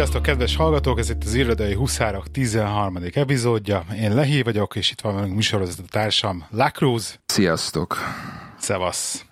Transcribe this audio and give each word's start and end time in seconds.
Sziasztok, 0.00 0.22
kedves 0.22 0.56
hallgatók! 0.56 0.98
Ez 0.98 1.10
itt 1.10 1.24
az 1.24 1.34
Irodai 1.34 1.74
Huszárok 1.74 2.30
13. 2.30 2.98
epizódja. 3.14 3.84
Én 3.96 4.14
Lehí 4.14 4.42
vagyok, 4.42 4.76
és 4.76 4.90
itt 4.90 5.00
van 5.00 5.14
velünk 5.14 5.42
a 5.52 5.82
társam 5.90 6.46
Lacruz. 6.50 7.18
Sziasztok! 7.26 7.96
Szevasz! 8.58 9.24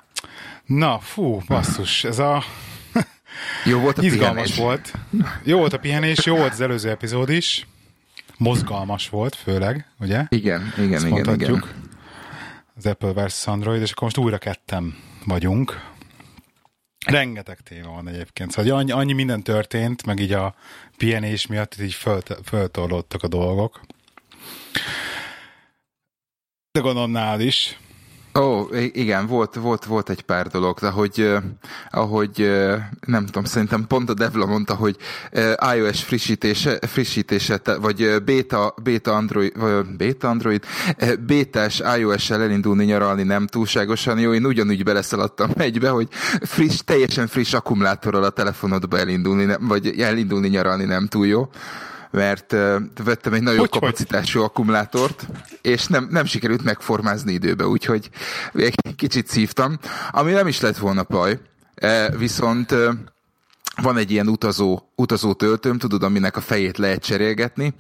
Na, 0.67 0.99
fú, 0.99 1.41
basszus, 1.47 2.05
ez 2.05 2.19
a... 2.19 2.43
Jó 3.65 3.79
volt 3.79 3.99
a 3.99 4.03
Izgalmas 4.03 4.51
pihenés. 4.51 4.57
volt. 4.57 4.93
Jó 5.43 5.59
volt 5.59 5.73
a 5.73 5.79
pihenés, 5.79 6.27
jó 6.27 6.37
volt 6.37 6.53
az 6.53 6.61
előző 6.61 6.91
epizód 6.91 7.31
is. 7.31 7.67
Mozgalmas 8.37 9.09
volt, 9.09 9.35
főleg, 9.35 9.87
ugye? 10.01 10.25
Igen, 10.29 10.73
igen, 10.77 10.93
Ezt 10.93 11.07
igen, 11.07 11.35
igen. 11.35 11.65
Az 12.77 12.87
Apple 12.87 13.13
versus 13.13 13.47
Android, 13.47 13.83
és 13.83 13.91
akkor 13.91 14.03
most 14.03 14.19
újra 14.19 14.39
ketten 14.39 14.97
vagyunk. 15.25 15.88
Rengeteg 17.07 17.61
téma 17.61 17.91
van 17.91 18.09
egyébként. 18.09 18.51
Szóval 18.51 18.77
annyi, 18.77 18.91
annyi 18.91 19.13
minden 19.13 19.43
történt, 19.43 20.07
meg 20.07 20.19
így 20.19 20.33
a 20.33 20.55
pihenés 20.97 21.47
miatt 21.47 21.81
így 21.81 21.95
föl, 21.95 22.21
föltorlódtak 22.45 23.23
a 23.23 23.29
dolgok. 23.29 23.81
De 26.71 26.81
gondolom 26.81 27.11
nálad 27.11 27.41
is. 27.41 27.79
Ó, 28.41 28.67
igen, 28.93 29.27
volt, 29.27 29.55
volt, 29.55 29.85
volt 29.85 30.11
egy 30.11 30.23
pár 30.23 30.47
dolog, 30.47 30.79
de 30.79 30.89
hogy, 30.89 31.33
ahogy 31.91 32.51
nem 33.07 33.27
tudom, 33.27 33.45
szerintem 33.45 33.87
pont 33.87 34.11
a 34.11 34.15
Devla 34.15 34.47
mondta, 34.47 34.75
hogy 34.75 34.97
iOS 35.75 36.03
frissítése, 36.03 36.79
frissítése 36.87 37.61
vagy 37.81 38.23
beta, 38.25 38.75
beta 38.83 39.15
Android, 39.15 39.59
vagy 39.59 39.87
beta 39.97 40.29
Android, 40.29 40.65
bétás 41.27 41.83
iOS-sel 41.99 42.43
elindulni 42.43 42.85
nyaralni 42.85 43.23
nem 43.23 43.47
túlságosan 43.47 44.19
jó. 44.19 44.35
Én 44.35 44.47
ugyanúgy 44.47 44.83
beleszaladtam 44.83 45.51
egybe, 45.57 45.89
hogy 45.89 46.09
friss, 46.43 46.81
teljesen 46.85 47.27
friss 47.27 47.53
akkumulátorral 47.53 48.23
a 48.23 48.31
telefonodba 48.31 48.99
elindulni, 48.99 49.55
vagy 49.61 50.01
elindulni 50.01 50.49
nyaralni 50.49 50.85
nem 50.85 51.07
túl 51.07 51.27
jó 51.27 51.49
mert 52.11 52.51
vettem 53.05 53.33
egy 53.33 53.43
nagyobb 53.43 53.59
Hogy, 53.61 53.71
hogy? 53.71 53.81
kapacitású 53.81 54.43
akkumulátort, 54.43 55.27
és 55.63 55.87
nem, 55.87 56.09
nem 56.11 56.25
sikerült 56.25 56.65
megformázni 56.65 57.33
időbe, 57.33 57.67
úgyhogy 57.67 58.11
egy 58.55 58.75
kicsit 58.97 59.27
szívtam, 59.27 59.79
ami 60.11 60.33
nem 60.33 60.47
is 60.47 60.61
lett 60.61 60.77
volna 60.77 61.03
baj, 61.09 61.39
viszont 62.19 62.75
van 63.83 63.97
egy 63.97 64.11
ilyen 64.11 64.29
utazó, 64.29 64.81
utazó 64.95 65.33
töltőm, 65.33 65.79
tudod, 65.79 66.03
aminek 66.03 66.37
a 66.37 66.41
fejét 66.41 66.79
lehet 66.79 67.05
cserélgetni, 67.05 67.75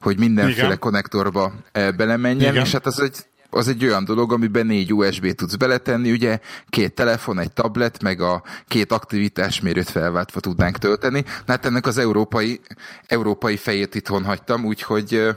hogy 0.00 0.18
mindenféle 0.18 0.66
Igen. 0.66 0.78
konnektorba 0.78 1.52
belemenjen, 1.72 2.52
Igen. 2.52 2.64
és 2.64 2.72
hát 2.72 2.86
az 2.86 3.00
egy, 3.00 3.16
az 3.54 3.68
egy 3.68 3.84
olyan 3.84 4.04
dolog, 4.04 4.32
amiben 4.32 4.66
négy 4.66 4.94
USB 4.94 5.32
tudsz 5.32 5.54
beletenni, 5.54 6.10
ugye 6.10 6.38
két 6.68 6.94
telefon, 6.94 7.38
egy 7.38 7.52
tablet, 7.52 8.02
meg 8.02 8.20
a 8.20 8.42
két 8.68 8.92
aktivitásmérőt 8.92 9.90
felváltva 9.90 10.40
tudnánk 10.40 10.78
tölteni. 10.78 11.20
Na 11.20 11.52
hát 11.52 11.64
ennek 11.64 11.86
az 11.86 11.98
európai, 11.98 12.60
európai 13.06 13.56
fejét 13.56 13.94
itthon 13.94 14.24
hagytam, 14.24 14.64
úgyhogy 14.64 15.14
ö, 15.14 15.30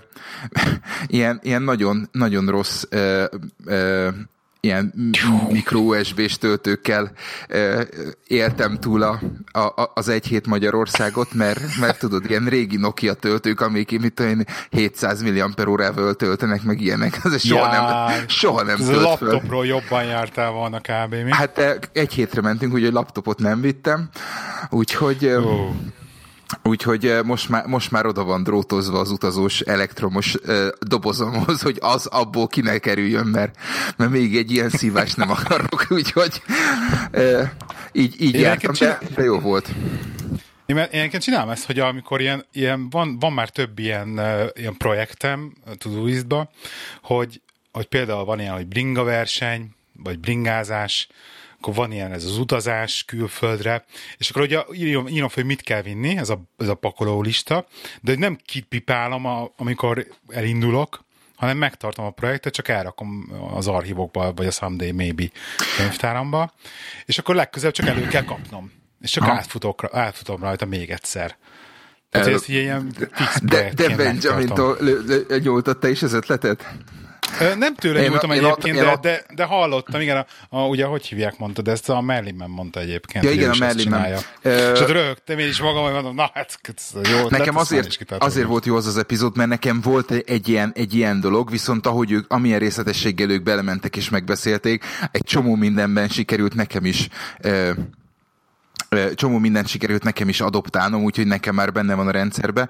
ilyen, 1.07 1.39
ilyen 1.43 1.61
nagyon, 1.61 2.09
nagyon 2.11 2.49
rossz 2.49 2.83
ö, 2.89 3.25
ö, 3.65 4.09
ilyen 4.59 4.93
mikro 5.49 5.79
USB-s 5.79 6.37
töltőkkel 6.37 7.11
éltem 8.27 8.79
túl 8.79 9.01
a, 9.01 9.19
a, 9.51 9.91
az 9.93 10.09
egy 10.09 10.25
hét 10.25 10.47
Magyarországot, 10.47 11.33
mert, 11.33 11.77
mert 11.79 11.99
tudod, 11.99 12.29
ilyen 12.29 12.45
régi 12.45 12.77
Nokia 12.77 13.13
töltők, 13.13 13.61
amik 13.61 13.99
mit 13.99 14.13
tudom 14.13 14.31
én, 14.31 14.45
700 14.69 15.21
mAh-val 15.21 16.13
töltenek, 16.13 16.63
meg 16.63 16.81
ilyenek, 16.81 17.19
az 17.23 17.41
soha 17.41 17.71
nem, 17.71 18.27
soha 18.27 18.63
nem 18.63 18.77
tölt 18.77 18.87
föl. 18.87 19.01
laptopról 19.01 19.65
jobban 19.65 20.03
jártál 20.03 20.51
volna 20.51 20.79
kb. 20.79 21.13
Mi? 21.13 21.31
Hát 21.31 21.89
egy 21.93 22.13
hétre 22.13 22.41
mentünk, 22.41 22.73
úgyhogy 22.73 22.93
laptopot 22.93 23.39
nem 23.39 23.61
vittem, 23.61 24.09
úgyhogy, 24.69 25.25
Ó, 25.25 25.71
úgyhogy 26.63 27.05
eh, 27.05 27.23
most 27.23 27.49
már, 27.49 27.65
most 27.65 27.91
már 27.91 28.05
oda 28.05 28.23
van 28.23 28.43
drótozva 28.43 28.99
az 28.99 29.11
utazós 29.11 29.61
elektromos 29.61 30.33
eh, 30.33 30.67
dobozomhoz, 30.79 31.61
hogy 31.61 31.77
az 31.81 32.05
abból 32.05 32.47
ki 32.47 32.61
ne 32.61 32.77
kerüljön, 32.77 33.25
mert, 33.25 33.55
mert 33.97 34.11
még 34.11 34.37
egy 34.37 34.51
ilyen 34.51 34.69
szívást 34.69 35.17
nem 35.17 35.29
akarok, 35.29 35.85
úgyhogy 35.97 36.41
eh, 37.11 37.51
így, 37.91 38.21
így 38.21 38.35
Én 38.35 38.41
jártam, 38.41 38.73
de, 38.79 38.99
de 39.15 39.23
jó 39.23 39.39
volt. 39.39 39.69
Én, 40.65 40.77
egyébként 40.77 41.23
csinálom 41.23 41.49
ezt, 41.49 41.65
hogy 41.65 41.79
amikor 41.79 42.21
ilyen, 42.21 42.45
ilyen 42.51 42.89
van, 42.89 43.19
van 43.19 43.33
már 43.33 43.49
több 43.49 43.79
ilyen, 43.79 44.21
ilyen 44.53 44.77
projektem 44.77 45.53
Todoistba, 45.77 46.49
hogy, 47.01 47.41
hogy 47.71 47.85
például 47.85 48.25
van 48.25 48.39
ilyen, 48.39 48.53
hogy 48.53 48.67
bringa 48.67 49.03
verseny, 49.03 49.69
vagy 50.03 50.19
bringázás, 50.19 51.07
akkor 51.59 51.73
van 51.73 51.91
ilyen 51.91 52.11
ez 52.11 52.23
az 52.23 52.37
utazás 52.37 53.03
külföldre, 53.03 53.85
és 54.17 54.29
akkor 54.29 54.41
ugye 54.41 54.63
írom, 54.73 55.07
írom 55.07 55.27
fel, 55.27 55.43
hogy 55.43 55.45
mit 55.45 55.61
kell 55.61 55.81
vinni, 55.81 56.17
ez 56.17 56.29
a, 56.29 56.41
ez 56.57 56.67
a 56.67 56.75
pakoló 56.75 57.21
lista, 57.21 57.67
de 58.01 58.15
nem 58.17 58.37
kipipálom, 58.45 59.25
a, 59.25 59.53
amikor 59.57 60.07
elindulok, 60.27 61.05
hanem 61.35 61.57
megtartom 61.57 62.05
a 62.05 62.09
projektet, 62.11 62.53
csak 62.53 62.67
elrakom 62.67 63.31
az 63.53 63.67
archívokba, 63.67 64.33
vagy 64.33 64.45
a 64.45 64.51
Someday 64.51 64.91
Maybe 64.91 65.29
könyvtáramba, 65.77 66.53
és 67.05 67.17
akkor 67.17 67.35
legközelebb 67.35 67.75
csak 67.75 67.87
elő 67.87 68.07
kell 68.07 68.23
kapnom. 68.23 68.71
És 69.01 69.11
csak 69.11 69.23
Aha. 69.23 69.33
átfutok, 69.33 69.89
átfutom 69.91 70.41
rajta 70.41 70.65
még 70.65 70.89
egyszer. 70.89 71.37
Tehát 72.09 72.27
El- 72.27 72.33
ez 72.33 72.49
ilyen 72.49 72.91
fix 73.11 73.41
De, 73.41 73.55
de 73.55 73.83
projektként 73.83 73.95
Benjamin 73.97 74.47
megtartom. 74.47 75.41
nyújtotta 75.43 75.87
is 75.87 76.03
az 76.03 76.13
ötletet? 76.13 76.65
Nem 77.57 77.75
tőle 77.75 78.01
Én- 78.01 78.09
nyúltam 78.09 78.31
én 78.31 78.43
egyébként, 78.45 78.77
ott- 78.77 78.83
de, 78.85 78.97
de, 79.01 79.25
de 79.35 79.43
hallottam, 79.43 80.01
igen, 80.01 80.17
a, 80.17 80.57
a, 80.57 80.67
ugye 80.67 80.85
hogy 80.85 81.05
hívják 81.05 81.37
mondta, 81.37 81.61
de 81.61 81.71
ezt 81.71 81.89
a 81.89 82.01
Merlinben 82.01 82.49
mondta 82.49 82.79
egyébként. 82.79 83.23
Ja, 83.23 83.31
igen, 83.31 83.49
a 83.49 83.55
Merlinben. 83.59 84.17
Ö, 84.41 84.71
És 84.71 84.79
ott 84.79 84.89
rögtem 84.91 85.39
én 85.39 85.47
is 85.47 85.59
magam, 85.61 85.83
hogy 85.83 85.93
mondom, 85.93 86.15
na 86.15 86.29
hát, 86.33 86.59
jó 87.11 87.27
Nekem 87.29 87.55
is 87.55 87.61
azért, 87.61 88.11
azért 88.17 88.47
volt 88.47 88.65
jó 88.65 88.75
az 88.75 88.87
az 88.87 88.97
epizód, 88.97 89.37
mert 89.37 89.49
nekem 89.49 89.81
volt 89.81 90.11
egy- 90.11 90.47
ilyen, 90.47 90.71
egy 90.75 90.93
ilyen 90.95 91.19
dolog, 91.19 91.49
viszont 91.51 91.87
ahogy 91.87 92.11
ők, 92.11 92.31
amilyen 92.31 92.59
részletességgel 92.59 93.29
ők 93.29 93.43
belementek 93.43 93.95
és 93.95 94.09
megbeszélték, 94.09 94.83
egy 95.11 95.23
csomó 95.23 95.55
mindenben 95.55 96.07
sikerült 96.07 96.55
nekem 96.55 96.85
is 96.85 97.07
ö, 97.39 97.71
csomó 99.15 99.37
mindent 99.37 99.67
sikerült 99.67 100.03
nekem 100.03 100.29
is 100.29 100.41
adoptálnom, 100.41 101.03
úgyhogy 101.03 101.27
nekem 101.27 101.55
már 101.55 101.71
benne 101.71 101.95
van 101.95 102.07
a 102.07 102.11
rendszerbe. 102.11 102.69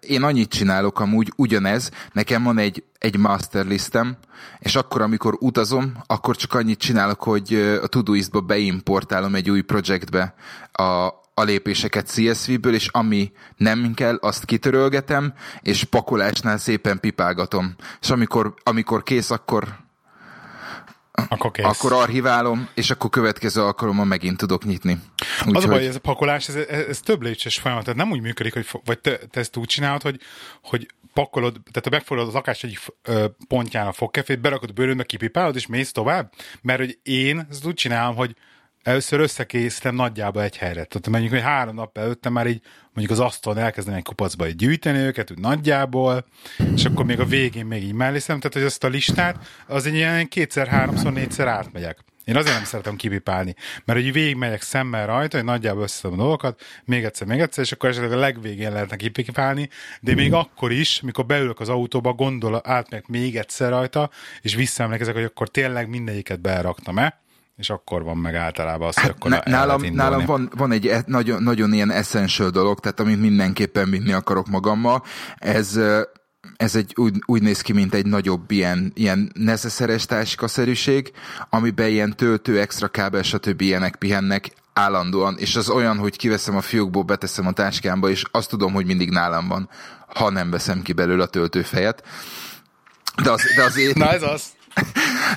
Én 0.00 0.22
annyit 0.22 0.50
csinálok 0.50 1.00
amúgy, 1.00 1.32
ugyanez, 1.36 1.90
nekem 2.12 2.42
van 2.42 2.58
egy, 2.58 2.84
egy 2.98 3.18
master 3.18 3.66
listem, 3.66 4.16
és 4.58 4.74
akkor, 4.74 5.00
amikor 5.00 5.36
utazom, 5.40 5.92
akkor 6.06 6.36
csak 6.36 6.54
annyit 6.54 6.78
csinálok, 6.78 7.22
hogy 7.22 7.54
a 7.82 7.86
Todoist-ba 7.86 8.40
beimportálom 8.40 9.34
egy 9.34 9.50
új 9.50 9.60
projektbe 9.60 10.34
a, 10.72 11.06
a 11.34 11.42
lépéseket 11.42 12.12
CSV-ből, 12.12 12.74
és 12.74 12.88
ami 12.88 13.32
nem 13.56 13.92
kell, 13.94 14.18
azt 14.20 14.44
kitörölgetem, 14.44 15.34
és 15.60 15.84
pakolásnál 15.84 16.58
szépen 16.58 17.00
pipálgatom. 17.00 17.74
És 18.00 18.10
amikor, 18.10 18.54
amikor 18.62 19.02
kész, 19.02 19.30
akkor, 19.30 19.85
Akkor 21.28 21.50
kész. 21.50 21.64
akkor 21.64 21.92
archiválom, 21.92 22.68
és 22.74 22.90
akkor 22.90 23.10
következő 23.10 23.62
alkalommal 23.62 24.04
megint 24.04 24.36
tudok 24.36 24.64
nyitni. 24.64 24.98
Az 25.52 25.64
a 25.64 25.68
baj, 25.68 25.78
hogy 25.78 25.86
ez 25.86 25.94
a 25.94 26.00
pakolás, 26.00 26.48
ez, 26.48 26.54
ez, 26.54 27.00
több 27.00 27.22
lépcsős 27.22 27.58
folyamat, 27.58 27.84
tehát 27.84 27.98
nem 27.98 28.10
úgy 28.10 28.20
működik, 28.20 28.52
hogy, 28.52 28.66
vagy 28.84 28.98
te, 28.98 29.16
te 29.16 29.40
ezt 29.40 29.56
úgy 29.56 29.68
csinálod, 29.68 30.02
hogy, 30.02 30.20
hogy 30.62 30.86
pakolod, 31.12 31.52
tehát 31.52 31.82
te 31.82 31.90
megfogod 31.90 32.26
az 32.26 32.32
lakás 32.32 32.64
egyik 32.64 32.78
pontján 33.48 33.86
a 33.86 33.92
fogkefét, 33.92 34.40
berakod 34.40 34.70
a 34.70 34.72
bőröndbe, 34.72 35.04
kipipálod, 35.04 35.56
és 35.56 35.66
mész 35.66 35.92
tovább, 35.92 36.32
mert 36.62 36.78
hogy 36.78 36.98
én 37.02 37.46
ezt 37.50 37.66
úgy 37.66 37.74
csinálom, 37.74 38.16
hogy 38.16 38.36
először 38.86 39.20
összekészítem 39.20 39.94
nagyjából 39.94 40.42
egy 40.42 40.56
helyre. 40.56 40.84
Tehát 40.84 41.08
mondjuk, 41.08 41.32
hogy 41.32 41.42
három 41.42 41.74
nap 41.74 41.98
előtte 41.98 42.28
már 42.28 42.46
így 42.46 42.60
mondjuk 42.94 43.18
az 43.18 43.24
asztalon 43.24 43.58
elkezdem 43.58 43.94
egy 43.94 44.02
kupacba 44.02 44.48
így 44.48 44.56
gyűjteni 44.56 44.98
őket, 44.98 45.30
úgy 45.30 45.38
nagyjából, 45.38 46.26
és 46.74 46.84
akkor 46.84 47.04
még 47.04 47.20
a 47.20 47.24
végén 47.24 47.66
még 47.66 47.82
így 47.82 47.92
mellészem, 47.92 48.38
tehát 48.38 48.56
hogy 48.56 48.62
ezt 48.62 48.84
a 48.84 48.88
listát, 48.88 49.48
az 49.66 49.86
egy 49.86 49.94
ilyen 49.94 50.28
kétszer, 50.28 50.66
háromszor, 50.66 51.12
négyszer 51.12 51.46
átmegyek. 51.46 51.98
Én 52.24 52.36
azért 52.36 52.54
nem 52.54 52.64
szeretem 52.64 52.96
kipipálni, 52.96 53.54
mert 53.84 54.02
hogy 54.02 54.12
végigmegyek 54.12 54.62
szemmel 54.62 55.06
rajta, 55.06 55.36
hogy 55.36 55.46
nagyjából 55.46 55.82
összeszedem 55.82 56.18
a 56.18 56.22
dolgokat, 56.22 56.60
még 56.84 57.04
egyszer, 57.04 57.26
még 57.26 57.40
egyszer, 57.40 57.64
és 57.64 57.72
akkor 57.72 57.88
esetleg 57.88 58.12
a 58.12 58.16
legvégén 58.16 58.72
lehetne 58.72 58.96
kipipálni, 58.96 59.68
de 60.00 60.14
még 60.14 60.32
akkor 60.32 60.72
is, 60.72 61.00
mikor 61.00 61.26
beülök 61.26 61.60
az 61.60 61.68
autóba, 61.68 62.12
gondol, 62.12 62.60
átmegyek 62.64 63.06
még 63.06 63.36
egyszer 63.36 63.70
rajta, 63.70 64.10
és 64.40 64.54
visszaemlékezek, 64.54 65.14
hogy 65.14 65.24
akkor 65.24 65.48
tényleg 65.48 65.88
mindegyiket 65.88 66.40
beraktam-e, 66.40 67.24
és 67.56 67.70
akkor 67.70 68.02
van 68.02 68.16
meg 68.16 68.34
általában 68.34 68.88
az, 68.88 69.00
hogy 69.00 69.10
akkor 69.10 69.30
Hát, 69.30 69.44
Na, 69.44 69.52
el 69.52 69.58
nálam, 69.66 69.94
nálam 69.94 70.24
van, 70.24 70.50
van 70.56 70.72
egy 70.72 70.86
e- 70.86 71.04
nagyon, 71.06 71.42
nagyon 71.42 71.72
ilyen 71.72 71.90
essential 71.90 72.50
dolog, 72.50 72.80
tehát 72.80 73.00
amit 73.00 73.20
mindenképpen 73.20 73.90
vinni 73.90 74.12
akarok 74.12 74.46
magammal. 74.46 75.02
Ez, 75.36 75.80
ez 76.56 76.76
egy 76.76 76.92
úgy, 76.96 77.14
úgy 77.26 77.42
néz 77.42 77.60
ki, 77.60 77.72
mint 77.72 77.94
egy 77.94 78.06
nagyobb 78.06 78.50
ilyen, 78.50 78.92
ilyen 78.94 79.30
neszeszeres 79.34 80.06
táskaszerűség, 80.06 81.12
amiben 81.50 81.88
ilyen 81.88 82.16
töltő, 82.16 82.60
extra 82.60 82.88
kábel, 82.88 83.22
stb. 83.22 83.60
ilyenek 83.60 83.96
pihennek 83.96 84.52
állandóan, 84.72 85.36
és 85.38 85.56
az 85.56 85.68
olyan, 85.68 85.98
hogy 85.98 86.16
kiveszem 86.16 86.56
a 86.56 86.60
fiókból, 86.60 87.02
beteszem 87.02 87.46
a 87.46 87.52
táskámba, 87.52 88.08
és 88.08 88.22
azt 88.30 88.48
tudom, 88.48 88.72
hogy 88.72 88.86
mindig 88.86 89.10
nálam 89.10 89.48
van, 89.48 89.68
ha 90.14 90.30
nem 90.30 90.50
veszem 90.50 90.82
ki 90.82 90.92
belőle 90.92 91.22
a 91.22 91.26
töltőfejet. 91.26 92.02
De, 93.22 93.30
az, 93.30 93.42
de 93.56 93.62
azért... 93.62 93.96
Na 94.04 94.12
ez 94.12 94.22
az. 94.22 94.55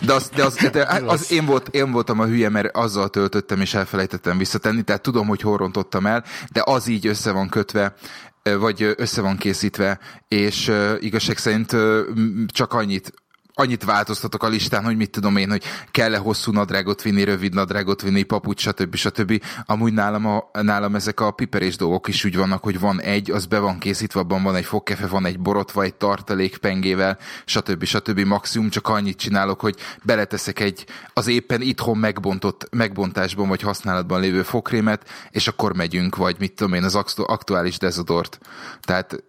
De, 0.01 0.13
az, 0.13 0.29
de, 0.35 0.43
az, 0.43 0.55
de 0.71 0.85
az 1.05 1.31
én, 1.31 1.45
volt, 1.45 1.67
én 1.67 1.91
voltam 1.91 2.19
a 2.19 2.25
hülye, 2.25 2.49
mert 2.49 2.75
azzal 2.75 3.09
töltöttem, 3.09 3.61
és 3.61 3.73
elfelejtettem 3.73 4.37
visszatenni, 4.37 4.81
tehát 4.81 5.01
tudom, 5.01 5.27
hogy 5.27 5.41
hol 5.41 5.57
rontottam 5.57 6.05
el, 6.05 6.23
de 6.51 6.61
az 6.65 6.87
így 6.87 7.07
össze 7.07 7.31
van 7.31 7.49
kötve, 7.49 7.93
vagy 8.43 8.93
össze 8.97 9.21
van 9.21 9.37
készítve, 9.37 9.99
és 10.27 10.71
igazság 10.99 11.37
szerint 11.37 11.75
csak 12.47 12.73
annyit 12.73 13.13
annyit 13.59 13.83
változtatok 13.83 14.43
a 14.43 14.47
listán, 14.47 14.83
hogy 14.83 14.97
mit 14.97 15.09
tudom 15.09 15.37
én, 15.37 15.49
hogy 15.49 15.63
kell-e 15.91 16.17
hosszú 16.17 16.51
nadrágot 16.51 17.01
vinni, 17.01 17.23
rövid 17.23 17.53
nadrágot 17.53 18.01
vinni, 18.01 18.23
papucs, 18.23 18.61
stb. 18.61 18.95
stb. 18.95 19.43
Amúgy 19.65 19.93
nálam, 19.93 20.25
a, 20.25 20.49
nálam 20.61 20.95
ezek 20.95 21.19
a 21.19 21.31
piperés 21.31 21.75
dolgok 21.75 22.07
is 22.07 22.25
úgy 22.25 22.35
vannak, 22.35 22.63
hogy 22.63 22.79
van 22.79 23.01
egy, 23.01 23.31
az 23.31 23.45
be 23.45 23.59
van 23.59 23.79
készítve, 23.79 24.19
abban 24.19 24.43
van 24.43 24.55
egy 24.55 24.65
fogkefe, 24.65 25.07
van 25.07 25.25
egy 25.25 25.39
borotva, 25.39 25.83
egy 25.83 25.95
tartalék 25.95 26.57
pengével, 26.57 27.17
stb. 27.45 27.83
stb. 27.83 28.19
Maximum 28.19 28.69
csak 28.69 28.87
annyit 28.87 29.17
csinálok, 29.17 29.59
hogy 29.59 29.75
beleteszek 30.03 30.59
egy 30.59 30.85
az 31.13 31.27
éppen 31.27 31.61
itthon 31.61 31.97
megbontott, 31.97 32.67
megbontásban 32.71 33.47
vagy 33.47 33.61
használatban 33.61 34.19
lévő 34.19 34.43
fogkrémet, 34.43 35.09
és 35.31 35.47
akkor 35.47 35.75
megyünk, 35.75 36.15
vagy 36.15 36.35
mit 36.39 36.53
tudom 36.53 36.73
én, 36.73 36.83
az 36.83 36.95
aktuális 37.15 37.77
dezodort. 37.77 38.39
Tehát 38.81 39.23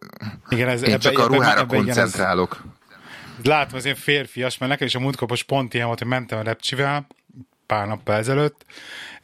igen, 0.48 0.68
ez, 0.68 0.82
én 0.82 0.88
ebbe, 0.88 0.98
csak 0.98 1.18
a 1.18 1.26
ruhára 1.26 1.60
ebbe, 1.60 1.76
koncentrálok. 1.76 2.52
Igen, 2.52 2.66
ez 2.66 2.79
látom, 3.46 3.76
az 3.78 3.84
én 3.84 3.94
férfias, 3.94 4.58
mert 4.58 4.72
nekem 4.72 4.86
is 4.86 4.94
a 4.94 5.00
múltkapos 5.00 5.42
pont 5.42 5.74
ilyen 5.74 5.86
volt, 5.86 5.98
hogy 5.98 6.08
mentem 6.08 6.38
a 6.38 6.42
repcsivel 6.42 7.06
pár 7.66 7.86
nappal 7.86 8.14
ezelőtt, 8.14 8.64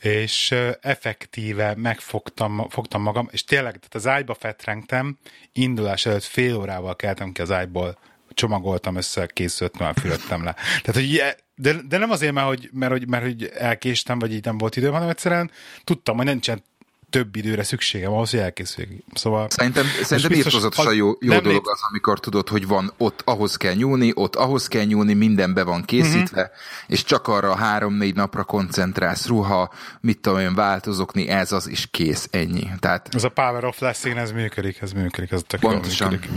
és 0.01 0.55
effektíve 0.81 1.75
megfogtam 1.77 2.69
fogtam 2.69 3.03
magam, 3.03 3.29
és 3.31 3.45
tényleg, 3.45 3.73
tehát 3.73 3.95
az 3.95 4.07
ágyba 4.07 4.35
fetrengtem, 4.35 5.19
indulás 5.53 6.07
előtt 6.07 6.23
fél 6.23 6.57
órával 6.57 6.97
keltem 6.97 7.33
ki 7.33 7.41
az 7.41 7.51
ágyból, 7.51 7.99
csomagoltam 8.35 8.97
össze, 8.97 9.27
készültem, 9.27 9.93
fülöttem 9.93 10.45
le. 10.45 10.55
Tehát, 10.83 10.95
hogy 10.95 11.23
de, 11.55 11.77
de 11.89 11.99
nem 11.99 12.11
azért, 12.11 12.33
mert 12.33 12.47
hogy, 12.47 12.69
mert, 12.73 12.93
hogy, 12.93 13.09
mert, 13.09 13.25
hogy 13.25 13.51
elkéstem, 13.55 14.19
vagy 14.19 14.33
így 14.33 14.45
nem 14.45 14.59
volt 14.59 14.77
időm, 14.77 14.93
hanem 14.93 15.09
egyszerűen 15.09 15.51
tudtam, 15.85 16.17
hogy 16.17 16.27
nincsen 16.27 16.63
több 17.11 17.37
időre 17.37 17.63
szükségem 17.63 18.13
ahhoz, 18.13 18.31
hogy 18.31 18.41
elkészüljek. 18.41 19.03
Szóval 19.15 19.47
szerintem, 19.51 19.87
szerintem 20.03 20.33
írtozatosan 20.33 20.95
jó, 20.95 21.07
jó 21.21 21.29
dolog 21.29 21.47
lép... 21.47 21.63
az, 21.65 21.81
amikor 21.91 22.21
tudod, 22.21 22.49
hogy 22.49 22.67
van 22.67 22.93
ott 22.97 23.23
ahhoz 23.25 23.57
kell 23.57 23.75
nyúlni, 23.75 24.13
ott 24.15 24.37
ahhoz 24.37 24.69
kell 24.69 24.85
nyúlni, 24.85 25.15
minden 25.15 25.55
be 25.55 25.63
van 25.63 25.85
készítve, 25.85 26.41
uh-huh. 26.43 26.57
és 26.87 27.05
csak 27.05 27.29
arra 27.29 27.57
három-négy 27.57 28.15
napra 28.15 28.45
koncentrálsz, 28.45 29.27
ruha, 29.27 29.73
mit 30.01 30.21
tudom 30.21 30.39
én, 30.39 30.55
változokni, 30.55 31.29
ez 31.29 31.53
az 31.53 31.69
is 31.69 31.87
kész, 31.91 32.29
ennyi. 32.31 32.71
Tehát, 32.79 33.15
ez 33.15 33.25
a 33.25 33.29
power 33.29 33.65
of 33.65 33.79
less 33.79 34.05
ez 34.05 34.33
működik, 34.33 34.81
ez 34.81 34.93
működik, 34.93 35.31
ez 35.31 35.41
tök 35.47 35.61
Pontosan. 35.61 36.11
működik. 36.11 36.31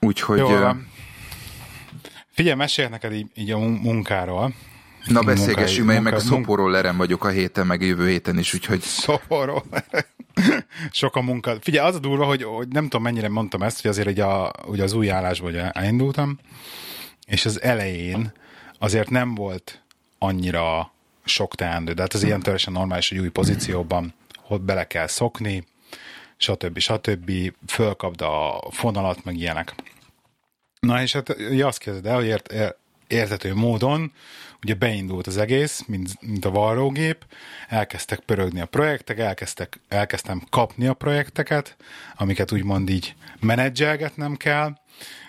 Úgyhogy... 0.00 0.38
Jó, 0.38 0.48
uh, 0.48 0.76
Figyelj, 2.36 2.56
mesélj 2.56 2.88
neked 2.88 3.12
így, 3.12 3.26
így 3.34 3.50
a 3.50 3.58
munkáról. 3.58 4.54
Na 5.06 5.20
beszélgessünk, 5.20 5.86
mert 5.86 6.02
meg 6.02 6.14
a 6.14 6.18
szoporollerem 6.18 6.96
vagyok 6.96 7.24
a 7.24 7.28
héten, 7.28 7.66
meg 7.66 7.82
jövő 7.82 8.08
héten 8.08 8.38
is, 8.38 8.54
úgyhogy... 8.54 8.80
Szoporol. 8.80 9.64
Sok 10.90 11.16
a 11.16 11.20
munka. 11.20 11.56
Figyelj, 11.60 11.88
az 11.88 11.94
a 11.94 11.98
durva, 11.98 12.24
hogy, 12.24 12.42
hogy 12.42 12.68
nem 12.68 12.82
tudom 12.82 13.02
mennyire 13.02 13.28
mondtam 13.28 13.62
ezt, 13.62 13.82
hogy 13.82 13.90
azért 13.90 14.08
ugye, 14.08 14.24
a, 14.24 14.52
ugye 14.66 14.82
az 14.82 14.92
új 14.92 15.10
állásból 15.10 15.56
elindultam, 15.56 16.38
és 17.26 17.44
az 17.44 17.62
elején 17.62 18.32
azért 18.78 19.10
nem 19.10 19.34
volt 19.34 19.82
annyira 20.18 20.92
sok 21.24 21.54
teendő, 21.54 21.92
de 21.92 22.02
hát 22.02 22.14
az 22.14 22.22
ilyen 22.22 22.40
teljesen 22.40 22.72
normális, 22.72 23.08
hogy 23.08 23.18
új 23.18 23.28
pozícióban 23.28 24.14
hogy 24.46 24.60
bele 24.60 24.86
kell 24.86 25.06
szokni, 25.06 25.64
stb. 26.36 26.78
stb. 26.78 27.32
Fölkapd 27.66 28.20
a 28.20 28.64
fonalat, 28.70 29.24
meg 29.24 29.36
ilyenek. 29.36 29.74
Na 30.80 31.02
és 31.02 31.12
hát 31.12 31.36
ugye 31.50 31.66
azt 31.66 31.78
kezded 31.78 32.06
el, 32.06 32.14
hogy 32.14 32.26
ért, 32.26 32.52
értető 33.08 33.54
módon 33.54 34.12
ugye 34.62 34.74
beindult 34.74 35.26
az 35.26 35.36
egész, 35.36 35.84
mint, 35.86 36.20
mint 36.20 36.44
a 36.44 36.50
varrógép, 36.50 37.26
elkezdtek 37.68 38.18
pörögni 38.18 38.60
a 38.60 38.66
projektek, 38.66 39.18
elkezdtek, 39.18 39.80
elkezdtem 39.88 40.42
kapni 40.50 40.86
a 40.86 40.94
projekteket, 40.94 41.76
amiket 42.16 42.52
úgymond 42.52 42.90
így 42.90 43.14
menedzselgetnem 43.40 44.36
kell, 44.36 44.72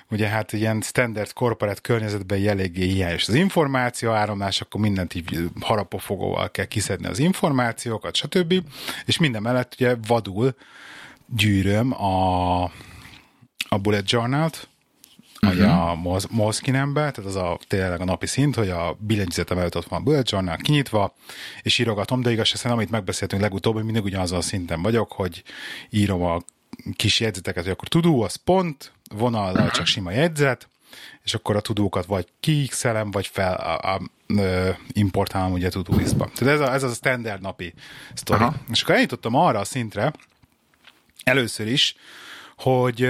ugye 0.10 0.28
hát 0.28 0.54
ilyen 0.54 0.82
standard 0.82 1.34
korporát 1.34 1.82
környezetben 1.82 2.48
eléggé 2.48 2.86
hiányos 2.86 3.28
az 3.28 3.34
információ 3.34 4.12
áramlás, 4.12 4.62
akkor 4.62 4.82
mindent 4.82 5.16
így 5.16 5.50
harapofogóval 5.60 6.52
kell 6.52 6.66
kiszedni 6.66 7.08
az 7.08 7.20
információkat, 7.20 8.16
stb. 8.16 8.54
És 9.06 9.18
minden 9.18 9.42
mellett 9.42 9.74
ugye 9.74 9.96
vadul 10.08 10.56
gyűröm 11.36 12.04
a, 12.04 12.64
a 13.70 13.78
bullet 13.82 14.12
journal-t, 14.12 14.68
uh-huh. 15.42 15.90
a 15.90 16.00
Molskinembe, 16.30 17.12
tehát 17.12 17.30
az 17.30 17.36
a 17.36 17.60
tényleg 17.68 18.02
a 18.02 18.06
napi 18.06 18.26
szint, 18.26 18.56
hogy 18.56 18.70
a 18.70 18.98
billentyűzetem 19.00 19.58
előtt 19.58 19.76
ott 19.76 19.88
van 19.88 20.08
a 20.08 20.22
journal 20.24 20.58
kinyitva, 20.58 21.14
és 21.62 21.80
írogatom, 21.80 22.22
de 22.22 22.32
igaz, 22.32 22.52
hiszen 22.52 22.72
amit 22.72 22.90
megbeszéltünk 22.90 23.42
legutóbb, 23.42 23.74
hogy 23.74 23.84
mindig 23.84 24.04
ugyanazon 24.04 24.38
a 24.38 24.42
szinten 24.42 24.82
vagyok, 24.82 25.12
hogy 25.12 25.44
írom 25.90 26.24
a 26.24 26.42
kis 26.96 27.20
jegyzeteket, 27.20 27.64
hogy 27.64 27.72
akkor 27.72 27.88
tudó, 27.88 28.22
az 28.22 28.36
pont, 28.36 28.92
vonallal 29.16 29.54
uh-huh. 29.54 29.72
csak 29.72 29.86
sima 29.86 30.12
jegyzet, 30.12 30.70
és 31.24 31.34
akkor 31.34 31.56
a 31.56 31.62
tudókat 31.62 32.06
vagy 32.06 32.28
kiixelem, 32.40 33.12
vagy 33.12 33.28
fel 33.28 33.54
a, 33.54 33.94
a, 33.94 34.02
a, 34.42 34.78
importálom 34.92 35.52
ugye 35.52 35.70
Todoist-ba. 35.70 36.30
Tehát 36.36 36.54
ez, 36.54 36.60
a, 36.60 36.74
ez 36.74 36.84
az 36.84 36.92
a 36.92 36.94
standard 36.94 37.42
napi 37.42 37.74
sztori. 38.14 38.44
Uh-huh. 38.44 38.56
És 38.72 38.82
akkor 38.82 38.96
eljutottam 38.96 39.36
arra 39.36 39.60
a 39.60 39.64
szintre, 39.64 40.14
először 41.24 41.68
is, 41.68 41.96
hogy 42.58 43.10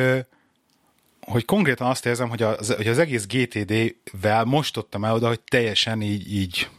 hogy 1.31 1.45
konkrétan 1.45 1.89
azt 1.89 2.05
érzem, 2.05 2.29
hogy 2.29 2.41
az, 2.41 2.73
hogy 2.75 2.87
az 2.87 2.97
egész 2.97 3.25
GTD-vel 3.25 4.43
most 4.43 4.73
tudtam 4.73 5.05
el 5.05 5.13
oda, 5.13 5.27
hogy 5.27 5.39
teljesen 5.39 6.01
így, 6.01 6.33
így 6.33 6.69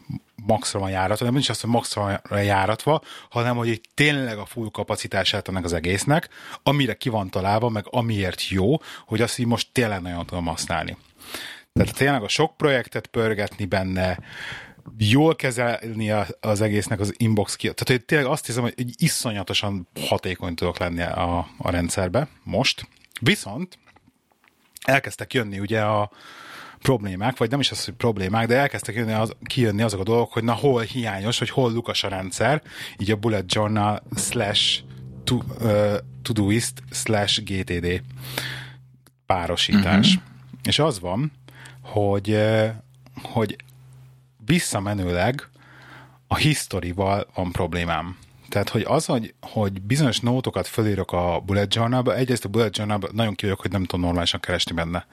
maxra 0.46 0.78
van 0.78 0.90
járatva, 0.90 1.24
nem 1.24 1.36
is 1.36 1.48
azt, 1.48 1.60
hogy 1.60 1.70
maxra 1.70 2.20
van 2.28 2.42
járatva, 2.42 3.02
hanem 3.30 3.56
hogy 3.56 3.68
így 3.68 3.80
tényleg 3.94 4.38
a 4.38 4.44
full 4.44 4.70
kapacitását 4.70 5.48
ennek 5.48 5.64
az 5.64 5.72
egésznek, 5.72 6.28
amire 6.62 6.94
ki 6.94 7.08
van 7.08 7.30
találva, 7.30 7.68
meg 7.68 7.84
amiért 7.90 8.48
jó, 8.48 8.76
hogy 9.06 9.20
azt 9.20 9.38
így 9.38 9.46
most 9.46 9.68
tényleg 9.72 10.00
nagyon 10.00 10.26
tudom 10.26 10.46
használni. 10.46 10.96
Tehát 11.72 11.96
tényleg 11.96 12.22
a 12.22 12.28
sok 12.28 12.56
projektet 12.56 13.06
pörgetni 13.06 13.64
benne, 13.64 14.18
jól 14.98 15.36
kezelni 15.36 16.10
az 16.40 16.60
egésznek 16.60 17.00
az 17.00 17.14
inbox 17.16 17.56
ki. 17.56 17.62
Tehát 17.62 17.88
hogy 17.88 18.04
tényleg 18.04 18.30
azt 18.30 18.46
hiszem, 18.46 18.62
hogy 18.62 18.74
iszonyatosan 18.96 19.88
hatékony 20.08 20.54
tudok 20.54 20.78
lenni 20.78 21.02
a, 21.02 21.38
a 21.58 21.70
rendszerbe 21.70 22.28
most. 22.42 22.88
Viszont 23.20 23.78
elkezdtek 24.88 25.32
jönni 25.32 25.58
ugye 25.58 25.80
a 25.80 26.10
problémák, 26.78 27.36
vagy 27.36 27.50
nem 27.50 27.60
is 27.60 27.70
az, 27.70 27.84
hogy 27.84 27.94
problémák, 27.94 28.46
de 28.46 28.56
elkezdtek 28.56 28.94
jönni 28.94 29.12
az, 29.12 29.32
kijönni 29.42 29.82
azok 29.82 30.00
a 30.00 30.04
dolgok, 30.04 30.32
hogy 30.32 30.44
na 30.44 30.52
hol 30.52 30.82
hiányos, 30.82 31.38
hogy 31.38 31.50
hol 31.50 31.72
lukas 31.72 32.04
a 32.04 32.08
rendszer, 32.08 32.62
így 32.98 33.10
a 33.10 33.16
bullet 33.16 33.54
journal 33.54 34.02
slash 34.16 34.82
to, 35.24 35.38
uh, 35.60 35.94
todoist 36.22 36.82
slash 36.90 37.42
gtd 37.42 38.02
párosítás. 39.26 40.08
Uh-huh. 40.08 40.22
És 40.62 40.78
az 40.78 41.00
van, 41.00 41.32
hogy, 41.80 42.38
hogy 43.22 43.56
visszamenőleg 44.44 45.48
a 46.26 46.36
historival 46.36 47.26
van 47.34 47.52
problémám. 47.52 48.16
Tehát, 48.48 48.68
hogy 48.68 48.84
az, 48.86 49.06
hogy, 49.06 49.34
hogy 49.40 49.82
bizonyos 49.82 50.20
nótokat 50.20 50.66
fölírok 50.66 51.12
a 51.12 51.42
bullet 51.46 51.74
journalba, 51.74 52.14
egyrészt 52.14 52.44
a 52.44 52.48
bullet 52.48 52.76
journalba 52.76 53.08
nagyon 53.12 53.34
kívülök, 53.34 53.60
hogy 53.60 53.70
nem 53.70 53.84
tudom 53.84 54.04
normálisan 54.04 54.40
keresni 54.40 54.74
benne. 54.74 55.06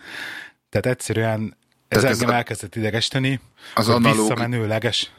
Tehát 0.70 0.86
egyszerűen 0.86 1.58
ez 1.88 2.02
Tehát 2.02 2.16
engem 2.16 2.30
ez 2.30 2.36
elkezdett 2.36 2.76
idegesíteni, 2.76 3.40
az 3.76 3.90
analóg, 3.90 4.18
visszamenőleges. 4.18 5.12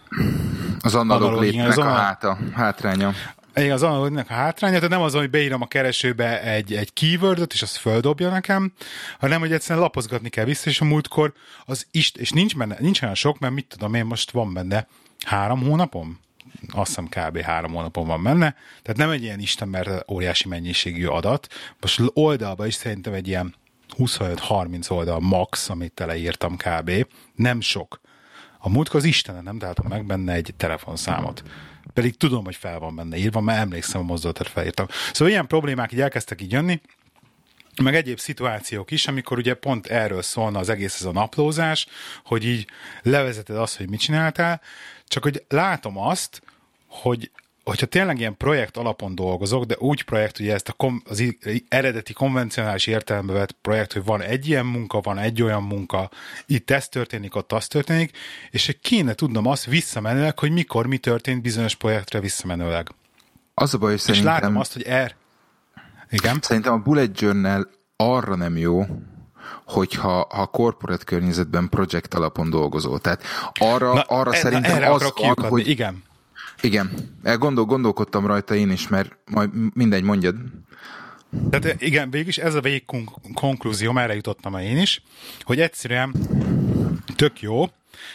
Az 0.80 0.94
analóg 0.94 1.40
lépnek 1.40 1.68
az 1.68 1.78
a 1.78 1.84
háta, 1.84 2.38
hátránya. 2.54 3.12
Igen, 3.54 3.72
az 3.72 3.82
analógnak 3.82 4.30
a 4.30 4.32
hátránya, 4.32 4.74
tehát 4.74 4.90
nem 4.90 5.00
az, 5.00 5.14
hogy 5.14 5.30
beírom 5.30 5.62
a 5.62 5.66
keresőbe 5.66 6.42
egy, 6.42 6.74
egy 6.74 6.92
keywordot, 6.92 7.52
és 7.52 7.62
az 7.62 7.76
földobja 7.76 8.30
nekem, 8.30 8.72
hanem, 9.18 9.40
hogy 9.40 9.52
egyszerűen 9.52 9.84
lapozgatni 9.84 10.28
kell 10.28 10.44
vissza, 10.44 10.70
és 10.70 10.80
a 10.80 10.84
múltkor 10.84 11.32
az 11.64 11.86
is, 11.90 12.12
és 12.14 12.30
nincs 12.30 12.56
benne, 12.56 12.76
nincs 12.78 13.02
olyan 13.02 13.14
sok, 13.14 13.38
mert 13.38 13.54
mit 13.54 13.66
tudom 13.66 13.94
én, 13.94 14.04
most 14.04 14.30
van 14.30 14.52
benne 14.52 14.86
három 15.26 15.62
hónapom, 15.62 16.20
azt 16.68 16.86
hiszem 16.86 17.08
kb. 17.08 17.40
három 17.40 17.72
hónapon 17.72 18.06
van 18.06 18.22
benne, 18.22 18.54
tehát 18.82 18.96
nem 18.96 19.10
egy 19.10 19.22
ilyen 19.22 19.40
mert 19.64 20.10
óriási 20.10 20.48
mennyiségű 20.48 21.06
adat. 21.06 21.48
Most 21.80 22.00
oldalba 22.12 22.66
is 22.66 22.74
szerintem 22.74 23.12
egy 23.12 23.28
ilyen 23.28 23.54
25-30 23.98 24.90
oldal 24.90 25.20
max, 25.20 25.68
amit 25.68 25.92
teleírtam 25.92 26.56
kb. 26.56 27.06
Nem 27.34 27.60
sok. 27.60 28.00
A 28.58 28.68
múltkor 28.68 29.00
az 29.00 29.04
Istenem 29.04 29.42
nem 29.42 29.58
találtam 29.58 29.86
meg 29.88 30.04
benne 30.04 30.32
egy 30.32 30.54
telefonszámot. 30.56 31.42
Pedig 31.92 32.16
tudom, 32.16 32.44
hogy 32.44 32.56
fel 32.56 32.78
van 32.78 32.96
benne 32.96 33.16
írva, 33.16 33.40
mert 33.40 33.58
emlékszem 33.58 34.00
a 34.00 34.04
mozdulatot 34.04 34.48
felírtam. 34.48 34.86
Szóval 35.12 35.32
ilyen 35.32 35.46
problémák 35.46 35.92
így 35.92 36.00
elkezdtek 36.00 36.40
így 36.40 36.52
jönni, 36.52 36.80
meg 37.82 37.94
egyéb 37.94 38.18
szituációk 38.18 38.90
is, 38.90 39.06
amikor 39.06 39.38
ugye 39.38 39.54
pont 39.54 39.86
erről 39.86 40.22
szólna 40.22 40.58
az 40.58 40.68
egész 40.68 40.94
ez 40.94 41.04
a 41.04 41.12
naplózás, 41.12 41.86
hogy 42.24 42.44
így 42.44 42.66
levezeted 43.02 43.56
azt, 43.56 43.76
hogy 43.76 43.88
mit 43.88 44.00
csináltál, 44.00 44.60
csak 45.06 45.22
hogy 45.22 45.44
látom 45.48 45.98
azt, 45.98 46.42
hogy 47.02 47.30
hogyha 47.64 47.86
tényleg 47.86 48.18
ilyen 48.18 48.36
projekt 48.36 48.76
alapon 48.76 49.14
dolgozok, 49.14 49.64
de 49.64 49.74
úgy 49.78 50.02
projekt, 50.02 50.38
ugye 50.38 50.54
ezt 50.54 50.68
a 50.68 50.72
kom, 50.72 51.02
az 51.08 51.22
eredeti 51.68 52.12
konvencionális 52.12 52.86
értelembe 52.86 53.32
vett 53.32 53.52
projekt, 53.52 53.92
hogy 53.92 54.04
van 54.04 54.22
egy 54.22 54.48
ilyen 54.48 54.66
munka, 54.66 55.00
van 55.00 55.18
egy 55.18 55.42
olyan 55.42 55.62
munka, 55.62 56.10
itt 56.46 56.70
ez 56.70 56.88
történik, 56.88 57.34
ott 57.34 57.52
az 57.52 57.66
történik, 57.66 58.16
és 58.50 58.78
kéne 58.82 59.14
tudnom 59.14 59.46
azt 59.46 59.64
visszamenőleg, 59.64 60.38
hogy 60.38 60.50
mikor 60.50 60.86
mi 60.86 60.98
történt 60.98 61.42
bizonyos 61.42 61.74
projektre 61.74 62.20
visszamenőleg. 62.20 62.88
Az 63.54 63.74
a 63.74 63.78
baj, 63.78 63.90
hogy 63.90 64.00
szerintem... 64.00 64.34
És 64.34 64.40
látom 64.40 64.56
azt, 64.56 64.72
hogy 64.72 64.82
er... 64.82 65.14
Igen? 66.10 66.38
Szerintem 66.40 66.72
a 66.72 66.78
bullet 66.78 67.20
journal 67.20 67.70
arra 67.96 68.34
nem 68.34 68.56
jó, 68.56 68.86
hogyha 69.66 70.26
ha 70.30 70.46
corporate 70.46 71.04
környezetben 71.04 71.68
projekt 71.68 72.14
alapon 72.14 72.50
dolgozol. 72.50 72.98
Tehát 72.98 73.22
arra, 73.54 73.94
na, 73.94 74.00
arra 74.00 74.34
e, 74.34 74.36
szerintem 74.36 74.80
na, 74.80 74.92
az 74.92 75.12
ad, 75.14 75.40
hogy... 75.40 75.68
Igen. 75.68 76.04
Igen, 76.60 76.90
gondol, 77.38 77.64
gondolkodtam 77.64 78.26
rajta 78.26 78.54
én 78.54 78.70
is, 78.70 78.88
mert 78.88 79.16
majd 79.30 79.50
mindegy, 79.74 80.02
mondjad. 80.02 80.36
Tehát 81.50 81.82
igen, 81.82 82.10
végülis 82.10 82.38
ez 82.38 82.54
a 82.54 82.60
végig 82.60 82.84
konklúzió, 83.34 83.96
erre 83.98 84.14
jutottam 84.14 84.58
én 84.58 84.78
is, 84.78 85.02
hogy 85.42 85.60
egyszerűen 85.60 86.14
tök 87.16 87.40
jó, 87.40 87.64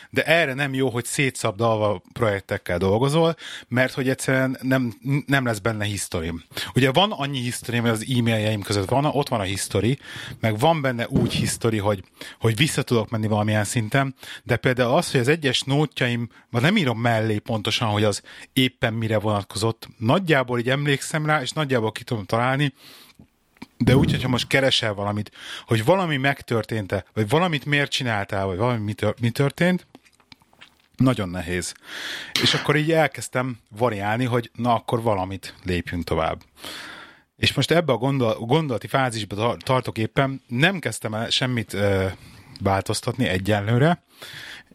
de 0.10 0.24
erre 0.24 0.54
nem 0.54 0.74
jó, 0.74 0.90
hogy 0.90 1.06
szétszabdalva 1.06 2.02
projektekkel 2.14 2.78
dolgozol, 2.78 3.36
mert 3.68 3.94
hogy 3.94 4.10
egyszerűen 4.10 4.58
nem, 4.62 4.94
nem 5.26 5.46
lesz 5.46 5.60
benne 5.60 5.86
history. 5.86 6.34
Ugye 6.74 6.92
van 6.92 7.12
annyi 7.12 7.40
hogy 7.82 7.90
az 7.90 8.06
e-mailjeim 8.18 8.62
között 8.62 8.90
van, 8.90 9.06
ott 9.06 9.30
van 9.30 9.40
a 9.40 9.44
history, 9.44 10.00
meg 10.40 10.60
van 10.60 10.82
benne 10.82 11.08
úgy 11.08 11.34
history, 11.34 11.78
hogy, 11.78 12.04
hogy 12.40 12.56
vissza 12.56 12.82
tudok 12.82 13.10
menni 13.10 13.28
valamilyen 13.28 13.64
szinten, 13.64 14.16
de 14.44 14.56
például 14.56 14.94
az, 14.94 15.12
hogy 15.12 15.20
az 15.20 15.28
egyes 15.28 15.62
nótjaim, 15.62 16.30
nem 16.50 16.78
írom 16.78 17.00
mellé 17.00 17.38
pontosan, 17.38 17.88
hogy 17.88 18.04
az 18.04 18.22
éppen 18.54 18.94
mire 18.94 19.20
vonatkozott, 19.20 19.88
nagyjából 19.98 20.60
így 20.60 20.70
emlékszem 20.70 21.26
rá, 21.26 21.42
és 21.42 21.52
nagyjából 21.52 21.92
ki 21.92 22.04
tudom 22.04 22.26
találni, 22.26 22.74
de 23.84 23.96
úgy, 23.96 24.12
hogyha 24.12 24.28
most 24.28 24.48
keresel 24.48 24.94
valamit, 24.94 25.32
hogy 25.66 25.86
valami 25.86 26.18
megtörtént-e, 26.18 27.06
vagy 27.14 27.30
valamit 27.30 27.66
miért 27.66 27.92
csináltál, 27.92 28.46
vagy 28.46 28.58
valami 28.58 28.94
mi 29.20 29.30
történt, 29.30 29.88
nagyon 30.96 31.30
nehéz. 31.30 31.74
És 32.42 32.54
akkor 32.54 32.76
így 32.76 32.92
elkezdtem 32.92 33.60
variálni, 33.78 34.26
hogy 34.26 34.52
na 34.56 34.74
akkor 34.74 35.02
valamit 35.02 35.56
lépjünk 35.64 36.04
tovább. 36.04 36.42
És 37.38 37.54
most 37.54 37.72
ebbe 37.72 37.92
a 37.92 37.98
gondol, 37.98 38.34
gondolati 38.34 38.88
fázisba 38.88 39.58
tartok 39.58 39.98
éppen, 39.98 40.42
nem 40.48 40.80
kezdtem 40.80 41.14
el 41.14 41.30
semmit 41.30 41.74
ö, 41.74 42.08
változtatni 42.60 43.28
egyenlőre, 43.28 44.04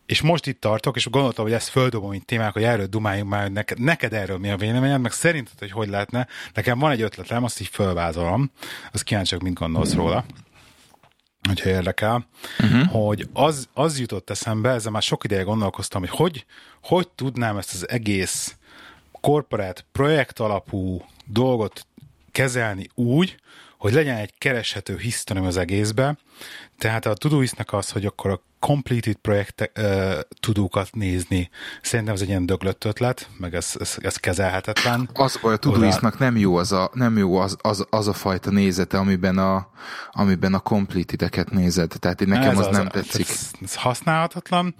és 0.07 0.21
most 0.21 0.47
itt 0.47 0.61
tartok, 0.61 0.97
és 0.97 1.11
gondoltam, 1.11 1.45
hogy 1.45 1.55
ezt 1.55 1.69
földobom, 1.69 2.11
mint 2.11 2.25
témák, 2.25 2.53
hogy 2.53 2.63
erről 2.63 2.87
dumáljunk 2.87 3.31
már, 3.31 3.43
hogy 3.43 3.53
neked, 3.53 3.81
neked 3.81 4.13
erről 4.13 4.39
mi 4.39 4.51
a 4.51 4.57
véleményed, 4.57 5.01
meg 5.01 5.13
szerinted, 5.13 5.59
hogy 5.59 5.71
hogy 5.71 5.89
lehetne. 5.89 6.27
Nekem 6.55 6.79
van 6.79 6.91
egy 6.91 7.03
ötletem, 7.03 7.45
azt 7.45 7.61
így 7.61 7.69
fölvázolom, 7.69 8.51
az 8.93 9.03
kíváncsiak, 9.03 9.41
mint 9.41 9.59
gondolsz 9.59 9.95
róla 9.95 10.25
hogyha 11.47 11.69
érdekel, 11.69 12.27
uh-huh. 12.59 12.91
hogy 12.91 13.29
az, 13.33 13.69
az 13.75 13.99
jutott 13.99 14.31
eszembe, 14.31 14.71
ezzel 14.71 14.93
már 14.93 15.03
sok 15.03 15.25
ideje 15.25 15.43
gondolkoztam, 15.43 16.01
hogy, 16.01 16.11
hogy 16.11 16.47
hogy 16.83 17.09
tudnám 17.09 17.57
ezt 17.57 17.75
az 17.75 17.89
egész 17.89 18.57
korporát 19.21 19.87
projekt 19.93 20.39
alapú 20.39 21.05
dolgot 21.25 21.87
kezelni 22.31 22.89
úgy, 22.95 23.37
hogy 23.79 23.93
legyen 23.93 24.17
egy 24.17 24.35
kereshető 24.39 24.99
hisztonim 24.99 25.45
az 25.45 25.57
egészbe. 25.57 26.19
Tehát 26.79 27.07
a 27.07 27.15
Todoistnak 27.15 27.73
az, 27.73 27.91
hogy 27.91 28.07
akkor 28.07 28.31
a 28.31 28.43
completed 28.67 29.15
projekt 29.15 29.71
uh, 29.79 30.19
tudókat 30.41 30.89
nézni. 30.93 31.51
Szerintem 31.83 32.15
ez 32.15 32.21
egy 32.21 32.29
ilyen 32.29 32.47
döglött 32.47 32.85
ötlet, 32.85 33.29
meg 33.39 33.55
ez, 33.55 33.75
ez, 33.79 33.97
ez 34.01 34.17
kezelhetetlen. 34.17 35.09
Az 35.13 35.39
baj, 35.43 35.53
a 35.53 35.57
Todoistnak 35.57 36.19
nem 36.19 36.37
jó, 36.37 36.57
az 36.57 36.73
a, 36.73 36.91
nem 36.93 37.17
jó 37.17 37.37
az, 37.37 37.57
az, 37.61 37.87
az, 37.91 38.09
a 38.09 38.13
fajta 38.13 38.51
nézete, 38.51 38.99
amiben 38.99 39.39
a, 39.39 39.71
amiben 40.13 40.55
a 40.55 40.59
completed-eket 40.59 41.51
nézed. 41.51 41.93
Tehát 41.99 42.21
én 42.21 42.29
nekem 42.29 42.51
ez 42.51 42.59
az, 42.59 42.67
az 42.67 42.77
nem 42.77 42.89
tetszik. 42.89 43.29
Ez, 43.29 43.51
ez 43.63 43.75
használhatatlan, 43.75 44.75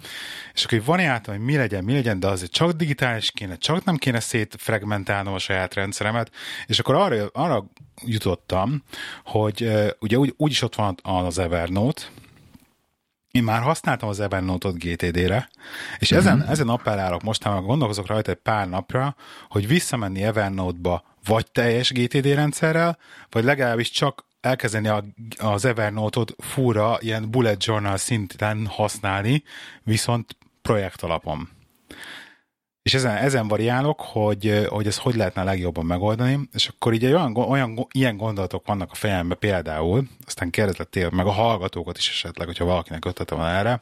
és 0.53 0.65
akkor 0.65 0.83
variáltam, 0.83 1.35
hogy 1.35 1.43
mi 1.43 1.55
legyen, 1.55 1.83
mi 1.83 1.93
legyen, 1.93 2.19
de 2.19 2.27
azért 2.27 2.51
csak 2.51 2.71
digitális 2.71 3.31
kéne, 3.31 3.57
csak 3.57 3.83
nem 3.83 3.95
kéne 3.95 4.19
szétfragmentálnom 4.19 5.33
a 5.33 5.39
saját 5.39 5.73
rendszeremet, 5.73 6.31
és 6.65 6.79
akkor 6.79 6.95
arra, 6.95 7.29
arra 7.33 7.65
jutottam, 8.05 8.83
hogy 9.23 9.63
uh, 9.63 9.87
ugye 9.99 10.17
úgy, 10.17 10.33
úgyis 10.37 10.61
ott 10.61 10.75
van 10.75 10.95
az 11.03 11.39
Evernote, 11.39 12.01
én 13.37 13.43
már 13.43 13.61
használtam 13.61 14.09
az 14.09 14.19
Evernote-ot 14.19 14.77
GTD-re, 14.77 15.49
és 15.99 16.11
uh-huh. 16.11 16.27
ezen, 16.27 16.47
ezen 16.47 16.69
appellálok 16.69 17.23
mostanában, 17.23 17.65
gondolkozok 17.65 18.07
rajta 18.07 18.31
egy 18.31 18.37
pár 18.37 18.69
napra, 18.69 19.15
hogy 19.49 19.67
visszamenni 19.67 20.23
Evernote-ba 20.23 21.03
vagy 21.25 21.51
teljes 21.51 21.91
GTD 21.91 22.25
rendszerrel, 22.25 22.97
vagy 23.29 23.43
legalábbis 23.43 23.89
csak 23.89 24.25
elkezdeni 24.41 24.87
a, 24.87 25.03
az 25.37 25.65
Evernote-ot 25.65 26.35
fúra 26.37 26.97
ilyen 26.99 27.31
bullet 27.31 27.65
journal 27.65 27.97
szinten 27.97 28.65
használni, 28.65 29.43
viszont 29.83 30.37
projekt 30.61 31.01
alapon. 31.01 31.49
És 32.87 32.93
ezen, 32.93 33.15
ezen 33.15 33.47
variálok, 33.47 34.01
hogy, 34.01 34.65
hogy 34.69 34.87
ezt 34.87 34.99
hogy 34.99 35.15
lehetne 35.15 35.43
legjobban 35.43 35.85
megoldani, 35.85 36.39
és 36.53 36.67
akkor 36.67 36.93
így 36.93 37.05
olyan, 37.05 37.35
olyan 37.35 37.87
ilyen 37.91 38.17
gondolatok 38.17 38.65
vannak 38.65 38.91
a 38.91 38.95
fejemben 38.95 39.37
például, 39.39 40.07
aztán 40.25 40.49
kérdezlettél 40.49 41.09
meg 41.09 41.25
a 41.25 41.31
hallgatókat 41.31 41.97
is 41.97 42.09
esetleg, 42.09 42.47
hogyha 42.47 42.65
valakinek 42.65 43.05
ötlete 43.05 43.35
van 43.35 43.49
erre, 43.49 43.81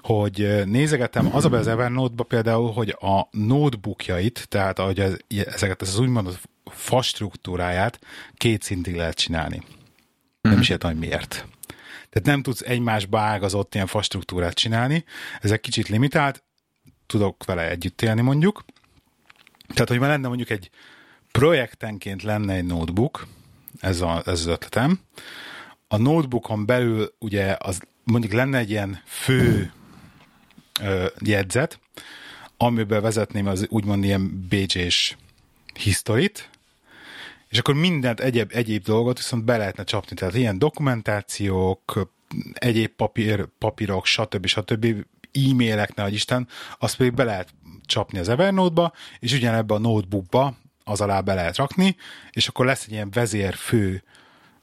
hogy 0.00 0.62
nézegetem 0.64 1.34
az 1.34 1.44
a 1.44 1.50
az 1.50 1.66
Evernote-ba 1.66 2.22
például, 2.22 2.72
hogy 2.72 2.96
a 3.00 3.28
notebookjait, 3.30 4.46
tehát 4.48 4.78
ahogy 4.78 5.00
ez, 5.00 5.16
ezeket 5.28 5.82
az 5.82 5.98
úgymond 5.98 6.38
fa 6.64 7.02
struktúráját 7.02 7.98
két 8.34 8.62
szintig 8.62 8.96
lehet 8.96 9.16
csinálni. 9.16 9.56
Mm-hmm. 9.56 10.50
Nem 10.50 10.60
is 10.60 10.68
értem, 10.68 10.90
hogy 10.90 10.98
miért. 11.00 11.46
Tehát 12.10 12.24
nem 12.26 12.42
tudsz 12.42 12.60
egymásba 12.60 13.18
ágazott 13.18 13.74
ilyen 13.74 13.86
fastruktúrát 13.86 14.54
csinálni, 14.54 15.04
ez 15.40 15.50
egy 15.50 15.60
kicsit 15.60 15.88
limitált, 15.88 16.42
tudok 17.12 17.44
vele 17.44 17.70
együtt 17.70 18.02
élni 18.02 18.20
mondjuk. 18.20 18.64
Tehát, 19.68 19.88
hogy 19.88 19.98
már 19.98 20.08
lenne 20.08 20.28
mondjuk 20.28 20.50
egy 20.50 20.70
projektenként 21.30 22.22
lenne 22.22 22.54
egy 22.54 22.64
notebook, 22.64 23.26
ez, 23.80 24.00
a, 24.00 24.22
ez 24.26 24.32
az 24.32 24.46
ötletem. 24.46 25.00
A 25.88 25.96
notebookon 25.96 26.66
belül 26.66 27.14
ugye 27.18 27.56
az 27.58 27.80
mondjuk 28.04 28.32
lenne 28.32 28.58
egy 28.58 28.70
ilyen 28.70 29.00
fő 29.04 29.72
ö, 30.80 31.06
jegyzet, 31.18 31.80
amiben 32.56 33.02
vezetném 33.02 33.46
az 33.46 33.66
úgymond 33.68 34.04
ilyen 34.04 34.48
BG-s 34.48 35.16
historit, 35.74 36.50
és 37.48 37.58
akkor 37.58 37.74
mindent, 37.74 38.20
egyéb, 38.20 38.50
egyéb 38.54 38.84
dolgot 38.84 39.16
viszont 39.16 39.44
be 39.44 39.56
lehetne 39.56 39.84
csapni. 39.84 40.16
Tehát 40.16 40.34
ilyen 40.34 40.58
dokumentációk, 40.58 42.08
egyéb 42.52 42.90
papír, 42.90 43.46
papírok, 43.58 44.06
stb. 44.06 44.46
stb 44.46 45.04
e-mailek, 45.32 45.94
nehogy 45.94 46.14
Isten, 46.14 46.48
azt 46.78 46.96
pedig 46.96 47.14
be 47.14 47.24
lehet 47.24 47.48
csapni 47.86 48.18
az 48.18 48.28
Evernote-ba, 48.28 48.92
és 49.18 49.32
ugyanebbe 49.32 49.74
a 49.74 49.78
notebookba 49.78 50.56
az 50.84 51.00
alá 51.00 51.20
be 51.20 51.34
lehet 51.34 51.56
rakni, 51.56 51.96
és 52.30 52.48
akkor 52.48 52.66
lesz 52.66 52.84
egy 52.84 52.92
ilyen 52.92 53.10
vezérfő 53.10 54.02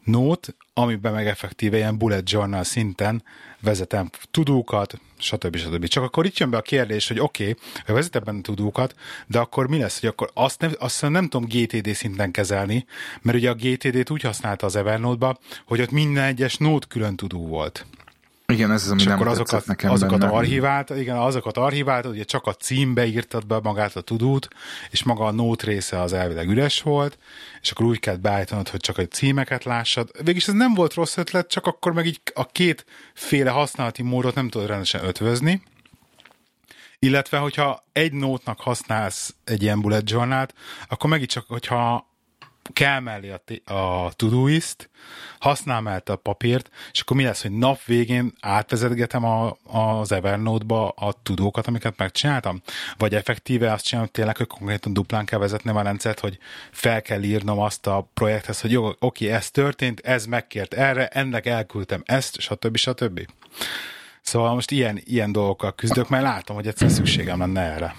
note, 0.03 0.51
amiben 0.73 1.13
meg 1.13 1.27
effektíve 1.27 1.77
ilyen 1.77 1.97
bullet 1.97 2.31
journal 2.31 2.63
szinten 2.63 3.23
vezetem 3.61 4.09
tudókat, 4.31 4.99
stb. 5.17 5.55
stb. 5.55 5.87
Csak 5.87 6.03
akkor 6.03 6.25
itt 6.25 6.37
jön 6.37 6.49
be 6.49 6.57
a 6.57 6.61
kérdés, 6.61 7.07
hogy 7.07 7.19
oké, 7.19 7.49
okay, 7.49 7.95
vezetem 7.95 8.23
benne 8.25 8.41
tudókat, 8.41 8.95
de 9.27 9.39
akkor 9.39 9.67
mi 9.67 9.77
lesz, 9.77 9.99
hogy 9.99 10.09
akkor 10.09 10.31
azt 10.33 10.61
nem, 10.61 10.71
azt 10.79 11.09
nem 11.09 11.27
tudom 11.27 11.47
GTD 11.47 11.93
szinten 11.93 12.31
kezelni, 12.31 12.85
mert 13.21 13.37
ugye 13.37 13.49
a 13.49 13.53
GTD-t 13.53 14.09
úgy 14.09 14.21
használta 14.21 14.65
az 14.65 14.75
Evernote-ba, 14.75 15.39
hogy 15.65 15.81
ott 15.81 15.91
minden 15.91 16.23
egyes 16.23 16.57
nót 16.57 16.87
külön 16.87 17.15
tudó 17.15 17.47
volt. 17.47 17.85
Igen, 18.49 18.71
ez 18.71 18.83
az, 18.83 18.91
ami 18.91 18.99
és 18.99 19.05
nem 19.05 19.15
akkor 19.15 19.27
azokat, 19.27 19.65
nekem 19.65 19.91
azokat 19.91 20.19
benne. 20.19 20.31
archivált, 20.31 20.89
igen, 20.89 21.17
azokat 21.17 21.57
archivált, 21.57 22.05
ugye 22.05 22.23
csak 22.23 22.45
a 22.45 22.53
címbe 22.53 23.05
írtad 23.05 23.45
be 23.47 23.59
magát 23.59 23.95
a 23.95 24.01
tudót, 24.01 24.47
és 24.89 25.03
maga 25.03 25.25
a 25.25 25.31
nót 25.31 25.63
része 25.63 26.01
az 26.01 26.13
elvileg 26.13 26.49
üres 26.49 26.81
volt, 26.81 27.17
és 27.61 27.71
akkor 27.71 27.85
úgy 27.85 27.99
kellett 27.99 28.19
beállítanod, 28.19 28.69
hogy 28.69 28.79
csak 28.79 28.97
a 28.97 29.07
címeket 29.07 29.63
lássad. 29.63 30.09
Végülis 30.17 30.47
ez 30.47 30.53
nem 30.53 30.73
volt 30.73 30.93
rossz 30.93 31.17
ötlet, 31.17 31.49
csak 31.49 31.65
akkor 31.65 31.93
meg 31.93 32.05
így 32.05 32.21
a 32.33 32.45
kétféle 32.45 33.49
használati 33.49 34.03
módot 34.03 34.35
nem 34.35 34.49
tudod 34.49 34.67
rendesen 34.67 35.03
ötvözni, 35.03 35.61
illetve, 36.99 37.37
hogyha 37.37 37.85
egy 37.93 38.13
nótnak 38.13 38.59
használsz 38.59 39.35
egy 39.43 39.61
ilyen 39.61 39.81
bullet 39.81 40.09
journal 40.09 40.47
akkor 40.87 41.09
megint 41.09 41.29
csak, 41.29 41.45
hogyha 41.47 42.08
kell 42.73 42.99
mellé 42.99 43.33
a, 43.65 43.73
a 43.73 44.11
Todoist, 44.15 44.89
használ 45.39 45.81
mellett 45.81 46.09
a 46.09 46.15
papírt, 46.15 46.69
és 46.91 47.01
akkor 47.01 47.17
mi 47.17 47.23
lesz, 47.23 47.41
hogy 47.41 47.51
nap 47.51 47.83
végén 47.83 48.33
átvezetgetem 48.39 49.23
a, 49.23 49.57
az 49.63 50.11
Evernote-ba 50.11 50.89
a 50.89 51.13
tudókat, 51.23 51.67
amiket 51.67 51.97
megcsináltam? 51.97 52.61
Vagy 52.97 53.15
effektíve 53.15 53.71
azt 53.71 53.85
csinálom, 53.85 54.09
tényleg, 54.11 54.37
hogy 54.37 54.47
konkrétan 54.47 54.93
duplán 54.93 55.25
kell 55.25 55.39
vezetni 55.39 55.71
a 55.71 55.81
rendszert, 55.81 56.19
hogy 56.19 56.37
fel 56.71 57.01
kell 57.01 57.23
írnom 57.23 57.59
azt 57.59 57.87
a 57.87 58.09
projekthez, 58.13 58.61
hogy 58.61 58.71
jó, 58.71 58.89
oké, 58.99 59.31
ez 59.31 59.51
történt, 59.51 59.99
ez 59.99 60.25
megkért 60.25 60.73
erre, 60.73 61.07
ennek 61.07 61.45
elküldtem 61.45 62.01
ezt, 62.05 62.39
stb. 62.39 62.77
stb. 62.77 63.27
Szóval 64.21 64.53
most 64.53 64.71
ilyen, 64.71 65.01
ilyen 65.03 65.31
dolgokkal 65.31 65.75
küzdök, 65.75 66.09
mert 66.09 66.23
látom, 66.23 66.55
hogy 66.55 66.67
egyszer 66.67 66.89
szükségem 66.89 67.39
lenne 67.39 67.61
erre. 67.61 67.95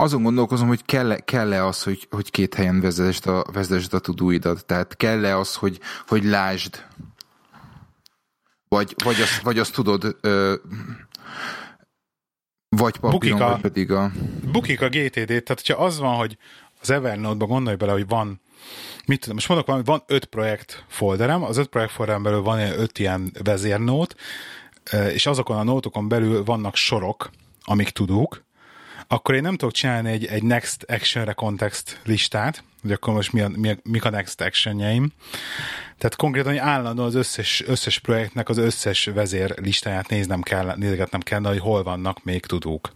Azon 0.00 0.22
gondolkozom, 0.22 0.68
hogy 0.68 0.84
kell-e, 0.84 1.18
kell-e 1.18 1.64
az, 1.64 1.82
hogy, 1.82 2.06
hogy 2.10 2.30
két 2.30 2.54
helyen 2.54 2.80
vezesd 2.80 3.26
a, 3.26 3.44
vezesd 3.52 3.94
a 3.94 3.98
tudóidat. 3.98 4.64
Tehát 4.64 4.96
kell-e 4.96 5.36
az, 5.36 5.54
hogy, 5.54 5.80
hogy 6.06 6.24
lásd. 6.24 6.84
Vagy, 8.68 8.94
vagy, 9.04 9.20
azt, 9.20 9.40
vagy 9.40 9.58
azt 9.58 9.72
tudod, 9.72 10.16
ö, 10.20 10.54
vagy 12.68 12.96
papíron, 12.98 13.38
bukik 13.38 13.40
a, 13.40 13.50
vagy 13.50 13.60
pedig 13.60 13.92
a... 13.92 14.10
Bukik 14.52 14.80
a 14.80 14.88
GTD, 14.88 15.26
tehát 15.26 15.62
hogyha 15.64 15.84
az 15.84 15.98
van, 15.98 16.16
hogy 16.16 16.36
az 16.80 16.90
Evernote-ban 16.90 17.48
gondolj 17.48 17.76
bele, 17.76 17.92
hogy 17.92 18.08
van 18.08 18.40
mit 19.06 19.20
tudom, 19.20 19.34
most 19.34 19.48
mondok 19.48 19.66
valami, 19.66 19.84
van 19.84 20.02
öt 20.06 20.24
projekt 20.24 20.84
folderem, 20.88 21.42
az 21.42 21.56
öt 21.56 21.68
projekt 21.68 21.92
folderem 21.92 22.22
belül 22.22 22.42
van 22.42 22.60
öt 22.60 22.98
ilyen 22.98 23.32
vezérnót, 23.44 24.14
és 25.12 25.26
azokon 25.26 25.56
a 25.56 25.62
nótokon 25.62 26.08
belül 26.08 26.44
vannak 26.44 26.76
sorok, 26.76 27.30
amik 27.64 27.90
tudók, 27.90 28.46
akkor 29.08 29.34
én 29.34 29.42
nem 29.42 29.56
tudok 29.56 29.74
csinálni 29.74 30.10
egy, 30.10 30.26
egy 30.26 30.42
next 30.42 30.82
actionre 30.82 31.32
context 31.32 32.00
listát, 32.04 32.64
hogy 32.82 32.92
akkor 32.92 33.14
most 33.14 33.32
mi 33.32 33.40
a, 33.40 33.48
mi 33.48 33.70
a, 33.70 33.76
mik 33.82 34.04
a 34.04 34.10
next 34.10 34.40
actionjeim. 34.40 35.12
Tehát 35.98 36.16
konkrétan, 36.16 36.50
hogy 36.50 36.60
állandóan 36.60 37.08
az 37.08 37.14
összes, 37.14 37.62
összes 37.66 37.98
projektnek 37.98 38.48
az 38.48 38.56
összes 38.56 39.04
vezér 39.04 39.54
listáját 39.58 40.08
néznem 40.08 40.42
kell, 40.42 40.74
nézgetnem 40.76 41.20
kell, 41.20 41.42
hogy 41.42 41.58
hol 41.58 41.82
vannak 41.82 42.24
még 42.24 42.46
tudók, 42.46 42.92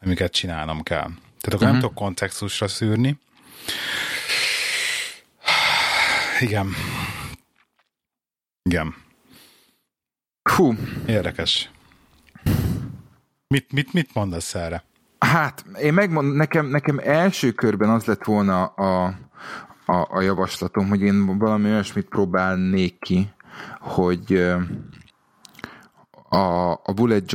amiket 0.00 0.32
csinálnom 0.32 0.82
kell. 0.82 1.06
Tehát 1.06 1.14
akkor 1.40 1.54
uh-huh. 1.54 1.68
nem 1.68 1.76
mhm. 1.76 1.80
tudok 1.80 1.94
kontextusra 1.94 2.68
szűrni. 2.68 3.18
Igen. 6.40 6.74
Igen. 8.62 8.94
Hú. 10.42 10.74
Érdekes. 11.06 11.70
Mit, 13.48 13.72
mit, 13.72 13.92
mit 13.92 14.14
mondasz 14.14 14.54
erre? 14.54 14.84
Hát, 15.18 15.64
én 15.80 15.92
megmondom, 15.92 16.36
nekem, 16.36 16.66
nekem 16.66 17.00
első 17.02 17.52
körben 17.52 17.90
az 17.90 18.04
lett 18.04 18.24
volna 18.24 18.64
a, 18.64 19.14
a, 19.86 20.06
a 20.10 20.20
javaslatom, 20.20 20.88
hogy 20.88 21.00
én 21.00 21.38
valami 21.38 21.70
olyasmit 21.70 22.08
próbálnék 22.08 22.98
ki, 22.98 23.30
hogy 23.80 24.54
a, 26.28 26.70
a 26.70 26.92
Bullet 26.94 27.32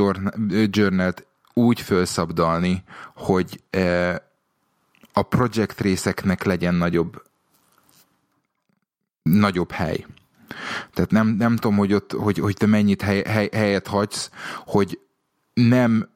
Journal-t 0.69 1.27
úgy 1.53 1.81
felszabdalni, 1.81 2.83
hogy 3.15 3.63
a 5.13 5.21
projekt 5.21 5.81
részeknek 5.81 6.43
legyen 6.43 6.75
nagyobb 6.75 7.21
nagyobb 9.23 9.71
hely. 9.71 10.05
Tehát 10.93 11.11
nem, 11.11 11.27
nem 11.27 11.55
tudom, 11.55 11.77
hogy, 11.77 11.93
ott, 11.93 12.11
hogy, 12.11 12.37
hogy 12.37 12.55
te 12.55 12.65
mennyit 12.65 13.01
hely, 13.01 13.23
hely, 13.23 13.49
helyet 13.53 13.87
hagysz, 13.87 14.29
hogy 14.65 14.99
nem 15.53 16.09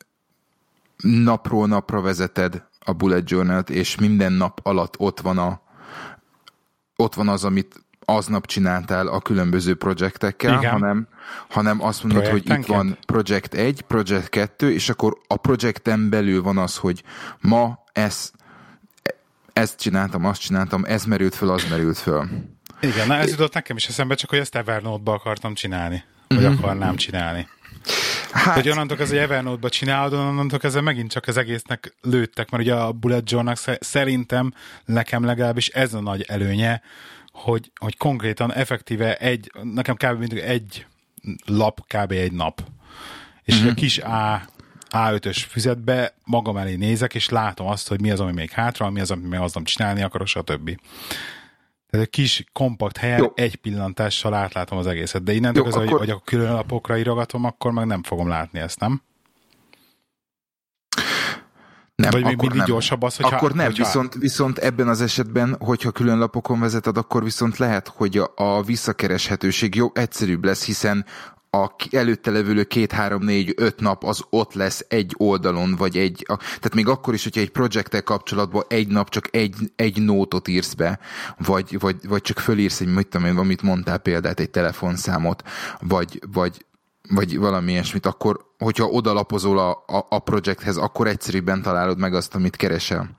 napról 1.01 1.67
napra 1.67 2.01
vezeted 2.01 2.63
a 2.79 2.93
bullet 2.93 3.29
journal 3.29 3.59
és 3.59 3.95
minden 3.95 4.31
nap 4.31 4.59
alatt 4.63 4.95
ott 4.97 5.19
van, 5.19 5.37
a, 5.37 5.61
ott 6.95 7.13
van 7.13 7.27
az, 7.27 7.43
amit 7.43 7.85
aznap 8.05 8.45
csináltál 8.45 9.07
a 9.07 9.19
különböző 9.19 9.75
projektekkel, 9.75 10.69
hanem, 10.69 11.07
hanem 11.49 11.83
azt 11.83 12.03
mondod, 12.03 12.27
hogy 12.27 12.49
itt 12.49 12.65
van 12.65 12.97
projekt 13.05 13.53
1, 13.53 13.81
projekt 13.81 14.29
2, 14.29 14.71
és 14.71 14.89
akkor 14.89 15.17
a 15.27 15.35
projekten 15.35 16.09
belül 16.09 16.41
van 16.41 16.57
az, 16.57 16.77
hogy 16.77 17.03
ma 17.39 17.83
ezt, 17.91 18.33
ezt 19.53 19.79
csináltam, 19.79 20.25
azt 20.25 20.41
csináltam, 20.41 20.83
ez 20.85 21.05
merült 21.05 21.35
föl, 21.35 21.49
az 21.49 21.65
merült 21.69 21.97
föl. 21.97 22.27
Igen, 22.79 23.07
na 23.07 23.15
ez 23.15 23.29
jutott 23.29 23.53
nekem 23.53 23.75
is 23.75 23.87
eszembe, 23.87 24.15
csak 24.15 24.29
hogy 24.29 24.39
ezt 24.39 24.55
Evernote-ba 24.55 25.13
akartam 25.13 25.53
csinálni. 25.53 26.03
Vagy 26.27 26.37
uh-huh. 26.37 26.59
akarnám 26.59 26.95
csinálni. 26.95 27.47
Hát... 28.31 28.53
Hogy 28.53 28.69
onnantól 28.69 28.99
ez 28.99 29.11
egy 29.11 29.17
Evernote-ba 29.17 29.69
csinálod, 29.69 30.13
onnantól 30.13 30.59
ezzel 30.61 30.81
megint 30.81 31.11
csak 31.11 31.27
az 31.27 31.37
egésznek 31.37 31.95
lőttek, 32.01 32.49
mert 32.49 32.63
ugye 32.63 32.75
a 32.75 32.91
Bullet 32.91 33.31
Journal 33.31 33.55
szerintem 33.79 34.53
nekem 34.85 35.23
legalábbis 35.23 35.67
ez 35.67 35.93
a 35.93 36.01
nagy 36.01 36.21
előnye, 36.27 36.81
hogy, 37.31 37.71
hogy 37.79 37.97
konkrétan 37.97 38.53
effektíve 38.53 39.15
egy, 39.15 39.51
nekem 39.61 39.95
kb. 39.95 40.19
mindig 40.19 40.37
egy 40.37 40.85
lap, 41.45 41.79
kb. 41.87 42.11
egy 42.11 42.31
nap. 42.31 42.61
És 43.43 43.55
uh-huh. 43.55 43.71
a 43.71 43.73
kis 43.73 43.97
A 43.97 44.45
A5-ös 44.89 45.45
füzetbe 45.49 46.13
magam 46.23 46.57
elé 46.57 46.75
nézek, 46.75 47.15
és 47.15 47.29
látom 47.29 47.67
azt, 47.67 47.87
hogy 47.87 48.01
mi 48.01 48.11
az, 48.11 48.19
ami 48.19 48.31
még 48.31 48.51
hátra, 48.51 48.89
mi 48.89 48.99
az, 48.99 49.11
ami 49.11 49.27
még 49.27 49.39
aznap 49.39 49.63
csinálni 49.63 50.01
akarok, 50.01 50.27
stb. 50.27 50.79
Tehát 51.95 52.09
egy 52.13 52.21
kis, 52.21 52.43
kompakt 52.53 52.97
helyen 52.97 53.19
Jó. 53.19 53.31
egy 53.35 53.55
pillantással 53.55 54.33
átlátom 54.33 54.77
az 54.77 54.87
egészet. 54.87 55.23
De 55.23 55.33
innentől 55.33 55.63
Jó, 55.63 55.69
akkor... 55.69 55.87
hogy, 55.87 55.97
hogy 55.97 56.09
a 56.09 56.21
külön 56.25 56.53
lapokra 56.53 56.97
írogatom, 56.97 57.43
akkor 57.43 57.71
meg 57.71 57.85
nem 57.85 58.03
fogom 58.03 58.27
látni 58.27 58.59
ezt, 58.59 58.79
nem? 58.79 59.01
Nem, 61.95 62.09
Vagy 62.09 62.21
akkor 62.21 62.35
mindig 62.35 62.57
nem. 62.57 62.65
gyorsabb 62.65 63.01
az, 63.01 63.15
hogyha... 63.15 63.35
Akkor 63.35 63.53
nem, 63.53 63.65
hogyha... 63.65 63.83
Viszont, 63.83 64.13
viszont 64.13 64.57
ebben 64.57 64.87
az 64.87 65.01
esetben, 65.01 65.55
hogyha 65.59 65.91
külön 65.91 66.17
lapokon 66.17 66.59
vezeted, 66.59 66.97
akkor 66.97 67.23
viszont 67.23 67.57
lehet, 67.57 67.87
hogy 67.87 68.17
a, 68.17 68.31
a 68.35 68.63
visszakereshetőség 68.63 69.75
jó, 69.75 69.91
egyszerűbb 69.93 70.45
lesz, 70.45 70.65
hiszen 70.65 71.05
a 71.61 71.75
előtte 71.91 72.31
levő 72.31 72.63
két, 72.63 72.91
három, 72.91 73.23
négy, 73.23 73.53
öt 73.57 73.79
nap 73.79 74.03
az 74.03 74.23
ott 74.29 74.53
lesz 74.53 74.85
egy 74.87 75.13
oldalon, 75.17 75.75
vagy 75.75 75.97
egy, 75.97 76.25
a, 76.27 76.37
tehát 76.37 76.73
még 76.73 76.87
akkor 76.87 77.13
is, 77.13 77.23
hogyha 77.23 77.41
egy 77.41 77.51
projekttel 77.51 78.03
kapcsolatban 78.03 78.63
egy 78.67 78.87
nap 78.87 79.09
csak 79.09 79.35
egy, 79.35 79.55
egy 79.75 80.01
nótot 80.01 80.47
írsz 80.47 80.73
be, 80.73 80.99
vagy, 81.37 81.79
vagy, 81.79 82.07
vagy 82.07 82.21
csak 82.21 82.39
fölírsz 82.39 82.79
egy, 82.79 82.93
mit 82.93 83.07
tudom 83.07 83.27
én, 83.27 83.37
amit 83.37 83.61
mondtál 83.61 83.97
példát, 83.97 84.39
egy 84.39 84.49
telefonszámot, 84.49 85.43
vagy, 85.79 86.21
vagy, 86.31 86.65
vagy 87.09 87.37
valami 87.37 87.71
ilyesmit, 87.71 88.05
akkor, 88.05 88.45
hogyha 88.57 88.85
odalapozol 88.85 89.59
a, 89.59 89.69
a, 89.71 90.05
a 90.09 90.19
projekthez, 90.19 90.77
akkor 90.77 91.07
egyszerűbben 91.07 91.61
találod 91.61 91.99
meg 91.99 92.13
azt, 92.13 92.35
amit 92.35 92.55
keresel. 92.55 93.09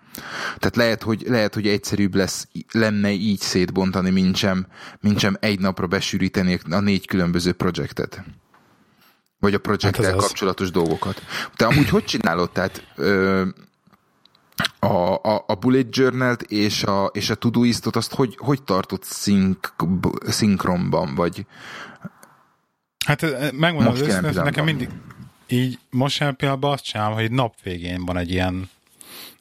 Tehát 0.58 0.76
lehet, 0.76 1.02
hogy, 1.02 1.24
lehet, 1.26 1.54
hogy 1.54 1.66
egyszerűbb 1.66 2.14
lesz, 2.14 2.48
lenne 2.72 3.10
így 3.10 3.40
szétbontani, 3.40 4.10
mint 4.10 4.36
sem, 4.36 4.66
mint 5.00 5.18
sem 5.18 5.36
egy 5.40 5.60
napra 5.60 5.86
besűríteni 5.86 6.58
a 6.70 6.80
négy 6.80 7.06
különböző 7.06 7.52
projektet. 7.52 8.24
Vagy 9.38 9.54
a 9.54 9.58
projekttel 9.58 10.04
hát 10.04 10.16
kapcsolatos 10.16 10.66
az. 10.66 10.72
dolgokat. 10.72 11.22
Te 11.56 11.66
amúgy 11.66 11.88
hogy 11.88 12.04
csinálod? 12.04 12.50
Tehát 12.50 12.86
ö, 12.94 13.44
a, 14.78 15.12
a, 15.12 15.44
a 15.46 15.54
Bullet 15.54 15.96
Journal-t 15.96 16.42
és 16.42 16.82
a, 16.82 17.10
és 17.12 17.30
a 17.30 17.34
Todoistot 17.34 17.96
azt 17.96 18.14
hogy, 18.14 18.36
hogy 18.38 18.62
tartott 18.62 19.04
szink, 19.04 19.74
szinkronban, 20.26 21.14
vagy 21.14 21.46
Hát 23.06 23.52
megmondom 23.52 23.92
az 23.92 24.00
őszintén, 24.00 24.42
nekem 24.42 24.64
mindig 24.64 24.88
így 25.48 25.78
most 25.90 26.18
jelen 26.18 26.36
pillanatban 26.36 26.72
azt 26.72 26.84
csinálom, 26.84 27.14
hogy 27.14 27.30
nap 27.30 27.54
végén 27.62 28.04
van 28.04 28.16
egy 28.16 28.30
ilyen 28.30 28.70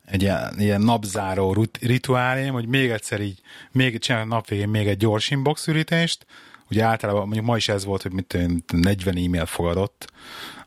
egy 0.06 0.22
ilyen, 0.22 0.56
ilyen 0.58 0.82
napzáró 0.82 1.66
rituálém, 1.82 2.54
hogy 2.54 2.68
még 2.68 2.90
egyszer 2.90 3.22
így, 3.22 3.40
még 3.72 4.00
csinálok 4.00 4.28
nap 4.28 4.48
végén 4.48 4.70
még 4.70 4.88
egy 4.88 4.98
gyors 4.98 5.30
inbox 5.30 5.68
ürítést, 5.68 6.26
ugye 6.70 6.84
általában 6.84 7.22
mondjuk 7.22 7.46
ma 7.46 7.56
is 7.56 7.70
ez 7.70 7.86
volt, 7.86 8.02
hogy 8.02 8.12
mit 8.12 8.38
40 8.74 9.18
e-mail 9.18 9.46
fogadott 9.46 10.12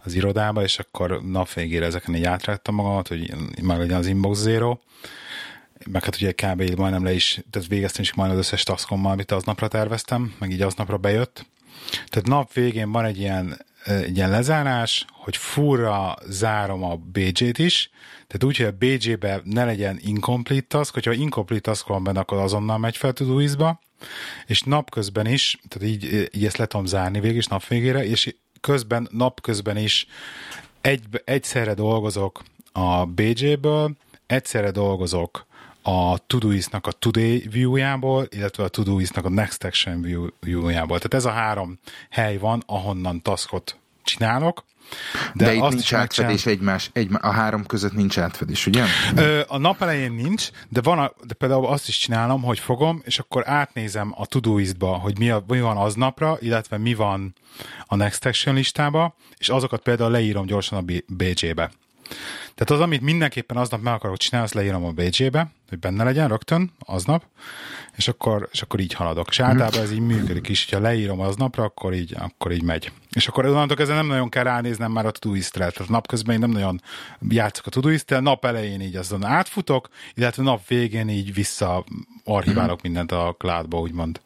az 0.05 0.15
irodába, 0.15 0.63
és 0.63 0.79
akkor 0.79 1.23
nap 1.23 1.53
végére 1.53 1.87
ezeken 1.87 2.15
így 2.15 2.25
átrágtam 2.25 2.75
magamat, 2.75 3.09
hogy 3.09 3.35
már 3.63 3.79
legyen 3.79 3.99
az 3.99 4.07
inbox 4.07 4.39
zero, 4.39 4.79
meg 5.91 6.05
hát 6.05 6.17
ugye 6.17 6.33
kb. 6.33 6.77
majdnem 6.77 7.05
le 7.05 7.13
is, 7.13 7.41
tehát 7.51 7.69
végeztem 7.69 8.03
is 8.03 8.15
majdnem 8.15 8.39
az 8.39 8.45
összes 8.45 8.63
taskommal, 8.63 9.13
amit 9.13 9.33
aznapra 9.33 9.69
terveztem, 9.69 10.35
meg 10.39 10.51
így 10.51 10.63
aznapra 10.63 10.97
bejött. 10.97 11.47
Tehát 12.07 12.29
nap 12.29 12.53
végén 12.53 12.93
van 12.93 13.05
egy 13.05 13.19
ilyen, 13.19 13.65
egy 13.85 14.17
ilyen 14.17 14.31
lezárás, 14.31 15.05
hogy 15.13 15.37
furra 15.37 16.17
zárom 16.29 16.83
a 16.83 16.97
BG-t 16.97 17.59
is, 17.59 17.91
tehát 18.29 18.45
úgy, 18.45 18.57
hogy 18.57 18.67
a 18.67 18.77
BG-be 18.79 19.41
ne 19.45 19.65
legyen 19.65 19.99
incomplete 20.03 20.67
task, 20.69 20.95
hogyha 20.95 21.13
incomplete 21.13 21.61
task 21.61 21.87
van 21.87 22.05
benne, 22.05 22.21
akkor 22.21 22.39
azonnal 22.39 22.79
megy 22.79 22.97
fel 22.97 23.13
Todoist-ba, 23.13 23.81
és 24.47 24.63
napközben 24.63 25.27
is, 25.27 25.59
tehát 25.69 25.89
így, 25.89 26.29
így 26.33 26.45
ezt 26.45 26.57
le 26.57 26.67
tudom 26.67 26.87
zárni 26.87 27.21
végig, 27.21 27.37
és 27.37 27.47
nap 27.47 27.67
végére, 27.67 28.05
és 28.05 28.35
közben, 28.61 29.09
napközben 29.11 29.77
is 29.77 30.07
egy, 30.81 31.03
egyszerre 31.25 31.75
dolgozok 31.75 32.43
a 32.73 33.05
BG-ből, 33.05 33.97
egyszerre 34.27 34.71
dolgozok 34.71 35.47
a 35.83 36.19
Todoist-nak 36.27 36.87
a 36.87 36.93
Today 36.93 37.47
view-jából, 37.51 38.27
illetve 38.31 38.65
a 38.65 38.69
Todoist-nak 38.69 39.25
a 39.25 39.29
Next 39.29 39.65
Action 39.65 40.01
view-jából. 40.41 40.97
Tehát 40.97 41.15
ez 41.15 41.25
a 41.25 41.31
három 41.31 41.79
hely 42.11 42.37
van, 42.37 42.63
ahonnan 42.67 43.23
taskot 43.23 43.77
csinálok, 44.03 44.65
de, 45.35 45.45
de 45.45 45.55
itt 45.55 45.63
azt 45.63 45.75
nincs 45.75 45.95
átfedés 45.95 46.47
egymás, 46.47 46.91
egy, 46.93 47.11
a 47.21 47.31
három 47.31 47.67
között 47.67 47.93
nincs 47.93 48.19
átfedés, 48.19 48.67
ugye? 48.67 48.85
Ö, 49.17 49.41
a 49.47 49.59
nap 49.59 49.83
elején 49.83 50.13
nincs, 50.13 50.51
de, 50.69 50.81
van 50.81 50.99
a, 50.99 51.13
de 51.23 51.35
például 51.35 51.67
azt 51.67 51.89
is 51.89 51.99
csinálom, 51.99 52.43
hogy 52.43 52.59
fogom, 52.59 53.03
és 53.05 53.19
akkor 53.19 53.49
átnézem 53.49 54.15
a 54.17 54.27
Todoist-ba, 54.27 54.97
hogy 54.97 55.19
mi, 55.19 55.31
a, 55.31 55.45
mi 55.47 55.61
van 55.61 55.77
aznapra, 55.77 56.37
illetve 56.41 56.79
mi 56.79 56.95
van 56.95 57.35
a 57.87 57.97
Next 57.97 58.27
Action 58.27 58.55
listába, 58.55 59.17
és 59.39 59.49
azokat 59.49 59.81
például 59.81 60.11
leírom 60.11 60.47
gyorsan 60.47 60.79
a 60.79 60.93
BG-be. 61.07 61.71
Tehát 62.55 62.71
az, 62.71 62.81
amit 62.81 63.01
mindenképpen 63.01 63.57
aznap 63.57 63.81
meg 63.83 63.95
akarok 63.95 64.17
csinálni, 64.17 64.47
azt 64.47 64.57
leírom 64.57 64.85
a 64.85 64.91
BG-be, 64.91 65.51
hogy 65.69 65.79
benne 65.79 66.05
legyen 66.05 66.29
rögtön 66.29 66.73
aznap, 66.79 67.25
és 67.97 68.09
akkor, 68.09 68.49
és 68.53 68.63
akkor 68.63 68.81
így 68.81 68.93
haladok. 68.93 69.27
És 69.29 69.41
általában 69.41 69.81
ez 69.81 69.93
így 69.93 70.01
működik 70.01 70.49
is, 70.49 70.65
hogyha 70.65 70.81
leírom 70.81 71.21
aznapra, 71.21 71.65
akkor 71.65 71.95
így, 71.95 72.17
akkor 72.19 72.53
így 72.53 72.63
megy. 72.63 72.93
És 73.13 73.29
akkor 73.29 73.47
onnantól 73.47 73.77
kezdve 73.77 73.97
nem 73.97 74.07
nagyon 74.07 74.29
kell 74.29 74.43
ránéznem 74.43 74.93
már 74.93 75.07
a 75.07 75.11
Todoist-re. 75.11 75.71
Tehát 75.71 75.89
napközben 75.89 76.35
én 76.35 76.41
nem 76.41 76.51
nagyon 76.51 76.81
játszok 77.29 77.67
a 77.67 77.71
Todoist, 77.71 78.21
nap 78.21 78.45
elején 78.45 78.81
így 78.81 78.97
azon 78.97 79.25
átfutok, 79.25 79.89
illetve 80.15 80.43
nap 80.43 80.67
végén 80.67 81.09
így 81.09 81.35
vissza 81.35 81.85
archiválok 82.25 82.83
mindent 82.83 83.13
a 83.13 83.35
cloudba, 83.39 83.79
úgymond. 83.79 84.21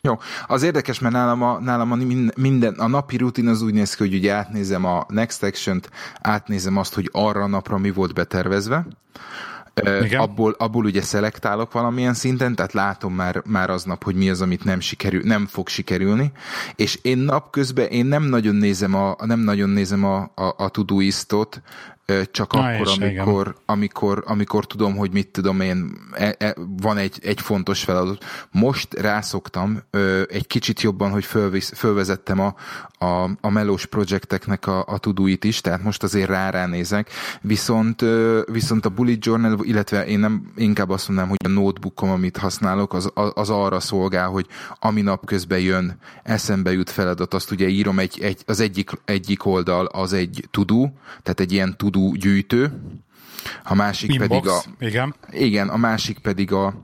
Jó, 0.00 0.18
az 0.46 0.62
érdekes, 0.62 0.98
mert 0.98 1.14
nálam 1.14 1.42
a, 1.42 1.60
nálam 1.60 1.92
a, 1.92 1.96
minden, 2.36 2.74
a 2.74 2.86
napi 2.86 3.16
rutin 3.16 3.48
az 3.48 3.62
úgy 3.62 3.74
néz 3.74 3.94
ki, 3.94 4.02
hogy 4.02 4.14
ugye 4.14 4.32
átnézem 4.32 4.84
a 4.84 5.06
Next 5.08 5.42
Action-t, 5.42 5.90
átnézem 6.20 6.76
azt, 6.76 6.94
hogy 6.94 7.08
arra 7.12 7.42
a 7.42 7.46
napra 7.46 7.78
mi 7.78 7.90
volt 7.90 8.14
betervezve, 8.14 8.86
igen. 9.84 10.20
Abból, 10.20 10.54
abból 10.58 10.84
ugye 10.84 11.02
szelektálok 11.02 11.72
valamilyen 11.72 12.14
szinten, 12.14 12.54
tehát 12.54 12.72
látom 12.72 13.14
már, 13.14 13.42
már 13.46 13.70
aznap, 13.70 14.04
hogy 14.04 14.14
mi 14.14 14.30
az, 14.30 14.40
amit 14.40 14.64
nem, 14.64 14.80
sikerül, 14.80 15.20
nem 15.24 15.46
fog 15.46 15.68
sikerülni, 15.68 16.32
és 16.76 16.98
én 17.02 17.18
napközben 17.18 17.86
én 17.86 18.06
nem 18.06 18.22
nagyon 18.22 18.54
nézem 18.54 18.94
a, 18.94 19.16
nem 19.24 19.40
nagyon 19.40 19.68
nézem 19.68 20.04
a, 20.04 20.30
a, 20.34 20.54
a 20.56 20.68
Todoistot, 20.68 21.62
csak 22.30 22.52
Na 22.52 22.60
akkor, 22.60 22.88
amikor, 22.98 23.56
amikor, 23.64 24.22
amikor 24.26 24.66
tudom, 24.66 24.96
hogy 24.96 25.12
mit 25.12 25.28
tudom 25.28 25.60
én, 25.60 25.98
e, 26.12 26.34
e, 26.38 26.54
van 26.80 26.96
egy, 26.96 27.18
egy 27.22 27.40
fontos 27.40 27.82
feladat. 27.82 28.24
Most 28.50 28.94
rászoktam 28.94 29.82
egy 30.28 30.46
kicsit 30.46 30.80
jobban, 30.80 31.10
hogy 31.10 31.24
fölvisz, 31.24 31.72
fölvezettem 31.74 32.40
a, 32.40 32.54
a, 33.04 33.30
a 33.40 33.50
melós 33.50 33.86
projekteknek 33.86 34.66
a, 34.66 34.84
a 34.86 34.98
tuduit 34.98 35.44
is, 35.44 35.60
tehát 35.60 35.82
most 35.82 36.02
azért 36.02 36.28
rá 36.28 36.50
ránézek, 36.50 37.10
viszont, 37.40 38.04
viszont 38.52 38.86
a 38.86 38.88
Bullet 38.88 39.24
Journal, 39.24 39.58
illetve 39.62 40.06
én 40.06 40.18
nem 40.18 40.52
inkább 40.56 40.90
azt 40.90 41.08
mondanám, 41.08 41.30
hogy 41.30 41.50
a 41.50 41.60
notebookom, 41.60 42.10
amit 42.10 42.36
használok, 42.36 42.94
az, 42.94 43.12
az 43.34 43.50
arra 43.50 43.80
szolgál, 43.80 44.28
hogy 44.28 44.46
ami 44.80 45.00
nap 45.00 45.26
közben 45.26 45.60
jön, 45.60 45.98
eszembe 46.22 46.72
jut 46.72 46.90
feladat, 46.90 47.34
azt 47.34 47.50
ugye 47.50 47.68
írom 47.68 47.98
egy, 47.98 48.20
egy, 48.20 48.42
az 48.46 48.60
egyik, 48.60 48.90
egyik 49.04 49.46
oldal 49.46 49.86
az 49.86 50.12
egy 50.12 50.48
tudu, 50.50 50.86
tehát 51.22 51.40
egy 51.40 51.52
ilyen 51.52 51.76
tudu 51.76 51.97
tudó 51.98 52.14
gyűjtő, 52.14 52.72
a 53.64 53.74
másik 53.74 54.12
Inbox, 54.12 54.28
pedig 54.28 54.48
a... 54.48 54.60
Igen. 54.78 55.14
Igen, 55.30 55.68
a 55.68 55.76
másik 55.76 56.18
pedig 56.18 56.52
a, 56.52 56.74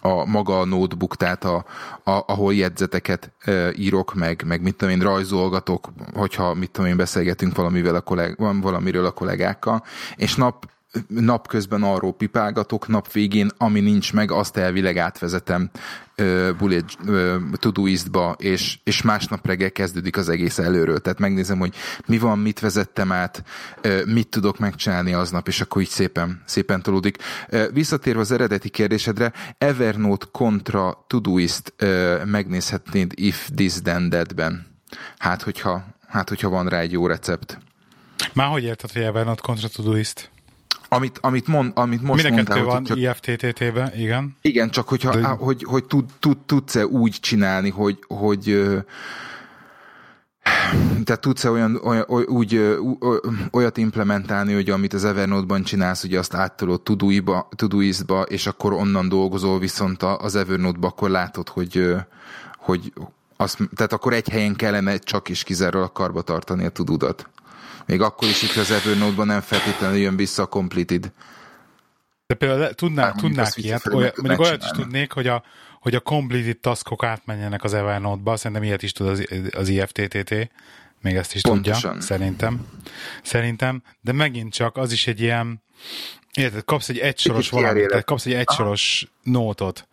a 0.00 0.24
maga 0.24 0.60
a 0.60 0.64
notebook, 0.64 1.16
tehát 1.16 1.44
a, 1.44 1.64
a, 2.04 2.24
ahol 2.26 2.54
jegyzeteket 2.54 3.32
e, 3.38 3.72
írok, 3.76 4.14
meg, 4.14 4.42
meg 4.46 4.62
mit 4.62 4.76
tudom 4.76 4.94
én, 4.94 5.00
rajzolgatok, 5.00 5.92
hogyha 6.14 6.54
mit 6.54 6.70
tudom 6.70 6.90
én, 6.90 6.96
beszélgetünk 6.96 7.56
valamivel 7.56 7.94
a 7.94 8.00
kolleg, 8.00 8.36
valamiről 8.60 9.04
a 9.04 9.10
kollégákkal, 9.10 9.84
és 10.16 10.34
nap 10.34 10.68
napközben 11.08 11.82
arról 11.82 12.14
pipálgatok, 12.14 12.88
nap 12.88 13.12
végén, 13.12 13.50
ami 13.58 13.80
nincs 13.80 14.12
meg, 14.12 14.30
azt 14.30 14.56
elvileg 14.56 14.96
átvezetem 14.96 15.70
uh, 16.18 16.48
bullet 16.58 16.84
uh, 17.06 18.32
és, 18.36 18.78
és 18.84 19.02
másnap 19.02 19.46
reggel 19.46 19.72
kezdődik 19.72 20.16
az 20.16 20.28
egész 20.28 20.58
előről. 20.58 21.00
Tehát 21.00 21.18
megnézem, 21.18 21.58
hogy 21.58 21.74
mi 22.06 22.18
van, 22.18 22.38
mit 22.38 22.60
vezettem 22.60 23.12
át, 23.12 23.42
uh, 23.84 24.04
mit 24.04 24.28
tudok 24.28 24.58
megcsinálni 24.58 25.12
aznap, 25.12 25.48
és 25.48 25.60
akkor 25.60 25.82
így 25.82 25.88
szépen, 25.88 26.42
szépen 26.44 26.82
tolódik. 26.82 27.16
Uh, 27.50 27.72
visszatérve 27.72 28.20
az 28.20 28.30
eredeti 28.30 28.68
kérdésedre, 28.68 29.32
Evernote 29.58 30.26
kontra 30.32 31.04
Todoist 31.06 31.74
megnézhetnéd 32.24 33.12
if 33.14 33.48
this 33.54 33.72
then 33.82 34.08
that-ben. 34.10 34.66
Hát, 35.18 35.42
hogyha, 35.42 35.84
hát, 36.08 36.28
hogyha 36.28 36.48
van 36.48 36.68
rá 36.68 36.78
egy 36.78 36.92
jó 36.92 37.06
recept. 37.06 37.58
Már 38.32 38.48
hogy 38.48 38.64
érted, 38.64 38.92
hogy 38.92 39.02
Evernote 39.02 39.42
kontra 39.42 39.68
Todoist? 39.68 40.30
Amit, 40.88 41.18
amit, 41.20 41.46
mond, 41.46 41.72
amit 41.74 42.02
most 42.02 42.22
Mind 42.22 42.34
mondtál, 42.34 42.64
van 42.64 42.84
csak, 42.84 42.96
IFTTT-ben, 42.96 43.92
igen. 43.96 44.36
Igen, 44.40 44.70
csak 44.70 44.88
hogyha, 44.88 45.16
De... 45.16 45.26
hogy, 45.26 45.64
hogy 45.64 45.84
tud, 45.84 46.04
tud, 46.18 46.38
tudsz-e 46.38 46.86
úgy 46.86 47.16
csinálni, 47.20 47.70
hogy, 47.70 47.98
hogy 48.08 48.66
tehát 51.04 51.20
tudsz-e 51.20 51.50
olyan, 51.50 51.80
olyan, 51.84 52.04
úgy, 52.26 52.78
olyat 53.50 53.76
implementálni, 53.76 54.54
hogy 54.54 54.70
amit 54.70 54.92
az 54.92 55.04
Evernote-ban 55.04 55.62
csinálsz, 55.62 56.00
hogy 56.00 56.14
azt 56.14 56.34
áttolod 56.34 56.82
Todoist-ba, 57.56 58.22
és 58.22 58.46
akkor 58.46 58.72
onnan 58.72 59.08
dolgozol, 59.08 59.58
viszont 59.58 60.02
az 60.02 60.36
Evernote-ba 60.36 60.86
akkor 60.86 61.10
látod, 61.10 61.48
hogy, 61.48 61.94
hogy 62.58 62.92
azt, 63.36 63.58
tehát 63.74 63.92
akkor 63.92 64.12
egy 64.12 64.28
helyen 64.28 64.54
kellene 64.54 64.98
csak 64.98 65.28
is 65.28 65.42
kizárólag 65.42 65.92
karba 65.92 66.22
tartani 66.22 66.64
a 66.64 66.68
tududat. 66.68 67.28
Még 67.86 68.00
akkor 68.00 68.28
is, 68.28 68.40
hogy 68.40 68.62
az 68.62 68.70
Evernote-ban 68.70 69.26
nem 69.26 69.40
feltétlenül 69.40 69.96
jön 69.96 70.16
vissza 70.16 70.42
a 70.42 70.46
completed. 70.46 71.12
De 72.26 72.34
például 72.34 72.74
tudnák, 72.74 73.14
tudnák 73.14 73.56
ilyet, 73.56 73.86
olyan, 73.86 74.12
mondjuk 74.16 74.40
olyat 74.40 74.62
is 74.62 74.70
tudnék, 74.70 75.12
hogy 75.12 75.26
a, 75.26 75.42
hogy 75.80 75.94
a 75.94 76.00
completed 76.00 76.58
taskok 76.58 77.04
átmenjenek 77.04 77.64
az 77.64 77.74
Evernote-ba, 77.74 78.36
szerintem 78.36 78.62
ilyet 78.62 78.82
is 78.82 78.92
tud 78.92 79.06
az, 79.06 79.26
az 79.52 79.68
IFTTT, 79.68 80.50
még 81.00 81.16
ezt 81.16 81.34
is 81.34 81.40
Pontosan. 81.40 81.90
tudja, 81.90 82.06
szerintem. 82.06 82.66
Szerintem, 83.22 83.82
de 84.00 84.12
megint 84.12 84.52
csak 84.52 84.76
az 84.76 84.92
is 84.92 85.06
egy 85.06 85.20
ilyen, 85.20 85.62
érted, 86.32 86.64
kapsz 86.64 86.88
egy 86.88 86.98
egysoros 86.98 87.50
valamit, 87.50 87.88
tehát 87.88 88.04
kapsz 88.04 88.26
egy 88.26 88.32
egysoros 88.32 89.06
nótot, 89.22 89.88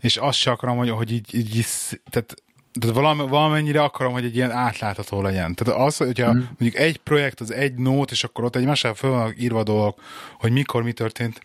és 0.00 0.16
azt 0.16 0.38
se 0.38 0.50
akarom, 0.50 0.76
hogy, 0.76 0.90
hogy 0.90 1.12
így, 1.12 1.34
így, 1.34 1.66
tehát 2.10 2.34
tehát 2.80 2.96
valami, 2.96 3.28
valamennyire 3.28 3.82
akarom, 3.82 4.12
hogy 4.12 4.24
egy 4.24 4.36
ilyen 4.36 4.50
átlátható 4.50 5.22
legyen. 5.22 5.54
Tehát 5.54 5.80
az, 5.80 5.96
hogyha 5.96 6.32
mm. 6.32 6.36
mondjuk 6.36 6.74
egy 6.74 6.96
projekt 6.96 7.40
az 7.40 7.52
egy 7.52 7.74
nót, 7.74 8.10
és 8.10 8.24
akkor 8.24 8.44
ott 8.44 8.56
egymással 8.56 8.94
föl 8.94 9.10
vannak 9.10 9.42
írva 9.42 9.62
dolgok, 9.62 10.00
hogy 10.38 10.52
mikor 10.52 10.82
mi 10.82 10.92
történt. 10.92 11.40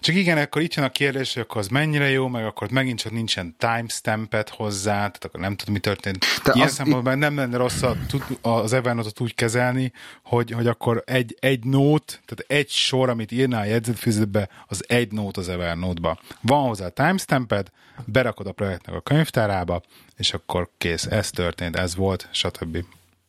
Csak 0.00 0.14
igen, 0.14 0.38
akkor 0.38 0.62
itt 0.62 0.74
jön 0.74 0.84
a 0.84 0.90
kérdés, 0.90 1.34
hogy 1.34 1.42
akkor 1.42 1.60
az 1.60 1.68
mennyire 1.68 2.10
jó, 2.10 2.28
meg 2.28 2.44
akkor 2.44 2.70
megint 2.70 2.98
csak 2.98 3.12
nincsen 3.12 3.56
timestampet 3.58 4.48
hozzá, 4.48 4.92
tehát 4.94 5.24
akkor 5.24 5.40
nem 5.40 5.56
tudom, 5.56 5.74
mi 5.74 5.80
történt. 5.80 6.24
Te 6.42 6.52
Ilyen 6.54 6.68
szempontból 6.68 7.14
nem 7.14 7.36
lenne 7.36 7.56
rossz 7.56 7.82
a, 7.82 7.96
az 8.40 8.72
Evernote-ot 8.72 9.20
úgy 9.20 9.34
kezelni, 9.34 9.92
hogy, 10.22 10.50
hogy 10.50 10.66
akkor 10.66 11.02
egy, 11.06 11.36
egy 11.40 11.64
nót, 11.64 12.20
tehát 12.26 12.44
egy 12.46 12.68
sor, 12.68 13.08
amit 13.08 13.32
írnál 13.32 13.60
a 13.60 13.64
jegyzetfüzetbe, 13.64 14.48
az 14.66 14.84
egy 14.88 15.12
nót 15.12 15.36
az 15.36 15.48
Evernote-ba. 15.48 16.18
Van 16.40 16.66
hozzá 16.66 16.88
timestamped, 16.88 17.70
berakod 18.04 18.46
a 18.46 18.52
projektnek 18.52 18.94
a 18.94 19.00
könyvtárába, 19.00 19.82
és 20.16 20.32
akkor 20.32 20.57
kész, 20.78 21.04
ez 21.04 21.30
történt, 21.30 21.76
ez 21.76 21.96
volt, 21.96 22.28
stb. 22.30 22.84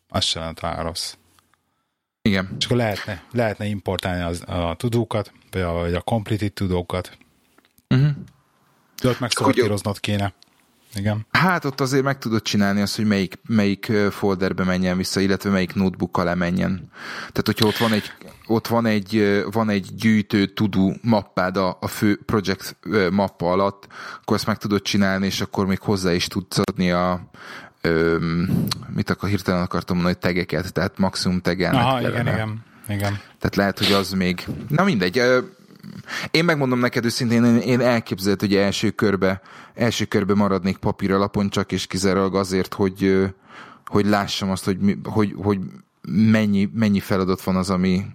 Az 0.10 0.24
sem 0.24 0.42
lenne 0.42 0.54
talán 0.54 0.84
rossz. 0.84 1.14
Igen. 2.22 2.56
És 2.60 2.66
akkor 2.66 2.78
lehetne, 2.78 3.24
lehetne 3.32 3.66
importálni 3.66 4.24
az, 4.24 4.44
a 4.48 4.76
tudókat, 4.78 5.32
vagy 5.52 5.62
a, 5.62 5.72
vagy 5.72 5.94
a 5.94 6.02
completed 6.02 6.54
tudókat. 6.54 7.18
Uh-huh. 7.90 8.10
De 9.02 9.10
ott 9.10 9.20
megszortíroznod 9.20 10.00
kéne. 10.00 10.34
Igen. 10.96 11.26
Hát 11.32 11.66
ott 11.66 11.80
azért 11.82 12.04
meg 12.04 12.18
tudod 12.18 12.42
csinálni 12.42 12.82
azt, 12.82 12.96
hogy 12.96 13.06
melyik, 13.06 13.40
melyik 13.48 13.92
folderbe 14.12 14.64
menjen 14.64 14.98
vissza, 14.98 15.20
illetve 15.20 15.50
melyik 15.50 15.74
notebookkal 15.74 16.26
lemenjen. 16.26 16.92
Tehát, 17.18 17.46
hogyha 17.46 17.68
ott 17.68 17.78
van 17.78 17.92
egy, 17.92 18.12
ott 18.50 18.68
van 18.68 18.86
egy, 18.86 19.44
van 19.52 19.70
egy 19.70 19.88
gyűjtő 19.96 20.46
tudó 20.46 20.96
mappád 21.02 21.58
a, 21.58 21.78
a 21.82 21.88
fő 21.88 22.20
project 22.26 22.78
mappa 23.12 23.52
alatt, 23.52 23.88
akkor 24.22 24.36
ezt 24.38 24.46
meg 24.46 24.58
tudod 24.58 24.82
csinálni, 24.82 25.26
és 25.26 25.42
akkor 25.42 25.66
még 25.66 25.80
hozzá 25.80 26.14
is 26.14 26.28
tudsz 26.28 26.60
adni 26.64 26.92
a, 26.92 27.30
öm, 27.82 28.66
mit 28.96 29.10
akar, 29.10 29.30
hirtelen 29.30 29.62
akartam 29.62 29.96
mondani, 29.96 30.18
hogy 30.22 30.32
tegeket, 30.32 30.74
tehát 30.74 30.98
maximum 30.98 31.42
tegelnek 31.42 31.82
Aha, 31.82 32.00
igen, 32.00 32.28
igen, 32.28 32.64
igen. 32.88 33.20
Tehát 33.40 33.56
lehet, 33.56 33.78
hogy 33.78 33.92
az 33.92 34.12
még, 34.12 34.48
na 34.68 34.84
mindegy, 34.84 35.22
én 36.32 36.46
megmondom 36.46 36.80
neked 36.80 37.06
őszintén, 37.06 37.44
én, 37.44 37.82
elképzelhet, 37.82 38.40
hogy 38.40 38.56
első 38.56 38.90
körbe, 38.90 39.42
első 39.74 40.06
körbe 40.06 40.34
maradnék 40.34 40.78
papíralapon 40.78 41.50
csak 41.50 41.72
és 41.72 41.88
kizárólag 41.88 42.36
azért, 42.36 42.74
hogy, 42.74 43.30
hogy 43.86 44.06
lássam 44.06 44.50
azt, 44.50 44.66
hogy, 44.66 44.78
hogy, 45.04 45.34
hogy 45.44 45.60
mennyi, 46.12 46.70
mennyi 46.74 47.00
feladat 47.00 47.42
van 47.42 47.56
az, 47.56 47.70
ami 47.70 48.06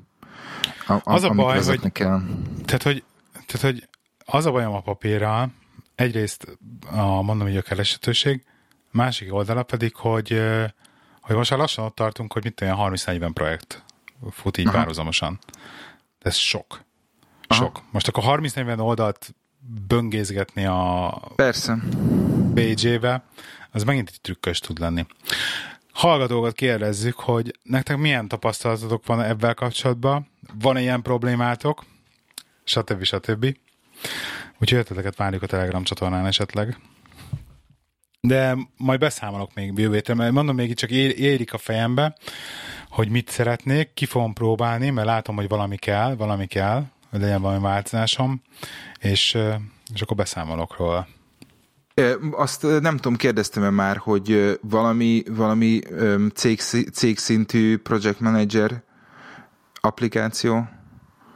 a, 0.87 1.01
az 1.05 1.23
a 1.23 1.31
baj, 1.31 1.63
hogy, 1.65 1.93
kell. 1.93 2.21
Tehát, 2.65 2.83
hogy, 2.83 3.05
tehát, 3.33 3.61
hogy 3.61 3.89
az 4.25 4.47
a 4.47 4.51
bajom 4.51 4.75
a 4.75 4.81
papírral, 4.81 5.53
egyrészt 5.95 6.59
a, 6.91 7.23
mondom, 7.23 7.47
hogy 7.47 7.57
a 7.57 7.63
kereshetőség, 7.63 8.45
másik 8.91 9.35
oldala 9.35 9.63
pedig, 9.63 9.97
hogy, 9.97 10.43
hogy 11.21 11.37
most 11.37 11.51
már 11.51 11.59
lassan 11.59 11.85
ott 11.85 11.95
tartunk, 11.95 12.33
hogy 12.33 12.45
mit 12.45 12.61
olyan 12.61 12.77
30-40 12.81 13.31
projekt 13.35 13.85
fut 14.31 14.59
így 14.59 14.67
Aha. 14.67 14.77
párhuzamosan. 14.77 15.39
Ez 16.19 16.35
sok. 16.35 16.85
Aha. 17.47 17.63
Sok. 17.63 17.83
Most 17.91 18.09
akkor 18.09 18.41
30-40 18.41 18.79
oldalt 18.79 19.35
böngészgetni 19.87 20.65
a 20.65 21.11
Persze. 21.35 21.79
page 22.55 23.23
az 23.71 23.85
megint 23.85 24.09
egy 24.09 24.21
trükkös 24.21 24.59
tud 24.59 24.79
lenni. 24.79 25.07
Hallgatókat 25.93 26.55
kérdezzük, 26.55 27.19
hogy 27.19 27.59
nektek 27.63 27.97
milyen 27.97 28.29
tapasztalatotok 28.29 29.07
van 29.07 29.23
ebben 29.23 29.55
kapcsolatban, 29.55 30.29
van-e 30.61 30.81
ilyen 30.81 31.03
problémátok, 31.03 31.85
stb. 32.65 33.03
stb. 33.03 33.57
Úgyhogy 34.59 34.79
ötleteket 34.79 35.17
várjuk 35.17 35.43
a 35.43 35.47
Telegram 35.47 35.83
csatornán 35.83 36.27
esetleg. 36.27 36.79
De 38.21 38.57
majd 38.77 39.01
beszámolok 39.01 39.55
még 39.55 39.79
jövő 39.79 40.03
mert 40.15 40.33
mondom, 40.33 40.57
még 40.57 40.75
csak 40.75 40.91
érik 40.91 41.53
a 41.53 41.59
fejembe, 41.59 42.17
hogy 42.89 43.09
mit 43.09 43.31
szeretnék, 43.31 43.95
ki 43.95 44.07
fogom 44.07 44.33
próbálni, 44.33 44.91
mert 44.91 45.07
látom, 45.07 45.37
hogy 45.37 45.49
valami 45.49 45.77
kell, 45.77 46.15
valami 46.15 46.47
kell, 46.47 46.85
hogy 47.11 47.21
legyen 47.21 47.41
valami 47.41 47.63
változásom, 47.63 48.43
és, 49.01 49.39
és 49.95 50.03
akkor 50.03 50.17
beszámolok 50.17 50.77
róla. 50.77 51.07
Azt 52.31 52.63
nem 52.63 52.97
tudom, 52.97 53.17
kérdeztem-e 53.17 53.71
már, 53.71 53.97
hogy 53.97 54.59
valami, 54.63 55.23
valami 55.31 55.81
cég, 56.35 56.61
cégszintű 56.93 57.79
project 57.79 58.21
manager 58.21 58.83
applikáció? 59.85 60.69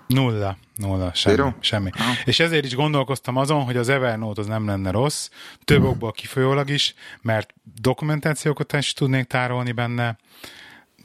Nulla, 0.06 0.56
nulla, 0.76 1.14
semmi. 1.14 1.37
Zero? 1.37 1.52
semmi. 1.61 1.90
Ah. 1.94 2.00
És 2.24 2.40
ezért 2.40 2.64
is 2.64 2.74
gondolkoztam 2.74 3.37
azon, 3.37 3.64
hogy 3.64 3.76
az 3.76 3.88
Evernote 3.88 4.40
az 4.40 4.46
nem 4.46 4.66
lenne 4.66 4.90
rossz, 4.90 5.28
több 5.64 5.84
okból 5.84 6.12
kifolyólag 6.12 6.70
is, 6.70 6.94
mert 7.22 7.54
dokumentációkat 7.80 8.72
is 8.72 8.92
tudnék 8.92 9.24
tárolni 9.24 9.72
benne, 9.72 10.16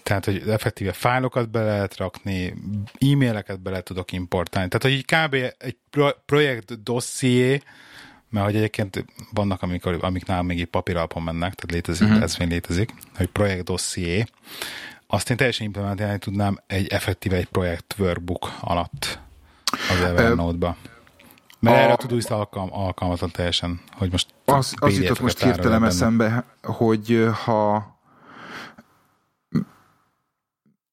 tehát, 0.03 0.25
hogy 0.25 0.43
effektíve 0.49 0.91
fájlokat 0.91 1.49
be 1.49 1.63
lehet 1.63 1.97
rakni, 1.97 2.53
e-maileket 2.99 3.62
bele 3.62 3.82
tudok 3.82 4.12
importálni. 4.12 4.69
Tehát, 4.69 4.84
hogy 4.84 4.91
így 4.91 5.06
kb. 5.06 5.53
egy 5.58 5.77
projekt 6.25 6.84
dosszié, 6.84 7.62
mert 8.29 8.45
hogy 8.45 8.56
egyébként 8.56 9.06
vannak, 9.32 9.62
amikor, 9.62 9.97
amik 10.01 10.25
nálam 10.25 10.45
még 10.45 10.65
papíralapon 10.65 11.23
mennek, 11.23 11.53
tehát 11.53 11.71
létezik, 11.71 12.08
uh-huh. 12.08 12.23
ez 12.23 12.36
még 12.36 12.49
létezik, 12.49 12.93
hogy 13.15 13.27
projekt 13.27 13.63
dosszié, 13.63 14.25
azt 15.13 15.30
én 15.30 15.38
teljesen 15.38 15.65
implementálni 15.65 16.17
tudnám 16.17 16.58
egy 16.67 16.88
effektíve 16.88 17.36
egy 17.36 17.45
projekt 17.45 17.95
workbook 17.97 18.52
alatt 18.62 19.19
az 19.89 20.02
Evernote-ba. 20.02 20.76
Mert 21.60 21.78
a, 21.78 21.80
erre 21.80 21.93
a 21.93 21.95
Todoist 21.95 22.32
alkalm, 22.32 22.73
alkalmatlan 22.73 23.32
teljesen, 23.32 23.82
hogy 23.91 24.12
most 24.12 24.28
az, 24.45 24.73
az 24.76 24.99
jutott 24.99 25.19
most 25.19 25.43
hirtelen 25.43 25.86
eszembe, 25.86 26.45
hogy 26.62 27.28
ha 27.43 27.91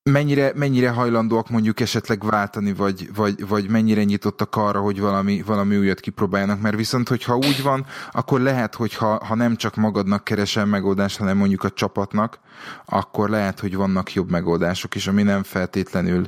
mennyire, 0.03 0.53
mennyire 0.55 0.91
hajlandóak 0.91 1.51
mondjuk 1.51 1.81
esetleg 1.81 2.25
váltani, 2.25 2.73
vagy, 2.73 3.15
vagy, 3.15 3.49
vagy 3.49 3.69
mennyire 3.69 4.05
nyitottak 4.05 4.57
arra, 4.57 4.81
hogy 4.81 5.01
valami, 5.01 5.43
valami 5.43 5.77
újat 5.77 6.01
kipróbáljanak, 6.01 6.61
mert 6.61 6.77
viszont, 6.77 7.09
hogyha 7.09 7.37
úgy 7.37 7.63
van, 7.63 7.87
akkor 8.11 8.41
lehet, 8.41 8.75
hogy 8.75 8.95
ha, 8.95 9.25
ha 9.25 9.35
nem 9.35 9.57
csak 9.57 9.75
magadnak 9.75 10.25
keresel 10.25 10.65
megoldást, 10.65 11.17
hanem 11.17 11.37
mondjuk 11.37 11.65
a 11.65 11.71
csapatnak, 11.71 12.39
akkor 12.85 13.31
lehet, 13.31 13.61
hogy 13.61 13.77
vannak 13.77 14.13
jobb 14.13 14.31
megoldások 14.31 14.95
is, 14.95 15.07
ami 15.07 15.23
nem 15.23 15.43
feltétlenül 15.43 16.27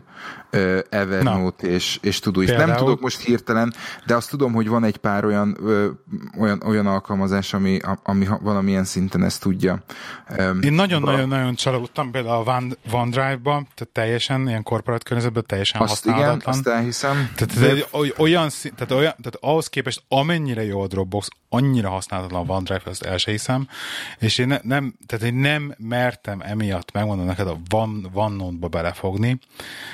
uh, 0.52 0.78
Evernote 0.90 1.66
Na. 1.66 1.72
és, 1.72 1.98
és 2.02 2.18
Todoist. 2.18 2.50
Például... 2.50 2.70
Nem 2.70 2.78
tudok 2.78 3.00
most 3.00 3.20
hirtelen, 3.20 3.74
de 4.06 4.14
azt 4.16 4.30
tudom, 4.30 4.52
hogy 4.52 4.68
van 4.68 4.84
egy 4.84 4.96
pár 4.96 5.24
olyan, 5.24 5.56
uh, 5.60 5.86
olyan, 6.38 6.62
olyan 6.66 6.86
alkalmazás, 6.86 7.54
ami, 7.54 7.78
ami 8.02 8.28
valamilyen 8.40 8.84
szinten 8.84 9.24
ezt 9.24 9.40
tudja. 9.40 9.82
Én 10.60 10.72
nagyon-nagyon-nagyon 10.72 11.54
csalódtam 11.54 12.10
például 12.10 12.48
a 12.48 12.62
OneDrive-ban, 12.92 13.68
tehát 13.74 13.92
teljesen, 13.92 14.48
ilyen 14.48 14.62
korporát 14.62 15.02
környezetben 15.02 15.44
teljesen 15.46 15.80
azt 15.80 15.90
használatlan. 15.90 16.36
Igen, 16.36 16.48
azt 16.48 16.66
elhiszem. 16.66 17.30
Tehát, 17.34 17.72
ez 17.72 17.84
olyan, 18.16 18.48
tehát, 18.74 18.90
olyan, 18.90 19.14
tehát 19.22 19.36
ahhoz 19.40 19.68
képest 19.68 20.02
amennyire 20.08 20.64
jó 20.64 20.80
a 20.80 20.86
Dropbox, 20.86 21.28
annyira 21.48 21.88
használatlan 21.88 22.48
a 22.48 22.52
OneDrive, 22.52 22.82
azt 22.84 23.02
el 23.02 23.16
se 23.16 23.30
hiszem, 23.30 23.68
és 24.18 24.38
én 24.38 24.46
ne, 24.46 24.58
nem, 24.62 24.94
tehát 25.06 25.24
én 25.24 25.34
nem 25.34 25.74
mertem 26.26 26.50
emiatt, 26.50 26.92
megmondom 26.92 27.26
neked, 27.26 27.46
a 27.46 27.58
One, 27.70 28.08
OneNote-ba 28.12 28.68
belefogni, 28.68 29.38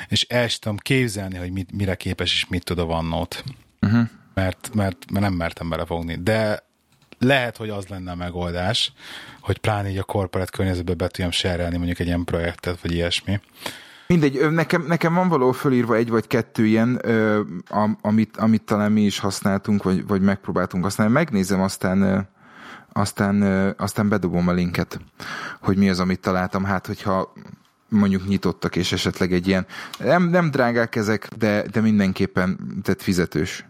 és 0.08 0.22
el 0.22 0.48
sem 0.48 0.58
tudom 0.60 0.76
képzelni, 0.76 1.36
hogy 1.36 1.52
mit, 1.52 1.72
mire 1.72 1.94
képes 1.94 2.32
és 2.32 2.46
mit 2.48 2.64
tud 2.64 2.78
a 2.78 2.84
OneNote. 2.84 3.36
Uh-huh. 3.80 4.08
Mert, 4.34 4.70
mert, 4.74 5.10
mert 5.10 5.24
nem 5.24 5.32
mertem 5.32 5.68
belefogni. 5.68 6.18
De 6.22 6.62
lehet, 7.18 7.56
hogy 7.56 7.68
az 7.68 7.86
lenne 7.86 8.10
a 8.10 8.14
megoldás, 8.14 8.92
hogy 9.40 9.58
pláne 9.58 9.90
így 9.90 9.98
a 9.98 10.02
korporát 10.02 10.50
környezetbe 10.50 10.94
be 10.94 11.06
tudjam 11.06 11.30
serelni 11.30 11.76
mondjuk 11.76 11.98
egy 11.98 12.06
ilyen 12.06 12.24
projektet, 12.24 12.80
vagy 12.80 12.92
ilyesmi. 12.92 13.40
Mindegy, 14.06 14.50
nekem, 14.50 14.84
nekem 14.86 15.14
van 15.14 15.28
való 15.28 15.52
fölírva 15.52 15.96
egy 15.96 16.08
vagy 16.08 16.26
kettő 16.26 16.66
ilyen, 16.66 16.98
ö, 17.02 17.40
amit, 18.00 18.36
amit 18.36 18.62
talán 18.62 18.92
mi 18.92 19.00
is 19.00 19.18
használtunk, 19.18 19.82
vagy, 19.82 20.06
vagy 20.06 20.20
megpróbáltunk 20.20 20.84
használni. 20.84 21.12
Megnézem, 21.12 21.60
aztán 21.60 22.28
aztán, 22.98 23.42
aztán 23.78 24.08
bedobom 24.08 24.48
a 24.48 24.52
linket, 24.52 25.00
hogy 25.60 25.76
mi 25.76 25.88
az, 25.88 26.00
amit 26.00 26.20
találtam. 26.20 26.64
Hát, 26.64 26.86
hogyha 26.86 27.32
mondjuk 27.88 28.28
nyitottak, 28.28 28.76
és 28.76 28.92
esetleg 28.92 29.32
egy 29.32 29.48
ilyen, 29.48 29.66
nem, 29.98 30.22
nem 30.22 30.50
drágák 30.50 30.96
ezek, 30.96 31.28
de, 31.36 31.62
de 31.62 31.80
mindenképpen 31.80 32.58
tehát 32.82 33.02
fizetős 33.02 33.64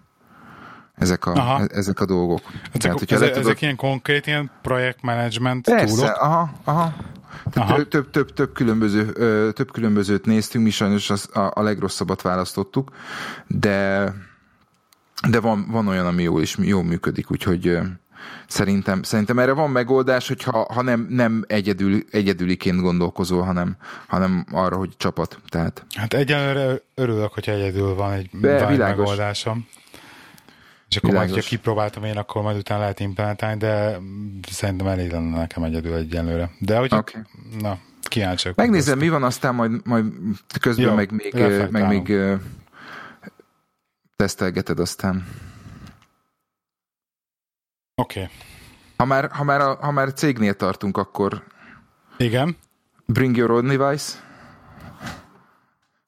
ezek 0.95 1.27
a, 1.27 1.33
aha. 1.33 1.67
ezek 1.67 2.01
a 2.01 2.05
dolgok. 2.05 2.41
Ezek, 2.73 2.81
Tehát, 2.81 3.13
ezek, 3.13 3.29
tudod... 3.29 3.45
ezek 3.45 3.63
ilyen 3.63 3.77
konkrét 3.77 4.27
ilyen 4.27 4.51
projektmanagement 4.63 5.65
túlok? 5.65 6.17
aha, 6.21 6.51
aha. 6.65 6.95
Több, 7.53 7.89
több, 7.89 8.11
több, 8.11 8.33
több, 8.33 8.53
különböző, 8.53 9.13
több 9.53 9.73
különbözőt 9.73 10.25
néztünk, 10.25 10.65
mi 10.65 10.71
sajnos 10.71 11.11
az, 11.11 11.29
a, 11.37 11.51
a 11.55 11.63
legrosszabbat 11.63 12.23
választottuk, 12.23 12.91
de, 13.47 14.13
de 15.29 15.41
van, 15.41 15.67
van 15.71 15.89
olyan, 15.89 16.07
ami 16.07 16.23
jól, 16.23 16.43
is, 16.43 16.57
jól 16.61 16.85
működik, 16.85 17.31
úgyhogy 17.31 17.79
szerintem, 18.47 19.03
szerintem 19.03 19.39
erre 19.39 19.53
van 19.53 19.71
megoldás, 19.71 20.29
hogyha 20.29 20.73
ha 20.73 20.83
nem, 20.83 21.07
nem 21.11 21.45
egyedül, 21.47 22.05
egyedüliként 22.11 22.81
gondolkozol, 22.81 23.43
hanem, 23.43 23.77
hanem 24.07 24.47
arra, 24.53 24.77
hogy 24.77 24.97
csapat. 24.97 25.39
Tehát. 25.49 25.87
Hát 25.97 26.15
egyelőre 26.15 26.81
örülök, 26.95 27.33
hogy 27.33 27.49
egyedül 27.49 27.95
van 27.95 28.13
egy 28.13 28.31
megoldásom. 28.79 29.67
És 30.89 30.97
akkor 30.97 31.11
Világos. 31.11 31.31
majd, 31.31 31.43
ha 31.43 31.49
kipróbáltam 31.49 32.05
én, 32.05 32.17
akkor 32.17 32.43
majd 32.43 32.57
utána 32.57 32.81
lehet 32.81 33.01
implementálni, 33.01 33.59
de 33.59 33.99
szerintem 34.51 34.87
elég 34.87 35.11
lenne 35.11 35.39
nekem 35.39 35.63
egyedül 35.63 35.95
egyenlőre. 35.95 36.51
De 36.59 36.79
hogy, 36.79 36.95
okay. 36.95 37.23
na, 37.61 37.79
kíváncsiak. 38.03 38.55
Megnézem, 38.57 38.99
mi 38.99 39.09
van, 39.09 39.23
aztán 39.23 39.55
majd, 39.55 39.87
majd 39.87 40.05
közben 40.61 40.87
Jó, 40.87 40.95
meg 40.95 41.11
még, 41.13 41.35
meg 41.71 41.89
még 41.89 42.13
tesztelgeted 44.17 44.79
aztán. 44.79 45.27
Oké. 47.99 48.21
Okay. 48.21 48.33
Ha 48.97 49.05
már, 49.05 49.31
ha, 49.31 49.45
már 49.45 49.61
a, 49.61 49.79
ha 49.81 49.91
már 49.91 50.13
cégnél 50.13 50.55
tartunk, 50.55 50.97
akkor... 50.97 51.43
Igen. 52.17 52.57
Bring 53.07 53.37
your 53.37 53.51
own 53.51 53.67
device 53.67 54.27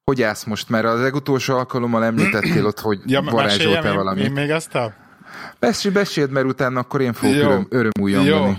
hogy 0.05 0.23
állsz 0.23 0.45
most? 0.45 0.69
Mert 0.69 0.85
az 0.85 1.01
legutolsó 1.01 1.57
alkalommal 1.57 2.05
említettél 2.05 2.67
ott, 2.67 2.81
hogy 2.81 2.99
ja, 3.07 3.23
varázsoltál 3.23 3.95
valamit. 3.95 4.25
Én 4.25 4.33
még 4.33 4.51
ezt 4.51 4.75
a... 4.75 4.95
Beszéld, 5.59 5.95
beszéld, 5.95 6.31
mert 6.31 6.47
utána 6.47 6.81
akkor 6.81 7.01
én 7.01 7.13
fogok 7.13 7.37
öröm, 7.37 7.67
örömújongani. 7.71 8.59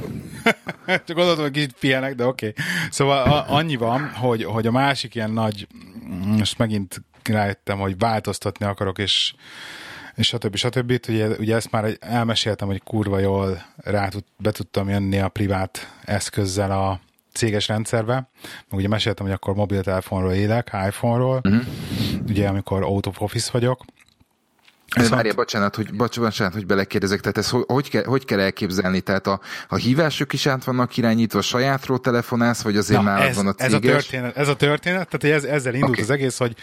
Csak 1.06 1.16
gondoltam, 1.16 1.44
hogy 1.44 1.52
kicsit 1.52 1.76
pihenek, 1.80 2.16
de 2.16 2.26
oké. 2.26 2.48
Okay. 2.48 2.66
Szóval 2.90 3.32
a, 3.32 3.46
annyi 3.54 3.76
van, 3.76 4.10
hogy, 4.10 4.44
hogy 4.44 4.68
a 4.68 4.72
másik 4.72 5.16
ilyen 5.16 5.32
nagy, 5.32 5.68
most 6.38 6.58
megint 6.58 7.04
rájöttem, 7.24 7.80
hogy 7.80 7.98
változtatni 7.98 8.66
akarok, 8.66 8.98
és 8.98 9.34
és 10.16 10.28
stb. 10.28 10.56
stb. 10.56 11.00
Ugye, 11.08 11.28
ugye 11.28 11.56
ezt 11.56 11.72
már 11.72 11.98
elmeséltem, 12.00 12.68
hogy 12.68 12.84
kurva 12.84 13.20
jól 13.20 13.66
rá 13.76 14.08
tud, 14.08 14.24
be 14.38 14.52
tudtam 14.52 14.90
jönni 14.90 15.20
a 15.20 15.30
privát 15.30 15.96
eszközzel 16.06 16.72
a, 16.72 17.00
céges 17.34 17.68
rendszerbe. 17.68 18.14
Meg 18.70 18.80
ugye 18.80 18.88
meséltem, 18.88 19.26
hogy 19.26 19.36
akkor 19.36 19.56
mobiltelefonról 19.56 20.34
élek, 20.34 20.72
iPhone-ról, 20.88 21.42
uh-huh. 21.44 21.62
ugye 22.28 22.48
amikor 22.48 22.84
out 22.84 23.06
of 23.06 23.22
office 23.22 23.50
vagyok. 23.52 23.86
Viszont... 24.96 25.16
Várja, 25.16 25.34
bocsánat, 25.34 25.76
hogy, 25.76 25.94
bocsánat, 25.94 26.54
hogy 26.54 26.66
belekérdezek, 26.66 27.20
tehát 27.20 27.38
ezt 27.38 27.50
hogy, 27.50 27.90
kell, 27.90 28.04
hogy 28.04 28.26
kell 28.26 28.40
elképzelni? 28.40 29.02
Tehát 29.02 29.28
a, 29.28 29.40
a 29.68 29.76
hívások 29.76 30.34
is 30.34 30.46
át 30.46 30.64
vannak 30.64 30.98
irányítva, 30.98 31.42
sajátról 31.42 32.00
telefonálsz, 32.00 32.62
vagy 32.62 32.78
azért 32.78 33.02
már 33.02 33.34
van 33.34 33.48
a 33.48 33.54
céges? 33.54 33.68
Ez 33.68 33.74
a 33.74 33.80
történet, 33.80 34.38
ez 34.38 34.48
a 34.48 34.56
történet 34.56 35.10
tehát 35.10 35.38
ez, 35.38 35.44
ezzel 35.44 35.74
indult 35.74 35.92
okay. 35.92 36.04
az 36.04 36.10
egész, 36.10 36.38
hogy 36.38 36.56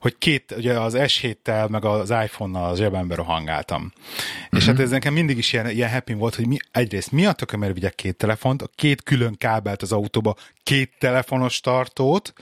hogy 0.00 0.18
két, 0.18 0.54
ugye 0.56 0.80
az 0.80 0.94
S7-tel, 0.96 1.68
meg 1.68 1.84
az 1.84 2.10
iPhone-nal 2.10 2.70
az 2.70 2.78
zsebembe 2.78 3.14
rohangáltam. 3.14 3.80
Mm-hmm. 3.80 3.92
És 4.50 4.66
hát 4.66 4.74
mhm. 4.74 4.82
ez 4.82 4.90
nekem 4.90 5.12
mindig 5.12 5.38
is 5.38 5.52
ilyen, 5.52 5.70
ilyen 5.70 5.90
happy 5.90 6.12
volt, 6.12 6.34
hogy 6.34 6.46
mi, 6.46 6.56
egyrészt 6.70 7.12
mi 7.12 7.26
a 7.26 7.32
tököm, 7.32 7.60
vigyek 7.60 7.94
két 7.94 8.16
telefont, 8.16 8.62
a 8.62 8.70
két 8.74 9.02
külön 9.02 9.36
kábelt 9.38 9.82
az 9.82 9.92
autóba, 9.92 10.36
két 10.62 10.92
telefonos 10.98 11.60
tartót, 11.60 12.32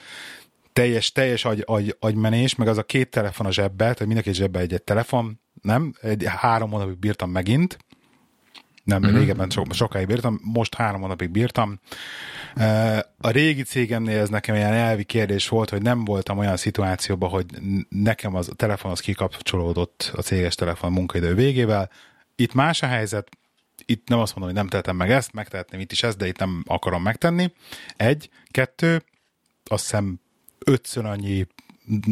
teljes, 0.78 1.12
teljes 1.12 1.44
agy, 1.44 1.62
agy, 1.66 1.96
agymenés, 1.98 2.54
meg 2.54 2.68
az 2.68 2.78
a 2.78 2.82
két 2.82 3.10
telefon 3.10 3.46
a 3.46 3.52
zsebbe, 3.52 3.84
tehát 3.84 4.06
mindenki 4.06 4.32
zsebbe 4.32 4.58
egy, 4.58 4.72
egy 4.72 4.82
telefon, 4.82 5.40
nem? 5.62 5.94
Egy, 6.00 6.24
három 6.26 6.70
hónapig 6.70 6.98
bírtam 6.98 7.30
megint, 7.30 7.78
nem, 8.84 9.02
uh-huh. 9.02 9.18
régebben 9.18 9.50
so, 9.50 9.62
sokáig 9.70 10.06
bírtam, 10.06 10.40
most 10.42 10.74
három 10.74 11.00
hónapig 11.00 11.30
bírtam. 11.30 11.80
A 13.18 13.30
régi 13.30 13.62
cégemnél 13.62 14.18
ez 14.18 14.28
nekem 14.28 14.54
ilyen 14.54 14.72
elvi 14.72 15.04
kérdés 15.04 15.48
volt, 15.48 15.70
hogy 15.70 15.82
nem 15.82 16.04
voltam 16.04 16.38
olyan 16.38 16.56
szituációban, 16.56 17.30
hogy 17.30 17.46
nekem 17.88 18.34
az 18.34 18.48
a 18.48 18.54
telefon 18.54 18.90
az 18.90 19.00
kikapcsolódott 19.00 20.12
a 20.14 20.22
céges 20.22 20.54
telefon 20.54 20.92
munkaidő 20.92 21.34
végével. 21.34 21.90
Itt 22.36 22.54
más 22.54 22.82
a 22.82 22.86
helyzet, 22.86 23.28
itt 23.84 24.08
nem 24.08 24.18
azt 24.18 24.34
mondom, 24.34 24.54
hogy 24.54 24.62
nem 24.62 24.70
tehetem 24.70 24.96
meg 24.96 25.10
ezt, 25.10 25.32
megtehetném 25.32 25.80
itt 25.80 25.92
is 25.92 26.02
ezt, 26.02 26.16
de 26.16 26.26
itt 26.26 26.38
nem 26.38 26.62
akarom 26.66 27.02
megtenni. 27.02 27.52
Egy, 27.96 28.30
kettő, 28.50 29.02
azt 29.64 29.82
hiszem 29.82 30.20
ötször 30.64 31.04
annyi 31.04 31.46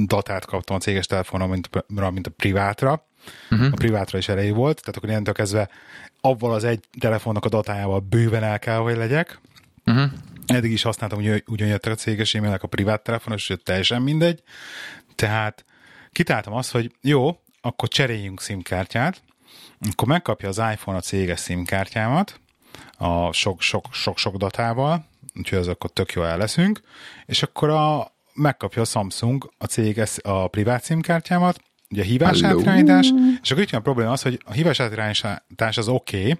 datát 0.04 0.44
kaptam 0.44 0.76
a 0.76 0.80
céges 0.80 1.06
telefonra, 1.06 1.46
mint, 1.46 1.70
mint 1.88 2.26
a 2.26 2.30
privátra. 2.30 3.06
Uh-huh. 3.50 3.68
A 3.72 3.74
privátra 3.74 4.18
is 4.18 4.28
elég 4.28 4.54
volt, 4.54 4.80
tehát 4.80 4.96
akkor 4.96 5.08
ilyentől 5.08 5.34
kezdve 5.34 5.68
avval 6.20 6.52
az 6.52 6.64
egy 6.64 6.84
telefonnak 7.00 7.44
a 7.44 7.48
datájával 7.48 8.00
bőven 8.00 8.42
el 8.42 8.58
kell, 8.58 8.78
hogy 8.78 8.96
legyek. 8.96 9.40
Uh-huh. 9.86 10.10
eddig 10.46 10.72
is 10.72 10.82
használtam, 10.82 11.22
hogy 11.22 11.44
ugyan 11.46 11.68
jöttek 11.68 11.92
a 11.92 11.96
céges 11.96 12.34
e-mailek 12.34 12.62
a 12.62 12.66
privát 12.66 13.02
telefonos, 13.02 13.42
sőt 13.42 13.64
teljesen 13.64 14.02
mindegy. 14.02 14.42
Tehát 15.14 15.64
kitáltam 16.12 16.52
azt, 16.52 16.70
hogy 16.70 16.94
jó, 17.00 17.40
akkor 17.60 17.88
cseréljünk 17.88 18.40
SIM-kártyát, 18.40 19.22
akkor 19.92 20.08
megkapja 20.08 20.48
az 20.48 20.58
iPhone 20.58 20.96
a 20.96 21.00
céges 21.00 21.40
SIM-kártyámat, 21.40 22.40
a 22.98 23.32
sok-sok-sok 23.32 24.36
datával, 24.36 25.06
úgyhogy 25.34 25.58
az 25.58 25.68
akkor 25.68 25.90
tök 25.90 26.12
jó 26.12 26.22
el 26.22 26.38
leszünk, 26.38 26.80
és 27.26 27.42
akkor 27.42 27.68
a, 27.68 28.15
megkapja 28.36 28.82
a 28.82 28.84
Samsung 28.84 29.50
a 29.58 29.64
céges, 29.64 30.18
a 30.22 30.48
privát 30.48 30.84
SIM-kártyámat, 30.84 31.60
ugye 31.90 32.02
a 32.02 32.04
hívás 32.04 32.42
átirányítás, 32.42 33.12
és 33.42 33.50
akkor 33.50 33.62
itt 33.62 33.70
van 33.70 33.80
a 33.80 33.82
probléma 33.82 34.10
az, 34.10 34.22
hogy 34.22 34.40
a 34.44 34.52
hívás 34.52 34.80
átirányítás 34.80 35.76
az 35.76 35.88
oké, 35.88 36.20
okay, 36.20 36.38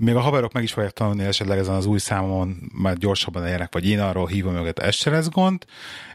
még 0.00 0.14
a 0.14 0.20
haverok 0.20 0.52
meg 0.52 0.62
is 0.62 0.72
fogják 0.72 0.92
tanulni 0.92 1.24
esetleg 1.24 1.58
ezen 1.58 1.74
az 1.74 1.86
új 1.86 1.98
számon, 1.98 2.70
már 2.74 2.96
gyorsabban 2.96 3.44
elérnek, 3.44 3.72
vagy 3.72 3.88
én 3.88 4.00
arról 4.00 4.26
hívom 4.26 4.54
őket, 4.54 4.78
ez 4.78 4.94
se 4.94 5.10
lesz 5.10 5.28
gond, 5.28 5.64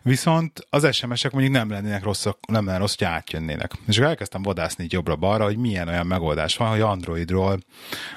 viszont 0.01 0.67
az 0.69 0.95
SMS-ek 0.95 1.31
mondjuk 1.31 1.53
nem 1.53 1.69
lennének 1.69 2.03
rosszak, 2.03 2.37
nem 2.47 2.65
lenne 2.65 2.77
rossz, 2.77 2.95
hogy 2.97 3.07
átjönnének. 3.07 3.71
És 3.87 3.97
akkor 3.97 4.09
elkezdtem 4.09 4.41
vadászni 4.41 4.85
jobbra-balra, 4.89 5.43
hogy 5.43 5.57
milyen 5.57 5.87
olyan 5.87 6.07
megoldás 6.07 6.57
van, 6.57 6.69
hogy 6.69 6.81
Androidról 6.81 7.59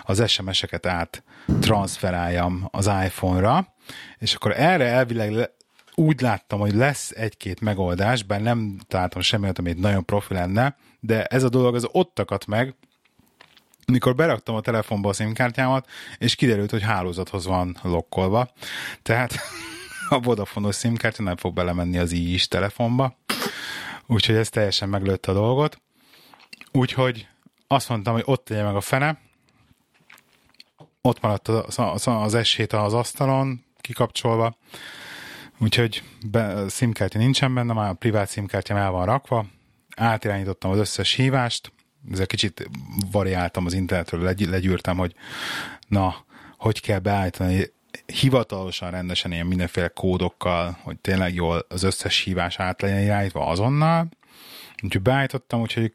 az 0.02 0.30
SMS-eket 0.30 0.86
át 0.86 1.22
transferáljam 1.60 2.68
az 2.70 2.86
iPhone-ra, 3.04 3.74
és 4.18 4.34
akkor 4.34 4.52
erre 4.56 4.84
elvileg 4.84 5.50
úgy 5.98 6.20
láttam, 6.20 6.58
hogy 6.60 6.74
lesz 6.74 7.10
egy-két 7.10 7.60
megoldás, 7.60 8.22
bár 8.22 8.40
nem 8.40 8.78
találtam 8.88 9.20
semmit, 9.20 9.58
ami 9.58 9.72
nagyon 9.72 10.04
profi 10.04 10.34
lenne, 10.34 10.76
de 11.00 11.24
ez 11.24 11.42
a 11.42 11.48
dolog 11.48 11.74
az 11.74 11.88
ott 11.92 12.18
akadt 12.18 12.46
meg, 12.46 12.74
mikor 13.86 14.14
beraktam 14.14 14.54
a 14.54 14.60
telefonba 14.60 15.08
a 15.08 15.12
SIM-kártyámat, 15.12 15.88
és 16.18 16.34
kiderült, 16.34 16.70
hogy 16.70 16.82
hálózathoz 16.82 17.46
van 17.46 17.76
lokkolva. 17.82 18.50
Tehát 19.02 19.34
a 20.08 20.20
Vodafone-os 20.20 20.76
SIM-kártya 20.76 21.22
nem 21.22 21.36
fog 21.36 21.54
belemenni 21.54 21.98
az 21.98 22.12
i 22.12 22.32
is 22.32 22.48
telefonba. 22.48 23.16
Úgyhogy 24.06 24.34
ez 24.34 24.48
teljesen 24.48 24.88
meglőtte 24.88 25.30
a 25.30 25.34
dolgot. 25.34 25.80
Úgyhogy 26.72 27.28
azt 27.66 27.88
mondtam, 27.88 28.12
hogy 28.12 28.22
ott 28.26 28.48
legyen 28.48 28.64
meg 28.64 28.76
a 28.76 28.80
fene. 28.80 29.20
Ott 31.00 31.20
maradt 31.20 31.48
az, 31.48 31.78
az, 31.78 32.06
az 32.06 32.34
S7 32.36 32.84
az 32.84 32.94
asztalon, 32.94 33.64
kikapcsolva. 33.80 34.56
Úgyhogy 35.58 36.02
be, 36.30 36.68
SIM-kártya 36.68 37.18
nincsen 37.18 37.54
benne, 37.54 37.72
már 37.72 37.90
a 37.90 37.94
privát 37.94 38.30
SIM-kártyám 38.30 38.78
el 38.78 38.90
van 38.90 39.06
rakva. 39.06 39.46
Átirányítottam 39.96 40.70
az 40.70 40.78
összes 40.78 41.12
hívást, 41.12 41.72
ezzel 42.12 42.26
kicsit 42.26 42.68
variáltam 43.10 43.66
az 43.66 43.72
internetről, 43.72 44.22
legy, 44.22 44.48
legyűrtem, 44.48 44.96
hogy 44.96 45.14
na, 45.88 46.16
hogy 46.56 46.80
kell 46.80 46.98
beállítani 46.98 47.72
hivatalosan 48.06 48.90
rendesen 48.90 49.32
ilyen 49.32 49.46
mindenféle 49.46 49.88
kódokkal, 49.88 50.78
hogy 50.82 50.98
tényleg 50.98 51.34
jól 51.34 51.66
az 51.68 51.82
összes 51.82 52.18
hívás 52.18 52.58
át 52.58 52.82
legyen 52.82 53.02
irányítva 53.02 53.46
azonnal. 53.46 54.08
Úgyhogy 54.82 55.02
beállítottam, 55.02 55.60
úgyhogy 55.60 55.92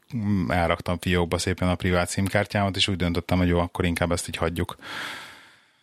elraktam 0.48 0.98
fiókba 0.98 1.38
szépen 1.38 1.68
a 1.68 1.74
privát 1.74 2.08
szimkártyámat, 2.08 2.76
és 2.76 2.88
úgy 2.88 2.96
döntöttem, 2.96 3.38
hogy 3.38 3.48
jó, 3.48 3.58
akkor 3.58 3.84
inkább 3.84 4.12
ezt 4.12 4.28
így 4.28 4.36
hagyjuk. 4.36 4.76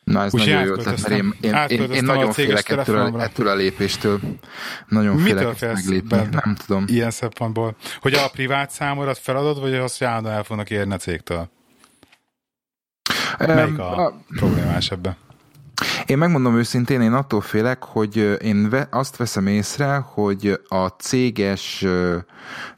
Na 0.04 0.24
ez 0.24 0.34
Úgy 0.34 0.40
nagyon 0.40 0.64
jó 0.64 0.72
ötlet, 0.72 1.02
mert 1.02 1.22
én, 1.22 1.34
én, 1.42 1.56
én, 1.68 1.92
én 1.92 2.04
nagyon 2.04 2.32
félek 2.32 2.70
ettől 2.70 2.98
a, 2.98 3.22
ettől 3.22 3.48
a 3.48 3.56
lépéstől. 3.56 4.20
Nagyon 4.88 5.16
Mitől 5.16 5.54
félek 5.54 5.76
meglépni, 5.76 6.18
nem 6.32 6.56
tudom. 6.66 6.86
Ilyen 6.88 7.12
szempontból. 7.12 7.76
Hogy 8.02 8.14
a 8.14 8.30
privát 8.30 8.72
számodat 8.72 9.18
feladod, 9.18 9.60
vagy 9.60 9.74
azt, 9.74 9.98
hogy 9.98 10.08
állandóan 10.08 10.36
el 10.36 10.44
fognak 10.44 10.70
érni 10.70 10.94
a 10.94 10.98
cégtől? 10.98 11.50
Melyik 13.38 13.80
a, 13.80 14.06
a 14.06 14.14
problémás 14.36 14.92
ebben? 14.92 15.16
Én 16.06 16.18
megmondom 16.18 16.58
őszintén, 16.58 17.02
én 17.02 17.14
attól 17.14 17.42
félek, 17.42 17.84
hogy 17.84 18.38
én 18.42 18.88
azt 18.90 19.16
veszem 19.16 19.48
észre, 19.48 19.96
hogy 19.96 20.60
a 20.68 20.88
céges, 20.88 21.86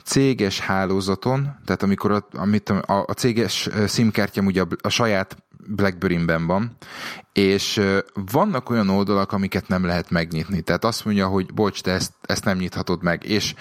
céges 0.04 0.60
hálózaton, 0.60 1.60
tehát 1.66 1.84
amikor 1.84 2.12
a, 2.12 2.28
amit 2.32 2.70
a, 2.70 3.06
a 3.08 3.14
céges 3.14 3.70
SIM-kártyám 3.88 4.46
ugye 4.46 4.62
a, 4.62 4.68
a 4.82 4.90
saját 4.90 5.38
BlackBerry-ben 5.68 6.46
van, 6.46 6.78
és 7.34 7.82
vannak 8.32 8.70
olyan 8.70 8.90
oldalak, 8.90 9.32
amiket 9.32 9.68
nem 9.68 9.86
lehet 9.86 10.10
megnyitni. 10.10 10.62
Tehát 10.62 10.86
azt 10.86 11.06
mondja, 11.06 11.28
hogy 11.28 11.54
bocs, 11.54 11.82
te 11.82 11.92
ezt, 11.92 12.14
ezt 12.22 12.46
nem 12.46 12.58
nyithatod 12.58 13.04
meg, 13.04 13.24
és 13.26 13.54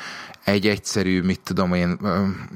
egy 0.44 0.66
egyszerű, 0.66 1.22
mit 1.22 1.40
tudom 1.40 1.74
én, 1.74 1.98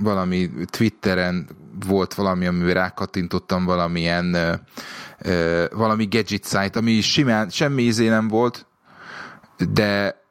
valami 0.01 0.51
Twitteren 0.65 1.49
volt 1.87 2.15
valami, 2.15 2.47
amivel 2.47 2.75
rákattintottam 2.75 3.65
valamilyen 3.65 4.37
valami 5.71 6.07
gadget 6.11 6.45
site, 6.45 6.79
ami 6.79 7.01
simán, 7.01 7.49
semmi 7.49 7.83
izé 7.83 8.09
nem 8.09 8.29
volt, 8.29 8.67
de 9.73 10.25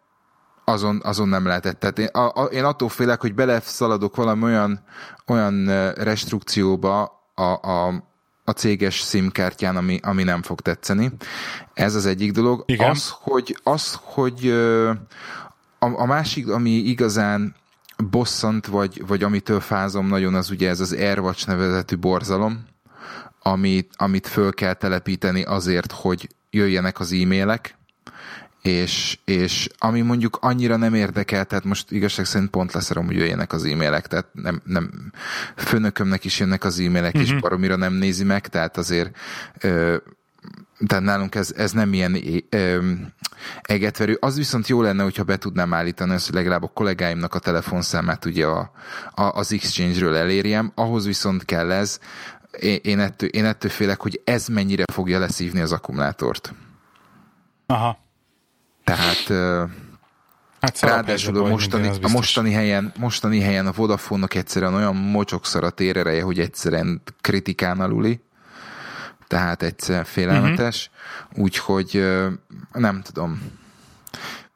azon, 0.65 1.01
azon 1.04 1.28
nem 1.28 1.45
lehetett. 1.45 1.80
Tehát 1.80 1.99
én, 1.99 2.08
a, 2.08 2.41
a, 2.41 2.43
én 2.43 2.63
attól 2.63 2.89
félek, 2.89 3.21
hogy 3.21 3.34
beleszaladok 3.34 4.15
valami 4.15 4.43
olyan, 4.43 4.84
olyan 5.28 5.65
restrukcióba 5.93 7.23
a, 7.36 7.43
a, 7.43 8.04
a 8.47 8.51
céges 8.51 8.95
SIM-kártyán, 8.95 9.75
ami, 9.75 9.99
ami 10.03 10.23
nem 10.23 10.41
fog 10.41 10.62
tetszeni. 10.62 11.12
Ez 11.73 11.95
az 11.95 12.05
egyik 12.05 12.31
dolog. 12.31 12.63
Igen. 12.65 12.89
Az, 12.89 13.10
hogy, 13.10 13.58
az, 13.63 13.99
hogy 14.01 14.49
a, 15.79 15.99
a 16.01 16.05
másik, 16.05 16.47
ami 16.47 16.69
igazán 16.69 17.55
bosszant, 17.97 18.65
vagy, 18.65 19.03
vagy 19.08 19.23
amitől 19.23 19.60
fázom 19.60 20.08
nagyon, 20.08 20.36
az 20.36 20.49
ugye 20.49 20.69
ez 20.69 20.79
az 20.79 20.93
AirWatch 20.93 21.47
nevezetű 21.47 21.97
borzalom, 21.97 22.65
amit, 23.41 23.93
amit 23.97 24.27
föl 24.27 24.53
kell 24.53 24.73
telepíteni 24.73 25.43
azért, 25.43 25.91
hogy 25.91 26.29
jöjjenek 26.49 26.99
az 26.99 27.12
e-mailek, 27.12 27.77
és, 28.65 29.17
és 29.25 29.69
ami 29.78 30.01
mondjuk 30.01 30.38
annyira 30.41 30.75
nem 30.75 30.93
érdekel, 30.93 31.45
tehát 31.45 31.63
most 31.63 31.91
igazság 31.91 32.25
szerint 32.25 32.49
pont 32.49 32.73
leszarom, 32.73 33.06
hogy 33.06 33.15
jöjjenek 33.15 33.54
az 33.54 33.65
e-mailek, 33.65 34.08
tehát 34.08 34.28
nem, 34.32 34.62
nem 34.63 35.12
főnökömnek 35.56 36.23
is 36.25 36.39
jönnek 36.39 36.63
az 36.63 36.80
e-mailek, 36.80 37.13
uh-huh. 37.13 37.21
és 37.21 37.32
mhm. 37.32 37.39
baromira 37.39 37.75
nem 37.75 37.93
nézi 37.93 38.23
meg, 38.23 38.47
tehát 38.47 38.78
azért 38.78 39.17
ö, 39.60 39.95
tehát 40.88 41.04
nálunk 41.04 41.36
ez, 41.36 41.54
ez 41.58 41.71
nem 41.71 41.93
ilyen 41.93 42.17
ö, 42.49 42.91
egetverő. 43.62 44.17
Az 44.19 44.36
viszont 44.36 44.67
jó 44.67 44.82
lenne, 44.82 45.04
hogyha 45.04 45.23
be 45.23 45.38
tudnám 45.38 45.73
állítani 45.73 46.13
azt, 46.13 46.25
hogy 46.25 46.36
legalább 46.36 46.63
a 46.63 46.71
kollégáimnak 46.73 47.34
a 47.34 47.39
telefonszámát 47.39 48.25
ugye 48.25 48.45
a, 48.45 48.71
a, 49.12 49.23
az 49.23 49.54
Exchange-ről 49.54 50.15
elérjem, 50.15 50.71
ahhoz 50.75 51.06
viszont 51.06 51.45
kell 51.45 51.71
ez, 51.71 51.99
én, 52.82 52.99
ettől, 52.99 53.30
én 53.30 53.45
ettől 53.45 53.71
félek, 53.71 54.01
hogy 54.01 54.21
ez 54.23 54.47
mennyire 54.47 54.84
fogja 54.93 55.19
leszívni 55.19 55.60
az 55.60 55.71
akkumulátort. 55.71 56.54
Aha. 57.65 58.04
Tehát 58.86 59.32
Hát 60.65 60.80
Ráadásul 60.80 61.38
a 61.38 61.48
mostani, 61.48 61.91
a 62.02 62.10
mostani 62.10 62.52
helyen, 62.52 62.93
mostani 62.98 63.39
helyen 63.39 63.67
a 63.67 63.71
Vodafone-nak 63.71 64.34
egyszerűen 64.34 64.74
olyan 64.74 64.95
mocsokszor 64.95 65.63
a 65.63 65.69
térereje, 65.69 66.24
hogy 66.24 66.39
egyszerűen 66.39 67.02
kritikán 67.21 67.80
aluli. 67.80 68.21
Tehát 69.28 69.63
egyszer 69.63 70.06
félelmetes. 70.06 70.89
Uh-huh. 71.30 71.43
Úgyhogy 71.43 72.06
nem 72.74 73.02
tudom. 73.02 73.52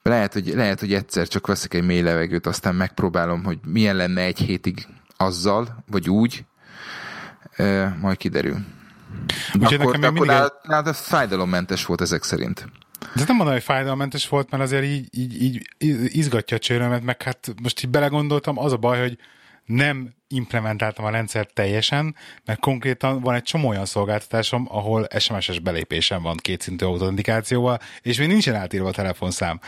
Lehet 0.04 0.34
hogy, 0.34 0.48
lehet, 0.48 0.80
hogy 0.80 0.94
egyszer 0.94 1.28
csak 1.28 1.48
veszek 1.48 1.74
egy 1.74 1.86
mély 1.86 2.02
levegőt, 2.02 2.48
aztán 2.48 2.76
megpróbálom, 2.76 3.44
hogy 3.44 3.60
milyen 3.66 3.96
lenne 3.96 4.22
egy 4.22 4.38
hétig 4.38 4.88
azzal, 5.18 5.84
vagy 5.92 6.10
úgy, 6.10 6.46
majd 8.00 8.18
kiderül. 8.18 8.58
Úgyhogy 9.54 9.74
akkor, 9.74 9.94
nekem 9.94 10.16
akkor 10.16 10.28
mindig... 10.28 10.52
nálad 10.64 10.96
fájdalommentes 10.96 11.86
volt 11.86 12.02
ezek 12.02 12.24
szerint. 12.24 12.68
De 13.00 13.24
nem 13.28 13.36
mondom, 13.36 13.54
hogy 13.54 13.64
fájdalmentes 13.64 14.28
volt, 14.28 14.52
mert 14.52 14.64
azért 14.64 14.84
így, 14.84 15.08
így, 15.18 15.42
így 15.42 15.68
izgatja 16.18 16.58
a 16.58 16.60
csőrömet, 16.60 17.04
meg 17.04 17.22
hát 17.22 17.54
most 17.62 17.84
így 17.84 17.90
belegondoltam, 17.90 18.58
az 18.58 18.74
a 18.74 18.78
baj, 18.78 19.00
hogy 19.00 19.18
nem 19.66 20.14
implementáltam 20.28 21.06
a 21.06 21.10
rendszert 21.10 21.54
teljesen, 21.54 22.16
mert 22.46 22.60
konkrétan 22.60 23.22
van 23.22 23.36
egy 23.36 23.44
csomó 23.44 23.68
olyan 23.68 23.86
szolgáltatásom, 23.86 24.68
ahol 24.70 25.08
SMS-es 25.18 25.60
belépésem 25.60 26.22
van 26.22 26.38
kétszintű 26.38 26.86
autentikációval, 26.86 27.80
és 28.02 28.18
még 28.18 28.28
nincsen 28.28 28.56
átírva 28.56 28.88
a 28.88 28.92
telefonszám. 28.92 29.60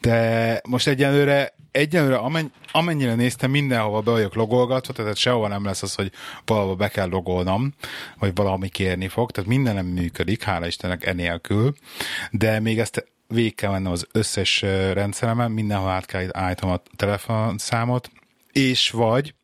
De 0.00 0.60
most 0.68 0.88
egyelőre, 0.88 1.54
egyelőre 1.70 2.16
amenny, 2.16 2.46
amennyire 2.72 3.14
néztem, 3.14 3.50
mindenhova 3.50 4.00
be 4.00 4.10
vagyok 4.10 4.34
logolgatva, 4.34 4.92
tehát 4.92 5.16
sehova 5.16 5.48
nem 5.48 5.64
lesz 5.64 5.82
az, 5.82 5.94
hogy 5.94 6.12
valahol 6.44 6.76
be 6.76 6.88
kell 6.88 7.08
logolnom, 7.08 7.74
vagy 8.18 8.34
valami 8.34 8.68
kérni 8.68 9.08
fog, 9.08 9.30
tehát 9.30 9.50
minden 9.50 9.74
nem 9.74 9.86
működik, 9.86 10.42
hála 10.42 10.66
Istennek 10.66 11.06
enélkül, 11.06 11.74
de 12.30 12.60
még 12.60 12.78
ezt 12.78 13.06
végig 13.26 13.54
kell 13.54 13.70
mennem 13.70 13.92
az 13.92 14.06
összes 14.12 14.62
rendszeremen, 14.92 15.50
mindenhol 15.50 15.90
át 15.90 16.06
kell 16.06 16.28
állítom 16.32 16.70
a 16.70 16.82
telefonszámot, 16.96 18.10
és 18.52 18.90
vagy 18.90 19.34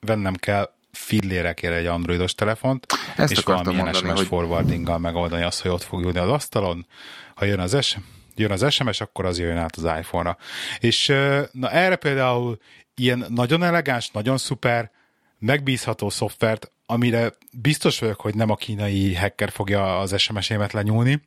vennem 0.00 0.34
kell 0.34 0.72
fillérekért 0.92 1.74
egy 1.74 1.86
androidos 1.86 2.34
telefont, 2.34 2.86
Ezt 3.16 3.32
és 3.32 3.42
valamilyen 3.42 3.84
mondani, 3.84 4.06
SMS 4.06 4.18
hogy... 4.18 4.26
forwardinggal 4.26 4.98
megoldani 4.98 5.42
azt, 5.42 5.60
hogy 5.60 5.70
ott 5.70 5.82
fog 5.82 6.04
ülni 6.04 6.18
az 6.18 6.28
asztalon, 6.28 6.86
ha 7.34 7.44
jön 7.44 7.60
az, 7.60 7.84
S, 7.84 7.96
jön 8.34 8.50
az 8.50 8.72
SMS, 8.72 9.00
akkor 9.00 9.24
az 9.24 9.38
jön 9.38 9.56
át 9.56 9.76
az 9.76 9.84
iPhone-ra. 9.98 10.36
És 10.78 11.06
na 11.52 11.70
erre 11.70 11.96
például 11.96 12.58
ilyen 12.94 13.26
nagyon 13.28 13.62
elegáns, 13.62 14.10
nagyon 14.10 14.38
szuper, 14.38 14.90
megbízható 15.38 16.10
szoftvert 16.10 16.72
amire 16.86 17.32
biztos 17.52 17.98
vagyok, 17.98 18.20
hogy 18.20 18.34
nem 18.34 18.50
a 18.50 18.54
kínai 18.54 19.14
hacker 19.14 19.50
fogja 19.50 19.98
az 19.98 20.20
SMS-émet 20.20 20.72
lenyúlni, 20.72 21.22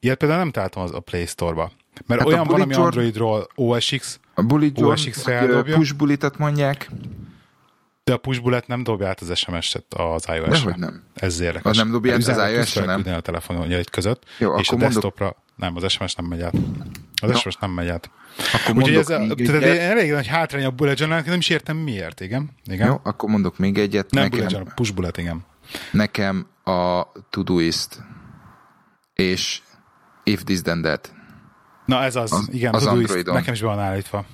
ilyet 0.00 0.18
például 0.18 0.40
nem 0.40 0.50
találtam 0.50 0.82
az 0.82 0.94
a 0.94 1.00
Play 1.00 1.26
Store-ba. 1.26 1.72
Mert 2.06 2.20
hát 2.20 2.28
olyan 2.28 2.46
van, 2.46 2.60
ami 2.60 2.74
Androidról 2.74 3.46
OSX, 3.54 4.20
a 4.34 4.42
bullet 4.42 4.80
OSX-re 4.80 5.34
eldobja. 5.34 5.76
push 5.76 5.94
bulletet 5.94 6.38
mondják. 6.38 6.90
De 8.04 8.12
a 8.12 8.16
push 8.16 8.42
bullet 8.42 8.66
nem 8.66 8.82
dobja 8.82 9.08
át 9.08 9.20
az 9.20 9.38
SMS-et 9.38 9.94
az 9.94 10.24
iOS-re. 10.28 10.48
Dehogy 10.48 10.76
nem. 10.76 11.02
Ez 11.14 11.40
érdekes. 11.40 11.70
Az 11.70 11.76
nem 11.76 11.90
dobja 11.90 12.12
át 12.12 12.26
az 12.26 12.50
iOS-re, 12.52 12.84
nem? 12.84 13.14
a 13.14 13.20
telefonon 13.20 13.70
egy 13.70 13.90
között, 13.90 14.24
Jó, 14.38 14.56
és 14.56 14.68
a 14.68 14.76
desktopra 14.76 15.24
mondok... 15.24 15.42
nem, 15.56 15.76
az 15.76 15.92
SMS 15.92 16.14
nem 16.14 16.26
megy 16.26 16.40
át. 16.40 16.54
Az 17.22 17.30
no. 17.30 17.36
SMS 17.36 17.56
nem 17.56 17.70
megy 17.70 17.88
át. 17.88 18.10
Akkor 18.52 18.76
Úgyhogy 18.76 18.94
ez 18.94 19.08
a, 19.08 19.34
tehát 19.34 19.62
elég 19.62 20.10
nagy 20.10 20.26
hátrány 20.26 20.64
a 20.64 20.70
bullet 20.70 20.98
journal 20.98 21.22
nem 21.26 21.38
is 21.38 21.48
értem 21.48 21.76
miért, 21.76 22.20
igen. 22.20 22.50
igen. 22.64 22.86
Jó, 22.86 23.00
akkor 23.02 23.28
mondok 23.28 23.58
még 23.58 23.78
egyet. 23.78 24.10
Nem 24.10 24.22
nekem, 24.22 24.38
bullet 24.38 24.52
journal, 24.52 24.74
push 24.74 24.94
bullet, 24.94 25.16
igen. 25.16 25.44
Nekem 25.90 26.46
a 26.64 27.02
Todoist 27.30 28.02
és 29.14 29.62
If 30.24 30.42
This 30.44 30.60
Then 30.60 30.82
That. 30.82 31.12
Na 31.86 32.02
ez 32.02 32.16
az, 32.16 32.32
az 32.32 32.48
igen, 32.52 32.74
az 32.74 32.82
Todoist, 32.82 33.26
nekem 33.26 33.54
is 33.54 33.60
van 33.60 33.78
állítva. 33.78 34.24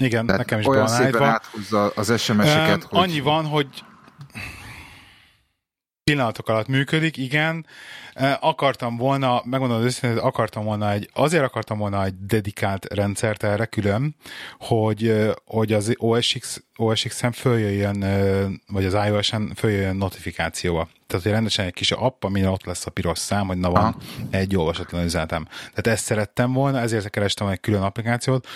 Igen, 0.00 0.26
Tehát 0.26 0.40
nekem 0.40 0.60
is 0.60 0.66
olyan 0.66 0.86
szépen 0.86 1.04
állítva. 1.04 1.26
áthúzza 1.26 1.88
az 1.94 2.20
SMS-eket, 2.20 2.82
um, 2.82 2.88
hogy... 2.88 2.98
Annyi 2.98 3.20
van, 3.20 3.46
hogy 3.46 3.68
pillanatok 6.10 6.48
alatt 6.48 6.66
működik, 6.66 7.16
igen. 7.16 7.66
Akartam 8.40 8.96
volna, 8.96 9.42
megmondom 9.44 9.78
az 9.78 9.84
őszintén, 9.84 10.18
akartam 10.18 10.64
volna 10.64 10.90
egy, 10.90 11.10
azért 11.12 11.42
akartam 11.42 11.78
volna 11.78 12.04
egy 12.04 12.14
dedikált 12.26 12.94
rendszert 12.94 13.42
erre 13.42 13.66
külön, 13.66 14.16
hogy, 14.58 15.32
hogy 15.44 15.72
az 15.72 15.94
OSX, 15.96 16.62
OSX-en 16.76 17.32
följöjjön, 17.32 18.04
vagy 18.66 18.84
az 18.84 18.94
iOS-en 19.06 19.52
följöjjön 19.56 19.96
notifikációba. 19.96 20.88
Tehát, 21.06 21.24
hogy 21.24 21.34
rendesen 21.34 21.66
egy 21.66 21.72
kis 21.72 21.90
app, 21.90 22.24
amin 22.24 22.46
ott 22.46 22.64
lesz 22.64 22.86
a 22.86 22.90
piros 22.90 23.18
szám, 23.18 23.46
hogy 23.46 23.58
na 23.58 23.70
van 23.70 23.82
Aha. 23.82 23.96
egy 24.30 24.56
olvasatlan 24.56 25.04
üzenetem. 25.04 25.44
Tehát 25.44 25.86
ezt 25.86 26.04
szerettem 26.04 26.52
volna, 26.52 26.80
ezért 26.80 27.10
kerestem 27.10 27.46
egy 27.46 27.60
külön 27.60 27.82
applikációt. 27.82 28.48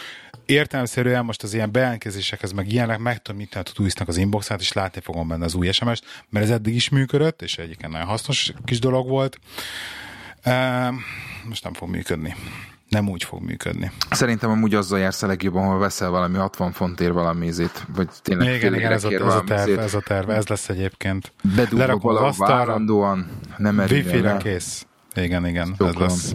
Értelmszerűen 0.46 1.24
most 1.24 1.42
az 1.42 1.54
ilyen 1.54 1.72
bejelentkezésekhez, 1.72 2.52
meg 2.52 2.72
ilyenek, 2.72 2.98
meg 2.98 3.22
tudom 3.22 3.40
nyitni 3.40 3.60
a 3.60 3.62
Todoist-nak 3.62 4.08
az 4.08 4.16
inboxát, 4.16 4.60
és 4.60 4.72
látni 4.72 5.00
fogom 5.00 5.28
benne 5.28 5.44
az 5.44 5.54
új 5.54 5.72
SMS-t, 5.72 6.04
mert 6.28 6.44
ez 6.44 6.50
eddig 6.50 6.74
is 6.74 6.88
működött, 6.88 7.42
és 7.42 7.58
egyébként 7.58 7.92
nagyon 7.92 8.06
hasznos 8.06 8.52
kis 8.64 8.78
dolog 8.78 9.08
volt. 9.08 9.38
Most 11.44 11.64
nem 11.64 11.72
fog 11.72 11.88
működni 11.88 12.34
nem 12.88 13.08
úgy 13.08 13.24
fog 13.24 13.42
működni. 13.42 13.90
Szerintem 14.10 14.50
amúgy 14.50 14.74
azzal 14.74 14.98
jársz 14.98 15.22
a 15.22 15.26
legjobban, 15.26 15.66
ha 15.66 15.78
veszel 15.78 16.10
valami 16.10 16.36
60 16.36 16.72
fontért 16.72 17.12
valami 17.12 17.46
ízét, 17.46 17.86
vagy 17.94 18.08
tényleg 18.22 18.54
igen, 18.54 18.74
igen, 18.74 18.92
ez 18.92 19.04
a, 19.04 19.12
ez 19.12 19.34
a 19.34 19.42
terv, 19.46 19.78
ez 19.78 19.94
a 19.94 20.00
terv, 20.00 20.30
ez 20.30 20.46
lesz 20.46 20.68
egyébként. 20.68 21.32
Bedugva 21.56 21.96
valahol 21.98 22.32
várandóan, 22.36 23.26
nem 23.56 23.78
Wi-Fi-re 23.78 24.36
kész. 24.36 24.86
Igen, 25.22 25.46
igen, 25.46 25.74
ez 25.78 25.94
lesz. 25.94 26.34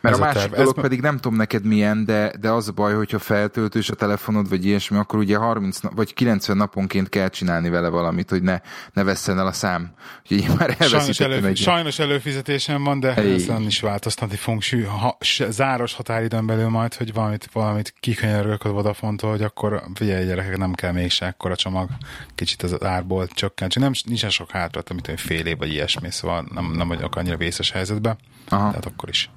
Mert 0.00 0.14
ez 0.14 0.20
a 0.20 0.24
másik 0.24 0.52
a 0.52 0.56
dolog 0.56 0.76
ez... 0.76 0.82
pedig 0.82 1.00
nem 1.00 1.16
tudom 1.16 1.36
neked 1.36 1.64
milyen, 1.64 2.04
de, 2.04 2.32
de 2.40 2.50
az 2.50 2.68
a 2.68 2.72
baj, 2.72 2.94
hogyha 2.94 3.18
feltöltős 3.18 3.90
a 3.90 3.94
telefonod, 3.94 4.48
vagy 4.48 4.66
ilyesmi, 4.66 4.96
akkor 4.96 5.18
ugye 5.18 5.36
30 5.36 5.78
nap, 5.78 5.94
vagy 5.94 6.14
90 6.14 6.56
naponként 6.56 7.08
kell 7.08 7.28
csinálni 7.28 7.68
vele 7.68 7.88
valamit, 7.88 8.30
hogy 8.30 8.42
ne, 8.42 8.60
ne 8.92 9.02
vesszen 9.02 9.38
el 9.38 9.46
a 9.46 9.52
szám. 9.52 9.92
Úgyhogy 10.22 10.38
én 10.38 10.56
már 10.58 10.76
sajnos, 10.80 11.20
elő, 11.20 11.46
egy... 11.46 11.56
sajnos 11.56 11.98
előfizetésem 11.98 12.84
van, 12.84 13.00
de 13.00 13.12
hey. 13.12 13.32
ezen 13.32 13.62
is 13.62 13.80
változtatni 13.80 14.36
fogunk 14.36 14.62
ha, 14.86 15.18
záros 15.48 15.94
határidőn 15.94 16.46
belül 16.46 16.68
majd, 16.68 16.94
hogy 16.94 17.12
valamit, 17.12 17.48
valamit 17.52 17.94
kikönyörülök 18.00 18.64
a 18.64 18.70
Vodafone-tól, 18.70 19.30
hogy 19.30 19.42
akkor 19.42 19.82
figyelj 19.94 20.26
gyerekek, 20.26 20.56
nem 20.56 20.72
kell 20.72 20.92
még 20.92 21.10
se 21.10 21.26
ekkora 21.26 21.56
csomag, 21.56 21.88
kicsit 22.34 22.62
az 22.62 22.84
árból 22.84 23.26
csökkent. 23.26 23.78
Nem, 23.78 23.92
nincsen 24.04 24.30
sok 24.30 24.50
hátra, 24.50 24.82
amit 24.88 25.20
fél 25.20 25.46
év 25.46 25.58
vagy 25.58 25.72
ilyesmi, 25.72 26.10
szóval 26.10 26.46
nem, 26.54 26.72
nem 26.72 26.88
vagyok 26.88 27.16
annyira 27.16 27.36
vészes 27.36 27.70
helyzetben. 27.98 28.16
Aha. 28.48 28.68
Tehát 28.68 28.86
akkor 28.86 29.08
is. 29.08 29.30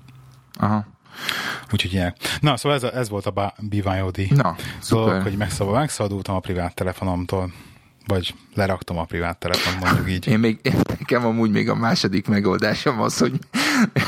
Aha. 0.60 0.86
Úgyhogy 1.72 1.94
ilyen. 1.94 2.16
Na, 2.40 2.58
szóval 2.58 2.78
ez, 2.78 2.84
ez 2.84 3.10
volt 3.10 3.26
a 3.26 3.54
BYOD 3.60 4.18
Na, 4.30 4.56
dolog, 4.90 5.22
hogy 5.22 5.38
megszabad, 5.38 5.74
megszabadultam 5.74 6.36
a 6.36 6.40
privát 6.40 6.76
telefonomtól, 6.76 7.54
vagy 8.08 8.36
leraktam 8.54 8.98
a 8.98 9.04
privát 9.04 9.38
telefon, 9.38 9.74
mondjuk 9.80 10.10
így. 10.10 10.28
Én 10.28 10.40
még, 10.40 10.60
nekem 10.88 11.26
amúgy 11.26 11.52
még 11.52 11.70
a 11.70 11.76
második 11.76 12.28
megoldásom 12.28 13.02
az, 13.02 13.18
hogy 13.18 13.40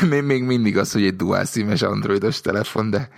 még, 0.21 0.43
mindig 0.43 0.77
az, 0.77 0.91
hogy 0.91 1.05
egy 1.05 1.15
dual 1.15 1.45
szímes 1.45 1.81
androidos 1.81 2.41
telefon, 2.41 2.89
de... 2.89 3.09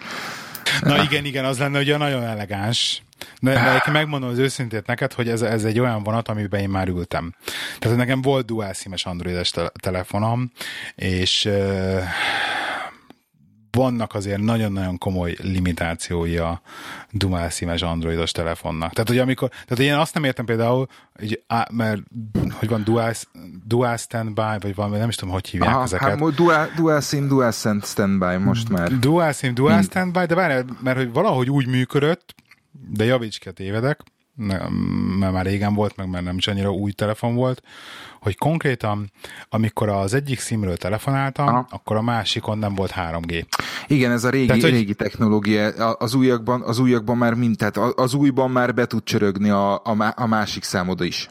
Na 0.81 1.03
igen, 1.03 1.25
igen, 1.25 1.45
az 1.45 1.57
lenne 1.57 1.79
ugye 1.79 1.97
nagyon 1.97 2.23
elegáns, 2.23 3.01
de, 3.41 3.81
de 3.85 3.91
megmondom 3.91 4.29
az 4.29 4.37
őszintét 4.37 4.85
neked, 4.85 5.13
hogy 5.13 5.29
ez, 5.29 5.41
ez 5.41 5.63
egy 5.63 5.79
olyan 5.79 6.03
vonat, 6.03 6.27
amiben 6.27 6.59
én 6.59 6.69
már 6.69 6.87
ültem. 6.87 7.33
Tehát 7.79 7.97
nekem 7.97 8.21
volt 8.21 8.45
dual 8.45 8.73
szímes 8.73 9.05
androides 9.05 9.53
telefonom, 9.79 10.51
és 10.95 11.49
vannak 13.75 14.13
azért 14.13 14.41
nagyon-nagyon 14.41 14.97
komoly 14.97 15.35
limitációi 15.41 16.37
a 16.37 16.61
dual 17.11 17.49
színes 17.49 17.81
androidos 17.81 18.31
telefonnak. 18.31 18.93
Tehát, 18.93 19.09
hogy 19.09 19.17
amikor, 19.17 19.49
tehát 19.49 19.79
én 19.79 19.93
azt 19.93 20.13
nem 20.13 20.23
értem 20.23 20.45
például, 20.45 20.87
hogy, 21.19 21.43
á, 21.47 21.67
mert 21.71 22.01
hogy 22.51 22.69
van 22.69 22.83
dual, 22.83 23.13
dual 23.65 23.97
standby, 23.97 24.57
vagy 24.59 24.75
valami, 24.75 24.97
nem 24.97 25.09
is 25.09 25.15
tudom, 25.15 25.33
hogy 25.33 25.47
hívják 25.47 25.71
Aha, 25.71 25.83
ezeket. 25.83 26.19
Hát, 26.19 26.33
dual, 26.33 26.69
dual 26.75 27.01
SIM, 27.01 27.27
dual 27.27 27.51
standby 27.81 28.37
most 28.37 28.69
már. 28.69 28.99
Dual 28.99 29.31
SIM, 29.31 29.53
dual 29.53 29.73
Mind. 29.73 29.85
standby, 29.85 30.25
de 30.25 30.35
várj, 30.35 30.63
mert 30.83 30.97
hogy 30.97 31.13
valahogy 31.13 31.49
úgy 31.49 31.67
működött, 31.67 32.35
de 32.89 33.05
javíts 33.05 33.39
ki 33.39 33.49
a 33.49 33.51
tévedek, 33.51 34.03
mert 34.35 35.31
már 35.31 35.45
régen 35.45 35.73
volt, 35.73 35.95
meg 35.95 36.09
már 36.09 36.23
nem 36.23 36.37
is 36.37 36.47
annyira 36.47 36.71
új 36.71 36.91
telefon 36.91 37.35
volt, 37.35 37.61
hogy 38.21 38.37
konkrétan, 38.37 39.11
amikor 39.49 39.89
az 39.89 40.13
egyik 40.13 40.39
szimről 40.39 40.77
telefonáltam, 40.77 41.47
Aha. 41.47 41.67
akkor 41.69 41.95
a 41.95 42.01
másikon 42.01 42.57
nem 42.57 42.75
volt 42.75 42.93
3G. 42.95 43.45
Igen, 43.87 44.11
ez 44.11 44.23
a 44.23 44.29
régi, 44.29 44.45
tehát, 44.45 44.61
hogy... 44.61 44.71
régi 44.71 44.93
technológia. 44.93 45.67
Az 45.93 46.13
újakban, 46.13 46.61
az 46.61 46.79
újakban 46.79 47.17
már 47.17 47.33
mind, 47.33 47.57
tehát 47.57 47.77
az 47.77 48.13
újban 48.13 48.51
már 48.51 48.73
be 48.73 48.85
tud 48.85 49.03
csörögni 49.03 49.49
a, 49.49 49.73
a, 49.73 50.13
a 50.15 50.25
másik 50.27 50.63
számod 50.63 51.01
is. 51.01 51.29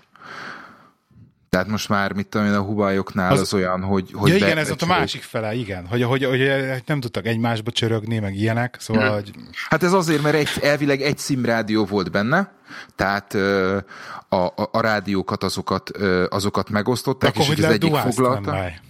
Tehát 1.54 1.68
most 1.68 1.88
már, 1.88 2.12
mit 2.12 2.26
tudom 2.26 2.46
én, 2.46 2.54
a 2.54 2.60
Huawei-oknál 2.60 3.32
az, 3.32 3.40
az 3.40 3.54
olyan, 3.54 3.82
hogy... 3.82 4.10
hogy 4.12 4.30
ja, 4.30 4.36
igen, 4.36 4.58
ez 4.58 4.70
ott 4.70 4.82
a 4.82 4.86
másik 4.86 5.22
fele, 5.22 5.54
igen. 5.54 5.86
Hogy, 5.86 6.02
hogy, 6.02 6.24
hogy, 6.24 6.38
hogy 6.70 6.82
nem 6.86 7.00
tudtak 7.00 7.26
egymásba 7.26 7.70
csörögni, 7.70 8.18
meg 8.18 8.34
ilyenek, 8.34 8.76
szóval... 8.80 9.04
Hmm. 9.06 9.14
Hogy... 9.14 9.30
Hát 9.68 9.82
ez 9.82 9.92
azért, 9.92 10.22
mert 10.22 10.34
egy, 10.34 10.48
elvileg 10.62 11.00
egy 11.00 11.18
szimrádió 11.18 11.84
volt 11.84 12.10
benne, 12.10 12.52
tehát 12.96 13.34
a, 14.28 14.36
a, 14.36 14.68
a 14.72 14.80
rádiókat 14.80 15.42
azokat, 15.42 15.90
azokat 16.28 16.70
megosztották, 16.70 17.30
akkor 17.30 17.42
és 17.42 17.48
hogy 17.48 17.64
az 17.64 17.70
egyik 17.70 17.94
foglalta. 17.94 18.50
Tehát 18.50 18.80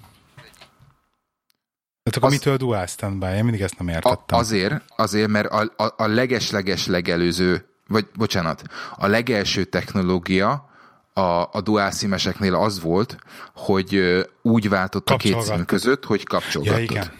akkor 2.16 2.28
az, 2.28 2.32
mitől 2.32 2.56
dual 2.56 2.86
standby? 2.86 3.26
Én 3.26 3.44
mindig 3.44 3.60
ezt 3.60 3.78
nem 3.78 3.88
értettem. 3.88 4.38
A, 4.38 4.40
azért, 4.40 4.82
azért, 4.96 5.28
mert 5.28 5.48
a, 5.50 5.72
a, 5.76 5.94
a 5.96 6.06
leges-leges 6.06 6.86
legelőző, 6.86 7.66
vagy 7.88 8.06
bocsánat, 8.16 8.62
a 8.96 9.06
legelső 9.06 9.64
technológia, 9.64 10.72
a, 11.14 11.48
a 11.52 11.60
dual 11.62 11.90
szímeseknél 11.90 12.54
az 12.54 12.80
volt, 12.80 13.16
hogy 13.54 14.24
úgy 14.42 14.68
váltott 14.68 15.10
a 15.10 15.16
két 15.16 15.40
szín 15.40 15.64
között, 15.64 16.04
hogy 16.04 16.24
kapcsolgattad. 16.24 16.78
Ja, 16.78 16.84
igen. 16.84 17.10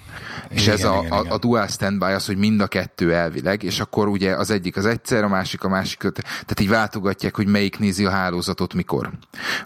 És 0.48 0.62
igen, 0.62 0.74
ez 0.74 0.84
a, 0.84 0.98
igen, 1.04 1.12
a, 1.12 1.32
a 1.32 1.38
dual 1.38 1.66
standby 1.66 2.04
az, 2.04 2.26
hogy 2.26 2.36
mind 2.36 2.60
a 2.60 2.66
kettő 2.66 3.14
elvileg, 3.14 3.62
és 3.62 3.80
akkor 3.80 4.08
ugye 4.08 4.36
az 4.36 4.50
egyik 4.50 4.76
az 4.76 4.86
egyszer, 4.86 5.24
a 5.24 5.28
másik 5.28 5.64
a 5.64 5.68
másik 5.68 5.98
tehát 5.98 6.60
így 6.60 6.68
váltogatják, 6.68 7.36
hogy 7.36 7.46
melyik 7.46 7.78
nézi 7.78 8.04
a 8.04 8.10
hálózatot 8.10 8.74
mikor. 8.74 9.10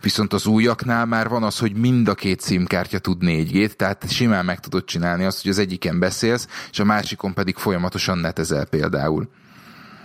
Viszont 0.01 0.33
az 0.33 0.47
újaknál 0.47 1.07
már 1.07 1.29
van 1.29 1.43
az, 1.43 1.59
hogy 1.59 1.73
mind 1.73 2.09
a 2.09 2.15
két 2.15 2.45
SIM-kártya 2.45 2.99
tud 2.99 3.19
4G-t, 3.21 3.73
tehát 3.73 4.11
simán 4.11 4.45
meg 4.45 4.61
tudod 4.61 4.85
csinálni 4.85 5.25
azt, 5.25 5.43
hogy 5.43 5.51
az 5.51 5.59
egyiken 5.59 5.99
beszélsz, 5.99 6.49
és 6.71 6.79
a 6.79 6.85
másikon 6.85 7.35
pedig 7.35 7.57
folyamatosan 7.57 8.19
netezel 8.19 8.65
például. 8.65 9.29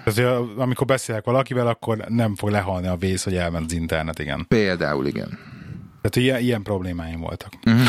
Tehát, 0.04 0.42
amikor 0.58 0.86
beszélek 0.86 1.26
valakivel, 1.26 1.68
akkor 1.68 1.98
nem 1.98 2.36
fog 2.36 2.50
lehalni 2.50 2.88
a 2.88 2.96
vész, 2.96 3.24
hogy 3.24 3.36
elment 3.36 3.66
az 3.66 3.74
internet, 3.74 4.20
igen. 4.20 4.46
Például, 4.48 5.06
igen. 5.06 5.40
Tehát 6.02 6.16
ilyen, 6.16 6.40
ilyen 6.40 6.64
problémáim 6.64 7.20
voltak. 7.20 7.54
Uh-huh. 7.66 7.88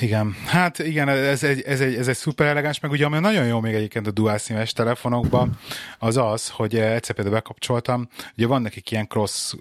Igen, 0.00 0.36
hát 0.46 0.78
igen, 0.78 1.08
ez 1.08 1.42
egy, 1.42 1.60
ez 1.60 1.80
egy, 1.80 1.94
ez 1.94 2.08
egy 2.08 2.16
szuper 2.16 2.46
elegáns, 2.46 2.80
meg 2.80 2.90
ugye 2.90 3.04
ami 3.04 3.18
nagyon 3.18 3.46
jó 3.46 3.60
még 3.60 3.74
egyébként 3.74 4.06
a 4.06 4.10
dual 4.10 4.38
színes 4.38 4.72
telefonokban, 4.72 5.58
az 5.98 6.16
az, 6.16 6.48
hogy 6.48 6.76
egyszer 6.76 7.14
például 7.14 7.36
bekapcsoltam, 7.36 8.08
ugye 8.36 8.46
van 8.46 8.62
nekik 8.62 8.90
ilyen 8.90 9.08
cross, 9.08 9.54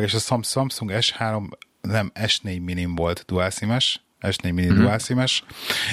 és 0.00 0.14
a 0.14 0.18
Samsung 0.18 0.92
S3, 0.94 1.42
nem, 1.80 2.12
S4 2.14 2.64
minim 2.64 2.94
volt 2.94 3.24
dual 3.26 3.50
színes, 3.50 4.00
S4 4.22 4.42
mini 4.42 4.66
mm-hmm. 4.66 4.82
dual 4.82 4.98
SIM-es, 4.98 5.44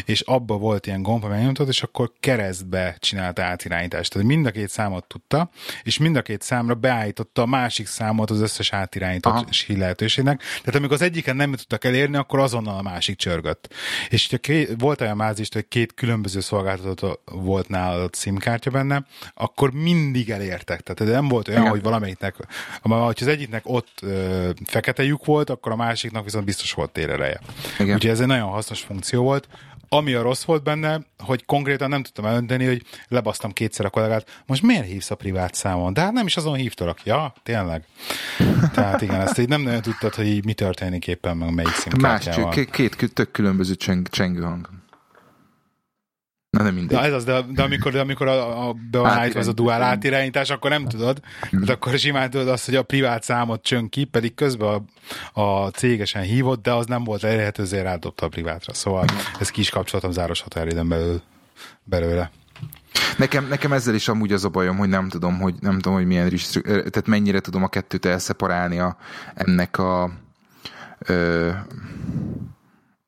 és 0.05 0.21
abba 0.21 0.57
volt 0.57 0.87
ilyen 0.87 1.01
gomb, 1.01 1.25
megnyomtad, 1.25 1.67
és 1.67 1.83
akkor 1.83 2.11
keresztbe 2.19 2.95
csinálta 2.99 3.43
átirányítást. 3.43 4.11
Tehát 4.11 4.27
mind 4.27 4.45
a 4.45 4.51
két 4.51 4.69
számot 4.69 5.07
tudta, 5.07 5.49
és 5.83 5.97
mind 5.97 6.15
a 6.15 6.21
két 6.21 6.41
számra 6.41 6.75
beállította 6.75 7.41
a 7.41 7.45
másik 7.45 7.87
számot 7.87 8.29
az 8.29 8.41
összes 8.41 8.73
átirányítási 8.73 9.77
lehetőségnek. 9.77 10.39
Tehát 10.39 10.75
amikor 10.75 10.95
az 10.95 11.01
egyiken 11.01 11.35
nem 11.35 11.51
tudtak 11.51 11.83
elérni, 11.83 12.17
akkor 12.17 12.39
azonnal 12.39 12.77
a 12.77 12.81
másik 12.81 13.17
csörgött. 13.17 13.73
És 14.09 14.29
hogyha 14.29 14.37
két, 14.37 14.75
volt 14.77 15.01
olyan 15.01 15.15
mázist, 15.15 15.53
hogy 15.53 15.67
két 15.67 15.93
különböző 15.93 16.39
szolgáltató 16.39 17.19
volt 17.25 17.67
nálad 17.67 18.15
SIM-kártya 18.15 18.69
benne, 18.69 19.05
akkor 19.33 19.71
mindig 19.71 20.29
elértek. 20.29 20.81
Tehát 20.81 21.13
nem 21.13 21.27
volt 21.27 21.47
olyan, 21.47 21.59
Igen. 21.59 21.71
hogy 21.71 21.81
valamelyiknek, 21.81 22.35
ha 22.81 23.05
az 23.05 23.27
egyiknek 23.27 23.61
ott 23.65 23.99
ö, 24.01 24.49
fekete 24.65 25.03
lyuk 25.03 25.25
volt, 25.25 25.49
akkor 25.49 25.71
a 25.71 25.75
másiknak 25.75 26.23
viszont 26.23 26.45
biztos 26.45 26.73
volt 26.73 26.91
térereje. 26.91 27.39
Úgyhogy 27.79 28.07
ez 28.07 28.18
egy 28.19 28.27
nagyon 28.27 28.49
hasznos 28.49 28.81
funkció 28.81 29.23
volt. 29.23 29.47
Ami 29.91 30.13
a 30.13 30.21
rossz 30.21 30.43
volt 30.43 30.63
benne, 30.63 31.01
hogy 31.17 31.45
konkrétan 31.45 31.89
nem 31.89 32.03
tudtam 32.03 32.25
elönteni, 32.25 32.65
hogy 32.65 32.83
lebasztam 33.07 33.51
kétszer 33.51 33.85
a 33.85 33.89
kollégát, 33.89 34.43
most 34.45 34.61
miért 34.61 34.85
hívsz 34.85 35.11
a 35.11 35.15
privát 35.15 35.53
számon? 35.53 35.93
De 35.93 36.01
hát 36.01 36.11
nem 36.11 36.25
is 36.25 36.37
azon 36.37 36.55
hívtalak. 36.55 37.03
Ja, 37.03 37.33
tényleg. 37.43 37.83
Tehát 38.73 39.01
igen, 39.01 39.21
ezt 39.21 39.37
így 39.37 39.47
nem 39.47 39.61
nagyon 39.61 39.81
tudtad, 39.81 40.15
hogy 40.15 40.27
így 40.27 40.45
mi 40.45 40.53
történik 40.53 41.07
éppen, 41.07 41.37
meg 41.37 41.53
melyik 41.53 41.73
szimkártyával. 41.73 42.45
Más, 42.45 42.55
két, 42.71 42.95
két 42.95 43.13
tök 43.13 43.31
különböző 43.31 43.75
cseng, 43.75 44.09
csengő 44.09 44.41
hang. 44.41 44.78
Nem 46.69 46.77
mindegy. 46.77 46.97
Na 46.97 47.05
ez 47.05 47.13
az, 47.13 47.23
de, 47.23 47.41
de 47.49 47.63
amikor, 47.63 47.91
de 47.91 47.99
amikor 47.99 48.27
a, 48.27 48.67
a, 48.67 48.75
be 48.91 48.97
van 48.97 49.11
állítva 49.11 49.39
az 49.39 49.47
a 49.47 49.53
duál 49.53 49.81
átirányítás, 49.81 50.49
akkor 50.49 50.69
nem 50.69 50.85
tudod. 50.87 51.19
De 51.51 51.71
akkor 51.71 51.97
simán 51.97 52.29
tudod 52.29 52.47
azt, 52.47 52.65
hogy 52.65 52.75
a 52.75 52.83
privát 52.83 53.23
számot 53.23 53.63
csön 53.63 53.89
ki, 53.89 54.03
pedig 54.03 54.33
közben 54.33 54.85
a, 55.33 55.41
a 55.41 55.69
cégesen 55.69 56.21
hívott, 56.21 56.61
de 56.61 56.73
az 56.73 56.85
nem 56.85 57.03
volt 57.03 57.23
elérhető, 57.23 57.63
ezért 57.63 57.83
rádobta 57.83 58.25
a 58.25 58.29
privátra. 58.29 58.73
Szóval 58.73 59.05
ezt 59.39 59.51
ki 59.51 59.59
is 59.59 59.69
kapcsoltam 59.69 60.11
záros 60.11 60.41
határidőn 60.41 60.89
belül, 60.89 61.21
belőle. 61.83 62.31
Nekem, 63.17 63.47
nekem 63.47 63.73
ezzel 63.73 63.95
is 63.95 64.07
amúgy 64.07 64.33
az 64.33 64.45
a 64.45 64.49
bajom, 64.49 64.77
hogy 64.77 64.89
nem 64.89 65.09
tudom, 65.09 65.39
hogy 65.39 65.55
nem 65.59 65.79
tudom, 65.79 65.93
hogy 65.93 66.05
milyen 66.05 66.33
tehát 66.63 67.07
mennyire 67.07 67.39
tudom 67.39 67.63
a 67.63 67.67
kettőt 67.67 68.05
elszeparálni 68.05 68.79
a, 68.79 68.97
ennek 69.33 69.77
a 69.77 70.11
ö, 70.99 71.49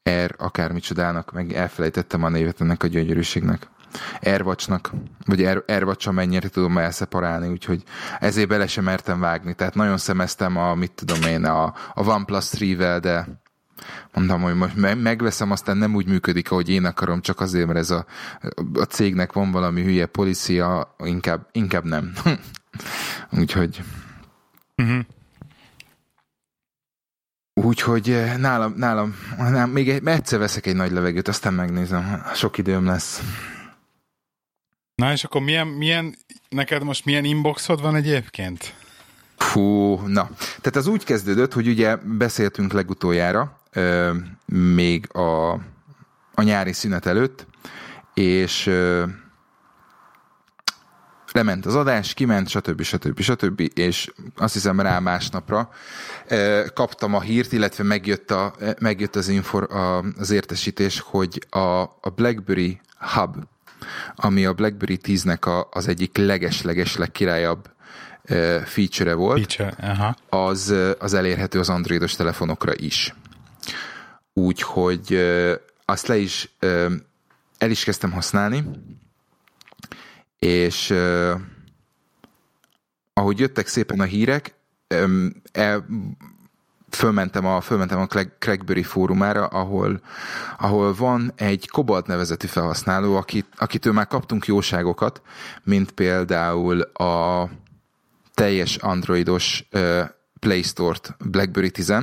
R 0.10 0.36
akármicsodának, 0.38 1.32
meg 1.32 1.54
elfelejtettem 1.54 2.24
a 2.24 2.30
névet 2.30 2.62
ennek 2.62 2.84
a 2.84 2.88
gyönyörűségnek. 2.88 3.70
Airwatchnak, 4.22 4.92
vagy 5.26 5.44
Air, 5.44 5.64
Airwatch-a 5.68 6.12
mennyire 6.12 6.50
tudom 6.50 6.78
elszeparálni, 6.78 7.48
úgyhogy 7.48 7.84
ezért 8.20 8.48
bele 8.48 8.68
sem 8.68 8.84
mertem 8.84 9.20
vágni. 9.20 9.54
Tehát 9.54 9.76
nagyon 9.76 9.98
szemeztem 9.98 10.58
a, 10.58 10.76
mit 10.76 10.92
tudom 10.92 11.22
én, 11.22 11.46
a, 11.46 11.64
a 11.94 12.08
OnePlus 12.08 12.50
3-vel, 12.50 12.98
de 13.02 13.28
mondtam, 14.14 14.42
hogy 14.42 14.56
most 14.56 14.96
megveszem, 14.96 15.52
aztán 15.52 15.78
nem 15.78 15.96
úgy 15.96 16.08
működik, 16.08 16.52
ahogy 16.52 16.70
én 16.70 16.86
akarom, 16.86 17.22
csak 17.22 17.40
azért, 17.40 17.68
mert 17.68 17.80
ez 17.80 17.90
a, 17.90 18.06
a 18.74 18.84
cégnek 18.84 19.34
van 19.34 19.52
valami 19.52 19.84
hülye 19.84 20.06
policia, 20.06 20.96
inkább, 21.04 21.48
inkább 21.52 21.84
nem. 21.86 22.14
úgyhogy... 23.40 23.84
Uh-huh. 24.78 25.00
Úgyhogy 27.54 28.10
eh, 28.10 28.38
nálam, 28.38 28.74
nálam, 28.78 29.16
nálam 29.38 29.70
még 29.70 29.90
egy, 29.90 30.08
egyszer 30.08 30.40
veszek 30.40 30.66
egy 30.66 30.76
nagy 30.76 30.92
levegőt, 30.92 31.28
aztán 31.28 31.54
megnézem, 31.54 32.24
sok 32.34 32.58
időm 32.58 32.86
lesz. 32.86 33.22
Na 34.96 35.12
és 35.12 35.24
akkor 35.24 35.42
milyen, 35.42 35.68
milyen 35.68 36.16
neked 36.50 36.84
most 36.84 37.06
milyen 37.06 37.24
inboxod 37.24 37.82
van 37.82 37.96
egyébként? 37.96 38.74
Fú, 39.38 39.96
na. 39.96 40.30
Tehát 40.38 40.76
az 40.76 40.88
úgy 40.88 41.04
kezdődött, 41.04 41.54
hogy 41.54 41.68
ugye 41.68 41.96
beszéltünk 41.96 42.74
legutoljára, 42.74 43.60
euh, 43.72 44.16
még 44.46 45.16
a, 45.16 45.52
a 46.34 46.42
nyári 46.42 46.74
szünet 46.74 47.06
előtt, 47.06 47.48
és 48.14 48.68
euh, 48.68 49.10
lement 51.34 51.66
az 51.66 51.76
adás, 51.76 52.14
kiment, 52.14 52.50
stb. 52.50 52.82
stb. 52.82 53.20
stb. 53.22 53.70
és 53.74 54.12
azt 54.36 54.54
hiszem 54.54 54.80
rá 54.80 55.00
másnapra 55.00 55.70
kaptam 56.74 57.14
a 57.14 57.22
hírt, 57.22 57.52
illetve 57.52 57.84
megjött, 57.84 58.32
a, 58.32 58.56
megjött 58.80 59.16
az, 59.16 59.28
infor, 59.28 59.74
a, 59.74 59.98
az 60.18 60.32
értesítés, 60.32 61.00
hogy 61.00 61.46
a, 61.50 61.82
a 61.82 62.10
BlackBerry 62.16 62.82
Hub, 62.98 63.36
ami 64.16 64.46
a 64.46 64.54
BlackBerry 64.54 65.00
10-nek 65.04 65.40
a, 65.40 65.68
az 65.72 65.88
egyik 65.88 66.18
leges-leges 66.18 66.96
legkirályabb 66.96 67.70
feature 68.66 69.14
volt, 69.14 69.54
feature, 69.54 69.92
aha. 69.92 70.16
Az, 70.30 70.76
az 71.00 71.14
elérhető 71.14 71.60
az 71.60 71.70
androidos 71.70 72.16
telefonokra 72.16 72.72
is. 72.76 73.16
Úgyhogy 74.34 75.16
azt 75.86 76.08
le 76.08 76.18
is 76.18 76.50
el 77.62 77.70
is 77.70 77.84
kezdtem 77.84 78.12
használni, 78.12 78.64
és 80.40 80.94
ahogy 83.14 83.40
jöttek 83.40 83.68
szépen 83.68 84.00
a 84.00 84.04
hírek, 84.04 84.54
um, 84.92 85.42
el, 85.52 85.86
fölmentem 86.90 87.46
a, 87.46 87.62
fölmentem 87.62 88.00
a 88.00 88.08
Crackberry 88.40 88.84
fórumára, 88.84 89.46
ahol, 89.46 90.02
ahol 90.58 90.94
van 90.94 91.32
egy 91.36 91.70
Cobalt 91.70 92.08
nevezetű 92.08 92.48
felhasználó, 92.48 93.16
akit, 93.16 93.48
akitől 93.58 93.94
már 93.94 94.08
kaptunk 94.08 94.46
jóságokat, 94.46 95.22
mint 95.64 95.92
például 95.92 96.82
a 96.82 97.50
teljes 98.34 98.76
androidos 98.76 99.68
uh, 99.72 100.02
Play 100.40 100.62
Store-t 100.62 101.16
BlackBerry 101.26 101.72
10 101.72 101.94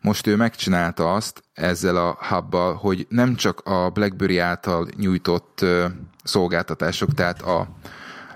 Most 0.00 0.26
ő 0.26 0.36
megcsinálta 0.36 1.14
azt 1.14 1.42
ezzel 1.52 1.96
a 1.96 2.18
hubbal, 2.28 2.74
hogy 2.74 3.06
nem 3.08 3.34
csak 3.34 3.60
a 3.60 3.90
BlackBerry 3.90 4.38
által 4.38 4.88
nyújtott 4.96 5.58
uh, 5.62 5.84
szolgáltatások, 6.24 7.14
tehát 7.14 7.42
a 7.42 7.68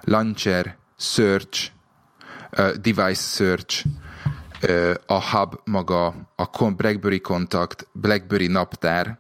Launcher, 0.01 0.77
Search, 0.99 1.71
Device 2.81 3.23
Search, 3.23 3.85
a 5.07 5.37
hub 5.37 5.61
maga, 5.65 6.07
a 6.37 6.71
BlackBerry 6.77 7.21
Contact, 7.21 7.87
BlackBerry 7.93 8.47
naptár, 8.47 9.19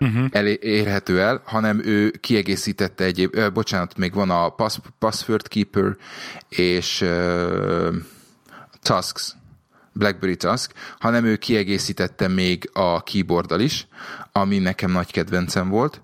uh-huh. 0.00 0.26
elérhető 0.30 1.20
el, 1.20 1.42
hanem 1.44 1.80
ő 1.84 2.10
kiegészítette 2.10 3.04
egyéb, 3.04 3.36
uh, 3.36 3.52
bocsánat, 3.52 3.96
még 3.96 4.14
van 4.14 4.30
a 4.30 4.48
pass, 4.48 4.78
Password 4.98 5.48
Keeper 5.48 5.96
és 6.48 7.00
uh, 7.00 7.94
Tasks, 8.82 9.32
BlackBerry 9.92 10.36
Task, 10.36 10.72
hanem 10.98 11.24
ő 11.24 11.36
kiegészítette 11.36 12.28
még 12.28 12.70
a 12.72 13.02
keyboarddal 13.02 13.60
is, 13.60 13.86
ami 14.32 14.58
nekem 14.58 14.90
nagy 14.90 15.12
kedvencem 15.12 15.68
volt. 15.68 16.02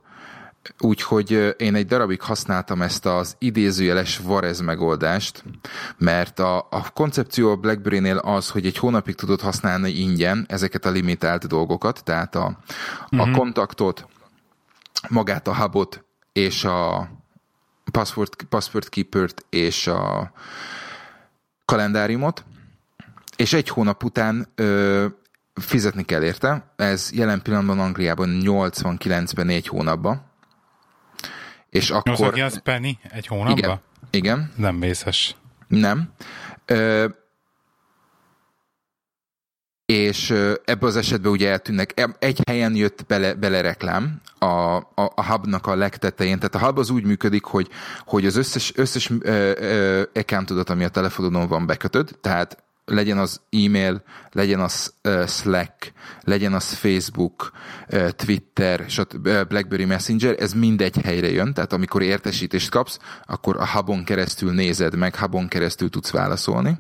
Úgyhogy 0.78 1.54
én 1.58 1.74
egy 1.74 1.86
darabig 1.86 2.20
használtam 2.20 2.82
ezt 2.82 3.06
az 3.06 3.36
idézőjeles 3.38 4.18
Varez 4.18 4.60
megoldást, 4.60 5.44
mert 5.98 6.38
a, 6.38 6.56
a 6.58 6.90
koncepció 6.94 7.50
a 7.50 7.56
BlackBerry-nél 7.56 8.16
az, 8.16 8.48
hogy 8.50 8.66
egy 8.66 8.78
hónapig 8.78 9.14
tudod 9.14 9.40
használni 9.40 9.90
ingyen 9.90 10.44
ezeket 10.48 10.84
a 10.84 10.90
limitált 10.90 11.46
dolgokat, 11.46 12.04
tehát 12.04 12.34
a, 12.34 12.58
uh-huh. 13.02 13.20
a 13.20 13.26
mhm. 13.26 13.36
kontaktot, 13.36 14.06
magát 15.08 15.48
a 15.48 15.56
hubot 15.56 16.04
és 16.32 16.64
a 16.64 17.08
password, 17.90 18.42
password 18.48 18.88
keepert 18.88 19.44
és 19.48 19.86
a 19.86 20.32
kalendáriumot, 21.64 22.44
és 23.36 23.52
egy 23.52 23.68
hónap 23.68 24.04
után 24.04 24.46
ö, 24.54 25.06
fizetni 25.54 26.04
kell 26.04 26.22
érte, 26.22 26.72
ez 26.76 27.10
jelen 27.12 27.42
pillanatban 27.42 27.78
Angliában 27.78 28.40
89-ben 28.42 29.46
négy 29.46 29.66
hónapban. 29.66 30.29
És 31.70 31.90
akkor... 31.90 32.12
89 32.12 32.58
penny 32.58 32.90
egy 33.02 33.26
hónapban? 33.26 33.56
Igen. 33.56 33.80
Igen. 34.10 34.52
Nem 34.56 34.80
vészes. 34.80 35.36
Nem. 35.68 36.12
Ö, 36.64 37.06
és 39.86 40.30
ebből 40.64 40.88
az 40.88 40.96
esetben 40.96 41.32
ugye 41.32 41.50
eltűnnek. 41.50 42.00
Egy 42.18 42.40
helyen 42.46 42.74
jött 42.74 43.06
bele, 43.06 43.34
bele 43.34 43.60
reklám 43.60 44.20
a, 44.38 44.46
a, 44.76 44.82
a 44.94 45.24
hubnak 45.24 45.66
a 45.66 45.74
legtetején. 45.74 46.38
Tehát 46.38 46.54
a 46.54 46.66
hub 46.66 46.78
az 46.78 46.90
úgy 46.90 47.04
működik, 47.04 47.44
hogy, 47.44 47.68
hogy 48.04 48.26
az 48.26 48.36
összes, 48.36 48.72
összes 48.76 49.10
uh, 49.10 50.02
accountodat, 50.14 50.70
ami 50.70 50.84
a 50.84 50.88
telefonodon 50.88 51.48
van 51.48 51.66
bekötöd, 51.66 52.18
tehát 52.20 52.62
legyen 52.90 53.18
az 53.18 53.40
e-mail, 53.50 54.02
legyen 54.32 54.60
az 54.60 54.94
Slack, 55.26 55.92
legyen 56.20 56.52
az 56.52 56.72
Facebook, 56.72 57.52
Twitter, 58.16 58.86
uh, 58.98 59.44
BlackBerry 59.48 59.84
Messenger, 59.84 60.34
ez 60.38 60.52
mindegy 60.52 60.96
helyre 60.96 61.30
jön, 61.30 61.52
tehát 61.52 61.72
amikor 61.72 62.02
értesítést 62.02 62.70
kapsz, 62.70 62.98
akkor 63.26 63.56
a 63.56 63.68
hubon 63.68 64.04
keresztül 64.04 64.52
nézed 64.52 64.96
meg, 64.96 65.16
hubon 65.16 65.48
keresztül 65.48 65.90
tudsz 65.90 66.10
válaszolni, 66.10 66.78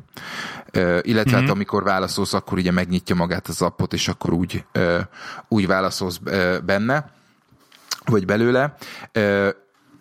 illetve 0.72 1.10
mm-hmm. 1.12 1.32
hát 1.32 1.42
mhm. 1.42 1.50
amikor 1.50 1.82
válaszolsz, 1.82 2.32
akkor 2.32 2.58
ugye 2.58 2.70
megnyitja 2.70 3.14
magát 3.14 3.48
az 3.48 3.62
appot, 3.62 3.92
és 3.92 4.08
akkor 4.08 4.32
úgy, 4.32 4.64
úgy 5.48 5.66
válaszolsz 5.66 6.20
benne, 6.64 7.10
vagy 8.04 8.24
belőle, 8.24 8.76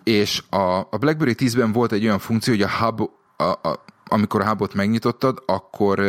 és 0.04 0.44
a, 0.50 0.80
a 0.80 0.98
BlackBerry 1.00 1.36
10-ben 1.38 1.72
volt 1.72 1.92
egy 1.92 2.04
olyan 2.04 2.20
funkció, 2.20 2.54
hogy 2.54 2.64
a 2.64 2.70
hub 2.70 3.10
a, 3.38 3.44
a, 3.44 3.84
amikor 4.10 4.42
a 4.42 4.48
hubot 4.48 4.74
megnyitottad, 4.74 5.44
akkor, 5.46 6.02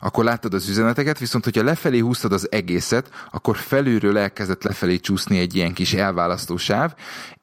akkor 0.00 0.24
láttad 0.24 0.54
az 0.54 0.68
üzeneteket, 0.68 1.18
viszont 1.18 1.44
hogyha 1.44 1.62
lefelé 1.62 1.98
húztad 1.98 2.32
az 2.32 2.48
egészet, 2.50 3.10
akkor 3.30 3.56
felülről 3.56 4.18
elkezdett 4.18 4.62
lefelé 4.62 4.96
csúszni 4.96 5.38
egy 5.38 5.54
ilyen 5.54 5.72
kis 5.72 5.94
elválasztó 5.94 6.56
sáv, 6.56 6.94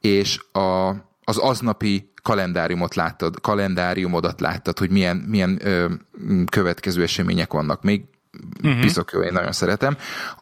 és 0.01 0.39
a, 0.51 0.89
az 1.23 1.37
aznapi 1.37 2.11
kalendáriumot 2.21 2.95
láttad, 2.95 3.41
kalendáriumodat 3.41 4.41
láttad, 4.41 4.79
hogy 4.79 4.89
milyen, 4.89 5.17
milyen 5.17 5.59
ö, 5.63 5.85
következő 6.51 7.03
események 7.03 7.53
vannak. 7.53 7.81
Még 7.81 8.03
uh-huh. 8.63 8.81
piszok 8.81 9.11
jó, 9.11 9.21
én 9.21 9.33
nagyon 9.33 9.51
szeretem. 9.51 9.97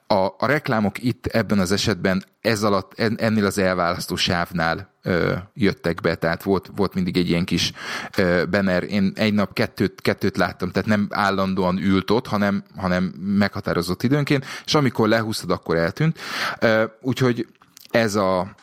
A, 0.08 0.26
a 0.38 0.46
reklámok 0.46 1.04
itt 1.04 1.26
ebben 1.26 1.60
az 1.60 1.72
esetben 1.72 2.24
ez 2.42 2.64
alatt, 2.64 3.00
ennél 3.00 3.46
az 3.46 3.58
elválasztó 3.58 4.16
sávnál 4.16 4.94
ö, 5.02 5.36
jöttek 5.54 6.02
be, 6.02 6.16
tehát 6.16 6.44
volt, 6.44 6.70
volt 6.76 6.94
mindig 6.94 7.18
egy 7.18 7.30
ilyen 7.30 7.46
kis 7.46 7.72
ö, 8.18 8.44
banner. 8.50 8.84
Én 8.84 9.12
egy 9.16 9.34
nap 9.34 9.54
kettőt, 9.54 10.02
kettőt 10.02 10.38
láttam, 10.38 10.72
tehát 10.72 10.88
nem 10.88 11.08
állandóan 11.10 11.78
ült 11.78 12.12
ott, 12.12 12.28
hanem, 12.28 12.64
hanem 12.76 13.04
meghatározott 13.20 14.04
időnként, 14.04 14.46
és 14.66 14.76
amikor 14.76 15.08
lehúztad, 15.08 15.52
akkor 15.52 15.78
eltűnt. 15.78 16.20
Ö, 16.60 16.84
úgyhogy 17.02 17.48
ez 17.90 18.16
a, 18.16 18.56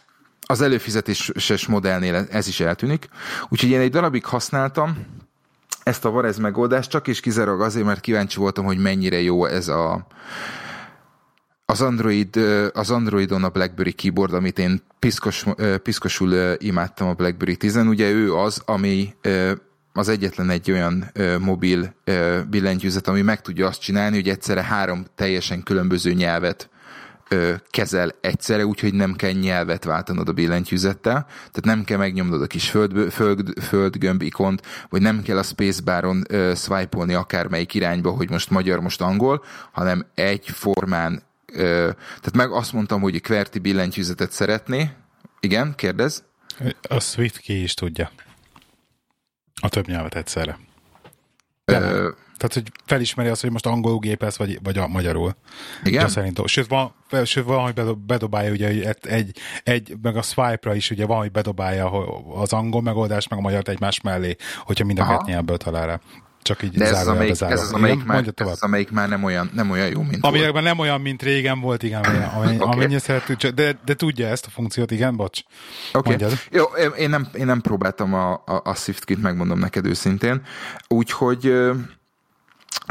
az 0.47 0.61
előfizetéses 0.61 1.67
modellnél 1.67 2.27
ez 2.31 2.49
is 2.49 2.61
eltűnik. 2.61 3.09
Úgyhogy 3.49 3.71
én 3.71 3.81
egy 3.81 3.91
darabig 3.91 4.25
használtam, 4.25 5.07
ezt 5.83 6.05
a 6.05 6.11
Varez 6.11 6.39
megoldást 6.39 6.91
csak 6.91 7.07
is 7.07 7.21
kizárólag 7.21 7.61
azért, 7.61 7.87
mert 7.87 8.01
kíváncsi 8.01 8.39
voltam, 8.39 8.65
hogy 8.65 8.79
mennyire 8.79 9.21
jó 9.21 9.45
ez 9.45 9.69
a 9.69 10.07
az, 11.67 11.81
Android, 11.81 12.37
az 12.73 12.91
Androidon 12.91 13.45
a 13.45 13.49
BlackBerry 13.49 13.93
keyboard, 13.93 14.35
amit 14.35 14.59
én 14.59 14.83
piszkos, 14.99 15.45
piszkosul 15.83 16.57
imádtam 16.59 17.09
a 17.09 17.15
BlackBerry 17.15 17.57
10 17.57 17.77
ugye 17.77 18.11
ő 18.11 18.35
az, 18.35 18.63
ami 18.65 19.15
az 19.93 20.09
egyetlen 20.09 20.51
egy 20.51 20.71
olyan 20.71 21.11
mobil 21.39 21.95
billentyűzet, 22.51 23.09
ami 23.09 23.23
meg 23.23 23.41
tudja 23.41 23.67
azt 23.67 23.81
csinálni, 23.81 24.17
hogy 24.17 24.29
egyszerre 24.29 24.63
három 24.63 25.05
teljesen 25.15 25.63
különböző 25.63 26.13
nyelvet 26.13 26.69
ö, 27.29 27.55
kezel 27.71 28.15
egyszerre, 28.21 28.67
úgyhogy 28.67 28.95
nem 28.95 29.15
kell 29.15 29.33
nyelvet 29.33 29.85
váltanod 29.85 30.29
a 30.29 30.33
billentyűzettel, 30.33 31.27
tehát 31.27 31.65
nem 31.65 31.85
kell 31.85 31.99
megnyomnod 31.99 32.43
a 32.43 32.47
kis 32.47 32.71
föld, 32.71 33.13
föld, 33.13 33.61
földgömb 33.63 34.23
ikont, 34.23 34.63
vagy 34.89 35.03
nem 35.03 35.23
kell 35.23 35.39
a 35.39 35.43
spacebaron 35.43 36.25
ö, 36.29 36.53
swipe-olni 36.57 37.15
akármelyik 37.15 37.75
irányba, 37.75 38.11
hogy 38.11 38.31
most 38.31 38.51
magyar, 38.51 38.81
most 38.81 39.01
angol, 39.01 39.45
hanem 39.73 40.07
egyformán 40.15 41.23
ö, 41.53 41.91
tehát 41.97 42.37
meg 42.37 42.51
azt 42.51 42.73
mondtam, 42.73 43.01
hogy 43.01 43.21
QWERTY 43.29 43.59
billentyűzetet 43.59 44.33
szeretné. 44.33 44.91
Igen, 45.41 45.75
kérdez? 45.77 46.25
A 46.89 47.01
Swift 47.01 47.39
ki 47.39 47.63
is 47.63 47.75
tudja. 47.75 48.11
A 49.61 49.69
több 49.69 49.87
nyelvet 49.87 50.15
egyszerre. 50.15 50.59
Ö, 51.65 52.11
tehát, 52.37 52.55
hogy 52.55 52.73
felismeri 52.87 53.29
azt, 53.29 53.41
hogy 53.41 53.51
most 53.51 53.67
angolul 53.67 53.99
gépelsz, 53.99 54.37
vagy, 54.37 54.59
vagy 54.63 54.79
a 54.79 54.89
magyarul. 54.89 55.37
Igen? 55.83 56.09
Szerintem. 56.09 56.47
Sőt, 56.47 56.67
van, 56.67 56.95
sőt, 57.25 57.45
van, 57.45 57.63
hogy 57.63 57.97
bedobálja, 57.97 58.51
ugye 58.51 58.93
egy, 59.03 59.37
egy, 59.65 59.97
meg 60.03 60.17
a 60.17 60.23
swipe-ra 60.23 60.75
is 60.75 60.91
ugye 60.91 61.07
van, 61.07 61.19
hogy 61.19 61.31
bedobálja 61.31 61.91
az 62.35 62.53
angol 62.53 62.83
megoldást, 62.83 63.31
meg 63.31 63.39
a 63.39 63.43
magyart 63.43 63.69
egymás 63.69 64.01
mellé, 64.01 64.37
hogyha 64.65 64.85
mind 64.85 64.99
a 64.99 65.07
két 65.07 65.27
nyelvből 65.27 65.57
talál 65.57 65.87
rá. 65.87 66.01
Csak 66.45 66.63
így 66.63 66.77
De 66.77 66.85
ez 66.85 67.01
az, 67.01 67.07
amelyik, 67.07 67.41
ez 67.41 67.61
az, 67.61 67.73
amelyik, 67.73 67.97
igen, 67.97 68.07
már, 68.07 68.25
ez 68.35 68.47
az, 68.47 68.63
amelyik 68.63 68.91
már 68.91 69.09
nem 69.09 69.25
olyan, 69.25 69.51
nem 69.55 69.71
olyan 69.71 69.89
jó, 69.89 70.03
mint 70.03 70.25
Amelyekben 70.25 70.63
nem 70.63 70.79
olyan, 70.79 71.01
mint 71.01 71.23
régen 71.23 71.61
volt, 71.61 71.83
igen, 71.83 72.03
amennyi, 72.03 72.57
okay. 72.61 72.73
amennyire 72.73 72.99
szeretünk, 72.99 73.43
de, 73.43 73.79
de 73.85 73.95
tudja 73.95 74.27
ezt 74.27 74.47
a 74.47 74.51
funkciót, 74.51 74.91
igen, 74.91 75.17
bocs. 75.17 75.41
Oké. 75.93 76.15
Okay. 76.15 76.29
Jó, 76.51 76.65
én 76.99 77.09
nem, 77.09 77.29
én 77.35 77.47
nem 77.47 77.61
próbáltam 77.61 78.15
a, 78.15 78.33
a, 78.33 78.61
a 78.65 78.75
SwiftKit, 78.75 79.23
megmondom 79.23 79.59
neked 79.59 79.87
őszintén. 79.87 80.43
Úgyhogy 80.89 81.53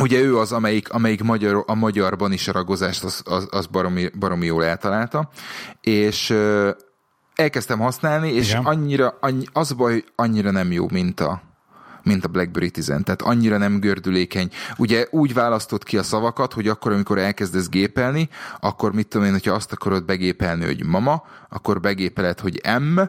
Ugye 0.01 0.19
ő 0.19 0.37
az, 0.37 0.51
amelyik, 0.51 0.93
amelyik 0.93 1.23
magyar, 1.23 1.63
a 1.67 1.73
magyarban 1.73 2.31
is 2.31 2.47
a 2.47 2.51
ragozást 2.51 3.03
az, 3.03 3.21
az, 3.25 3.47
az 3.51 3.65
baromi, 3.65 4.09
baromi 4.19 4.45
jól 4.45 4.65
eltalálta, 4.65 5.29
és 5.81 6.33
elkezdtem 7.35 7.79
használni, 7.79 8.31
és 8.31 8.49
Igen. 8.49 8.65
annyira, 8.65 9.17
annyi, 9.21 9.45
az 9.53 9.71
baj, 9.71 9.91
hogy 9.91 10.05
annyira 10.15 10.51
nem 10.51 10.71
jó, 10.71 10.87
mint 10.91 11.19
a, 11.19 11.41
mint 12.03 12.25
a 12.25 12.27
BlackBerry 12.27 12.71
10, 12.71 12.85
tehát 12.85 13.21
annyira 13.21 13.57
nem 13.57 13.79
gördülékeny. 13.79 14.49
Ugye 14.77 15.07
úgy 15.09 15.33
választott 15.33 15.83
ki 15.83 15.97
a 15.97 16.03
szavakat, 16.03 16.53
hogy 16.53 16.67
akkor, 16.67 16.91
amikor 16.91 17.17
elkezdesz 17.17 17.69
gépelni, 17.69 18.29
akkor 18.59 18.93
mit 18.93 19.07
tudom 19.07 19.27
én, 19.27 19.33
hogyha 19.33 19.53
azt 19.53 19.71
akarod 19.71 20.05
begépelni, 20.05 20.65
hogy 20.65 20.85
mama, 20.85 21.23
akkor 21.49 21.79
begépeled, 21.79 22.39
hogy 22.39 22.61
M, 22.79 22.99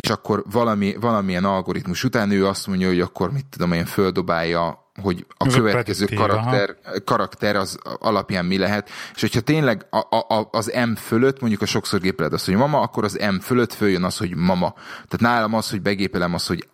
és 0.00 0.10
akkor 0.10 0.44
valami, 0.50 0.96
valamilyen 1.00 1.44
algoritmus 1.44 2.04
után 2.04 2.30
ő 2.30 2.46
azt 2.46 2.66
mondja, 2.66 2.88
hogy 2.88 3.00
akkor 3.00 3.32
mit 3.32 3.46
tudom 3.50 3.72
én, 3.72 3.84
földobálja 3.84 4.84
hogy 5.02 5.26
a 5.36 5.46
Ez 5.46 5.54
következő 5.54 6.06
a 6.10 6.14
karakter, 6.14 6.76
karakter 7.04 7.56
az 7.56 7.78
alapján 7.98 8.44
mi 8.44 8.58
lehet, 8.58 8.90
és 9.14 9.20
hogyha 9.20 9.40
tényleg 9.40 9.86
a, 9.90 10.16
a, 10.16 10.48
az 10.50 10.72
M 10.86 10.94
fölött, 10.94 11.40
mondjuk 11.40 11.62
a 11.62 11.66
sokszor 11.66 12.00
gépeled 12.00 12.32
azt, 12.32 12.44
hogy 12.44 12.54
mama, 12.54 12.80
akkor 12.80 13.04
az 13.04 13.18
M 13.32 13.38
fölött 13.38 13.72
följön 13.72 14.04
az, 14.04 14.16
hogy 14.16 14.36
mama. 14.36 14.74
Tehát 15.08 15.20
nálam 15.20 15.54
az, 15.54 15.70
hogy 15.70 15.82
begépelem 15.82 16.34
az, 16.34 16.46
hogy 16.46 16.68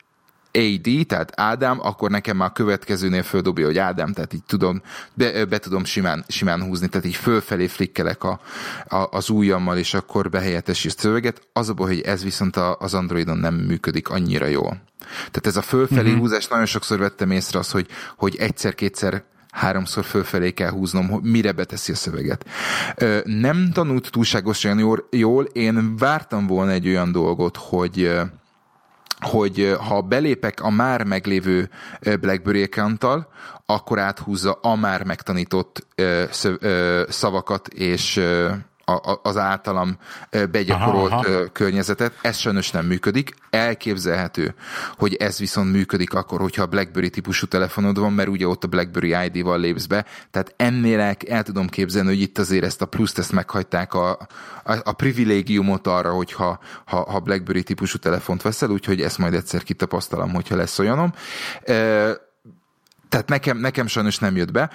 AD, 0.53 1.07
tehát 1.07 1.32
Ádám, 1.40 1.78
akkor 1.80 2.11
nekem 2.11 2.36
már 2.36 2.48
a 2.48 2.53
következőnél 2.53 3.22
földobja, 3.22 3.66
hogy 3.66 3.78
Ádám, 3.78 4.12
tehát 4.12 4.32
így 4.32 4.44
tudom, 4.46 4.82
be, 5.14 5.44
be 5.44 5.59
tudom 5.59 5.84
simán, 5.84 6.24
simán 6.28 6.62
húzni, 6.62 6.88
tehát 6.88 7.07
így 7.07 7.16
fölfelé 7.16 7.66
flikkelek 7.66 8.24
a, 8.24 8.40
a, 8.88 9.07
az 9.11 9.28
ujjammal, 9.28 9.78
és 9.78 9.94
akkor 9.94 10.30
behelyettesi 10.30 10.88
a 10.88 10.90
szöveget. 10.96 11.48
Az 11.53 11.68
a 11.68 11.74
baj, 11.74 11.88
hogy 11.88 12.00
ez 12.00 12.22
viszont 12.22 12.57
a, 12.57 12.76
az 12.78 12.94
Androidon 12.94 13.38
nem 13.38 13.55
működik 13.55 14.09
annyira 14.09 14.46
jól. 14.46 14.82
Tehát 15.16 15.46
ez 15.46 15.57
a 15.57 15.62
fölfelé 15.62 16.11
mm-hmm. 16.11 16.18
húzás, 16.18 16.48
nagyon 16.48 16.66
sokszor 16.66 16.98
vettem 16.98 17.30
észre 17.30 17.59
az, 17.59 17.70
hogy, 17.70 17.86
hogy 18.16 18.36
egyszer-kétszer 18.36 19.22
háromszor 19.53 20.05
fölfelé 20.05 20.50
kell 20.50 20.70
húznom, 20.70 21.09
hogy 21.09 21.22
mire 21.22 21.53
beteszi 21.53 21.92
a 21.92 21.94
szöveget. 21.94 22.46
Nem 23.24 23.70
tanult 23.72 24.11
túlságosan 24.11 25.05
jól, 25.11 25.44
én 25.44 25.96
vártam 25.96 26.46
volna 26.46 26.70
egy 26.70 26.88
olyan 26.88 27.12
dolgot, 27.12 27.57
hogy 27.57 28.11
hogy 29.23 29.77
ha 29.89 30.01
belépek 30.01 30.61
a 30.61 30.70
már 30.70 31.05
meglévő 31.05 31.70
BlackBerry 32.01 32.62
account 32.62 33.07
akkor 33.66 33.99
áthúzza 33.99 34.53
a 34.53 34.77
már 34.77 35.05
megtanított 35.05 35.87
szavakat 37.09 37.68
és 37.68 38.20
a, 38.85 39.20
az 39.22 39.37
általam 39.37 39.99
begyakorolt 40.51 41.12
aha, 41.12 41.28
aha. 41.28 41.53
környezetet. 41.53 42.18
Ez 42.20 42.37
sajnos 42.37 42.70
nem 42.70 42.87
működik. 42.87 43.35
Elképzelhető, 43.51 44.55
hogy 44.99 45.14
ez 45.14 45.39
viszont 45.39 45.72
működik 45.72 46.14
akkor, 46.14 46.41
hogyha 46.41 46.62
a 46.62 46.66
BlackBerry 46.66 47.11
típusú 47.11 47.47
telefonod 47.47 47.99
van, 47.99 48.12
mert 48.12 48.28
ugye 48.28 48.47
ott 48.47 48.64
a 48.64 48.68
BlackBerry 48.68 49.16
ID-val 49.24 49.59
lépsz 49.59 49.87
be. 49.87 50.05
Tehát 50.30 50.55
ennél 50.57 51.01
el, 51.01 51.16
el 51.28 51.43
tudom 51.43 51.66
képzelni, 51.66 52.09
hogy 52.09 52.20
itt 52.20 52.39
azért 52.39 52.64
ezt 52.64 52.83
a 52.83 52.87
pluszt 52.87 53.18
ezt 53.18 53.33
meghagyták 53.33 53.95
a, 53.95 54.11
a, 54.64 54.76
a 54.85 54.93
privilégiumot 54.93 55.87
arra, 55.87 56.11
hogyha 56.12 56.59
ha, 56.85 57.11
ha 57.11 57.20
BlackBerry 57.20 57.62
típusú 57.62 57.99
telefont 57.99 58.43
veszel, 58.43 58.70
úgyhogy 58.70 59.01
ezt 59.01 59.18
majd 59.18 59.35
egyszer 59.35 59.62
kitapasztalom, 59.62 60.33
hogyha 60.33 60.57
lesz 60.57 60.78
olyanom. 60.78 61.12
Tehát 63.12 63.28
nekem, 63.28 63.58
nekem 63.58 63.86
sajnos 63.86 64.18
nem 64.18 64.36
jött 64.36 64.52
be. 64.52 64.70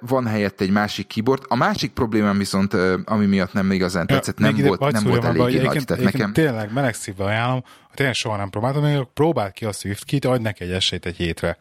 Van 0.00 0.26
helyett 0.26 0.60
egy 0.60 0.70
másik 0.70 1.06
keyboard. 1.06 1.42
A 1.48 1.54
másik 1.54 1.92
problémám 1.92 2.38
viszont, 2.38 2.74
ami 3.04 3.26
miatt 3.26 3.52
nem 3.52 3.72
igazán 3.72 4.06
tetszett, 4.06 4.40
ja, 4.40 4.50
nem, 4.50 4.66
volt, 4.66 4.92
nem 4.92 5.04
volt 5.04 5.24
eléggé 5.24 5.42
nagy. 5.42 5.54
Egyébként, 5.54 5.86
tehát 5.86 6.02
nekem... 6.02 6.32
Tényleg 6.32 6.72
meleg 6.72 6.94
szívvel 6.94 7.26
ajánlom, 7.26 7.64
tényleg 7.94 8.14
soha 8.14 8.36
nem 8.36 8.50
próbáltam, 8.50 8.82
még 8.82 9.06
próbáld 9.14 9.52
ki 9.52 9.64
a 9.64 9.72
SwiftKit, 9.72 10.24
adj 10.24 10.42
neki 10.42 10.64
egy 10.64 10.70
esélyt 10.70 11.06
egy 11.06 11.16
hétre. 11.16 11.56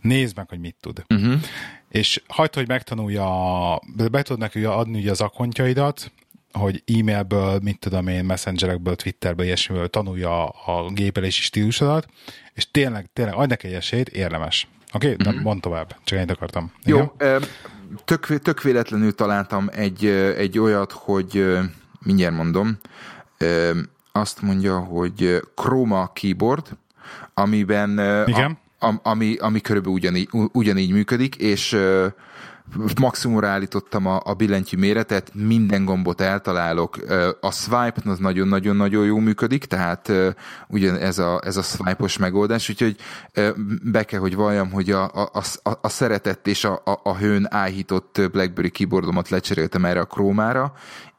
Nézd 0.00 0.36
meg, 0.36 0.48
hogy 0.48 0.58
mit 0.58 0.76
tud. 0.80 1.04
Uh-huh. 1.14 1.40
És 1.88 2.22
hagyd, 2.26 2.54
hogy 2.54 2.68
megtanulja, 2.68 3.28
be 4.10 4.22
tud 4.22 4.38
neki 4.38 4.64
adni 4.64 4.98
ugye 4.98 5.10
az 5.10 5.20
akontjaidat, 5.20 6.12
hogy 6.52 6.82
e-mailből, 6.86 7.58
mit 7.62 7.78
tudom 7.78 8.08
én, 8.08 8.24
messengerekből, 8.24 8.96
twitterből, 8.96 9.46
ilyesmiből 9.46 9.88
tanulja 9.88 10.48
a 10.48 10.90
gépelési 10.90 11.42
stílusodat, 11.42 12.06
és 12.52 12.70
tényleg, 12.70 13.06
tényleg 13.12 13.34
adj 13.34 13.48
neki 13.48 13.66
egy 13.66 13.74
esélyt, 13.74 14.08
érdemes. 14.08 14.68
Oké, 14.92 15.12
okay, 15.12 15.32
mm-hmm. 15.32 15.42
mondd 15.42 15.60
tovább, 15.60 15.96
csak 16.04 16.18
ennyit 16.18 16.30
akartam. 16.30 16.72
Jó, 16.84 17.12
Igen? 17.18 17.42
tök, 18.04 18.26
tök 18.26 18.62
véletlenül 18.62 19.14
találtam 19.14 19.68
egy, 19.72 20.06
egy 20.36 20.58
olyat, 20.58 20.92
hogy 20.92 21.58
mindjárt 22.02 22.34
mondom, 22.34 22.78
azt 24.12 24.42
mondja, 24.42 24.78
hogy 24.78 25.42
Chroma 25.54 26.10
keyboard, 26.12 26.66
amiben 27.34 27.90
Igen? 28.26 28.58
A, 28.78 28.94
ami, 29.02 29.36
ami 29.36 29.60
körülbelül 29.60 29.96
ugyanígy, 29.96 30.28
ugyanígy 30.52 30.90
működik, 30.90 31.36
és 31.36 31.76
maximumra 33.00 33.48
állítottam 33.48 34.06
a, 34.06 34.20
a 34.24 34.34
billentyű 34.34 34.76
méretet, 34.76 35.30
minden 35.34 35.84
gombot 35.84 36.20
eltalálok. 36.20 36.96
A 37.40 37.50
swipe 37.50 38.00
az 38.04 38.18
nagyon-nagyon-nagyon 38.18 39.04
jó 39.04 39.18
működik, 39.18 39.64
tehát 39.64 40.12
ugye 40.68 41.00
ez 41.00 41.18
a, 41.18 41.40
ez 41.44 41.56
a 41.56 41.62
swipe-os 41.62 42.18
megoldás, 42.18 42.68
úgyhogy 42.68 42.96
be 43.82 44.04
kell, 44.04 44.20
hogy 44.20 44.34
valljam, 44.34 44.70
hogy 44.70 44.90
a, 44.90 45.04
a, 45.04 45.42
a, 45.62 45.70
a 45.80 45.88
szeretett 45.88 46.46
és 46.46 46.64
a, 46.64 46.82
a, 46.84 47.00
a 47.02 47.16
hőn 47.16 47.46
áhított 47.50 48.20
BlackBerry 48.32 48.70
keyboardomat 48.70 49.28
lecseréltem 49.28 49.84
erre 49.84 50.00
a 50.00 50.04
krómára, 50.04 50.72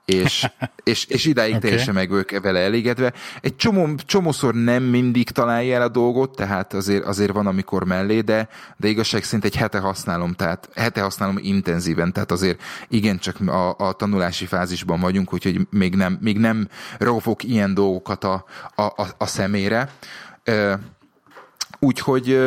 és, 0.08 0.48
és, 0.84 1.06
és 1.06 1.26
idáig 1.26 1.56
okay. 1.56 1.62
teljesen 1.62 1.94
meg 1.94 2.10
vagyok 2.10 2.42
vele 2.42 2.60
elégedve. 2.60 3.14
Egy 3.42 3.56
csomó, 3.56 3.96
csomószor 4.06 4.54
nem 4.54 4.84
mindig 4.84 5.30
találja 5.30 5.76
el 5.76 5.82
a 5.82 5.88
dolgot, 5.88 6.36
tehát 6.36 6.74
azért, 6.74 7.06
azért 7.06 7.32
van, 7.32 7.48
amikor 7.48 7.86
mellé, 7.86 8.22
de, 8.22 8.50
de 8.78 8.88
igazság 8.88 9.24
szerint 9.24 9.46
egy 9.46 9.56
hete 9.56 9.80
használom, 9.80 10.34
tehát 10.34 10.70
hete 10.76 11.02
használom 11.02 11.38
intenzíven, 11.42 12.14
tehát 12.14 12.32
azért 12.32 12.62
igencsak 12.88 13.40
a, 13.48 13.76
a 13.78 13.94
tanulási 13.94 14.46
fázisban 14.46 15.00
vagyunk, 15.00 15.34
úgyhogy 15.34 15.68
még 15.70 15.96
nem, 15.96 16.18
még 16.22 16.38
nem 16.38 16.68
rovok 16.98 17.44
ilyen 17.44 17.74
dolgokat 17.74 18.24
a, 18.24 18.46
a, 18.76 18.82
a, 18.82 19.08
a 19.18 19.26
szemére. 19.26 19.90
Úgyhogy 21.80 22.40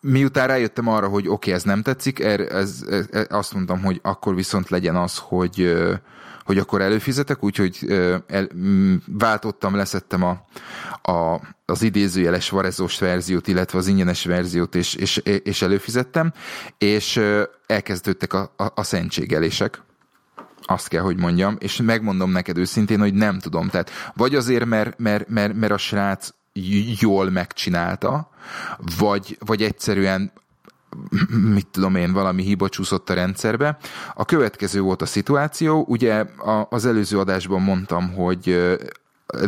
miután 0.00 0.46
rájöttem 0.46 0.88
arra, 0.88 1.08
hogy 1.08 1.22
oké, 1.22 1.32
okay, 1.32 1.52
ez 1.52 1.62
nem 1.62 1.82
tetszik, 1.82 2.20
er, 2.20 2.40
ez, 2.40 2.84
ez, 2.90 3.06
ez, 3.10 3.26
azt 3.28 3.54
mondtam, 3.54 3.82
hogy 3.82 4.00
akkor 4.02 4.34
viszont 4.34 4.68
legyen 4.68 4.96
az, 4.96 5.18
hogy 5.18 5.76
hogy 6.48 6.58
akkor 6.58 6.80
előfizetek, 6.80 7.44
úgyhogy 7.44 7.86
el, 8.26 8.48
váltottam, 9.06 9.74
leszettem 9.74 10.22
a, 10.22 10.44
a, 11.12 11.40
az 11.64 11.82
idézőjeles 11.82 12.50
varezós 12.50 12.98
verziót, 12.98 13.48
illetve 13.48 13.78
az 13.78 13.86
ingyenes 13.86 14.24
verziót, 14.24 14.74
és, 14.74 14.94
és, 14.94 15.16
és 15.42 15.62
előfizettem, 15.62 16.32
és 16.78 17.20
elkezdődtek 17.66 18.32
a, 18.32 18.52
a, 18.56 18.64
a 18.74 18.82
szentségelések 18.82 19.82
azt 20.62 20.88
kell, 20.88 21.02
hogy 21.02 21.16
mondjam, 21.16 21.56
és 21.58 21.76
megmondom 21.76 22.30
neked 22.30 22.58
őszintén, 22.58 22.98
hogy 22.98 23.14
nem 23.14 23.38
tudom. 23.38 23.68
Tehát 23.68 23.90
vagy 24.14 24.34
azért, 24.34 24.64
mert, 24.64 24.98
mert, 24.98 25.28
mert, 25.28 25.54
mert 25.54 25.72
a 25.72 25.78
srác 25.78 26.30
jól 27.00 27.30
megcsinálta, 27.30 28.30
vagy, 28.98 29.36
vagy 29.40 29.62
egyszerűen 29.62 30.32
mit 31.54 31.66
tudom 31.66 31.94
én, 31.94 32.12
valami 32.12 32.42
hiba 32.42 32.68
csúszott 32.68 33.10
a 33.10 33.14
rendszerbe. 33.14 33.78
A 34.14 34.24
következő 34.24 34.80
volt 34.80 35.02
a 35.02 35.06
szituáció, 35.06 35.84
ugye 35.88 36.24
az 36.68 36.86
előző 36.86 37.18
adásban 37.18 37.62
mondtam, 37.62 38.12
hogy 38.12 38.76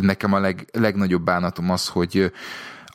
nekem 0.01 0.33
a 0.33 0.39
leg, 0.39 0.69
legnagyobb 0.73 1.23
bánatom 1.23 1.71
az, 1.71 1.89
hogy 1.89 2.33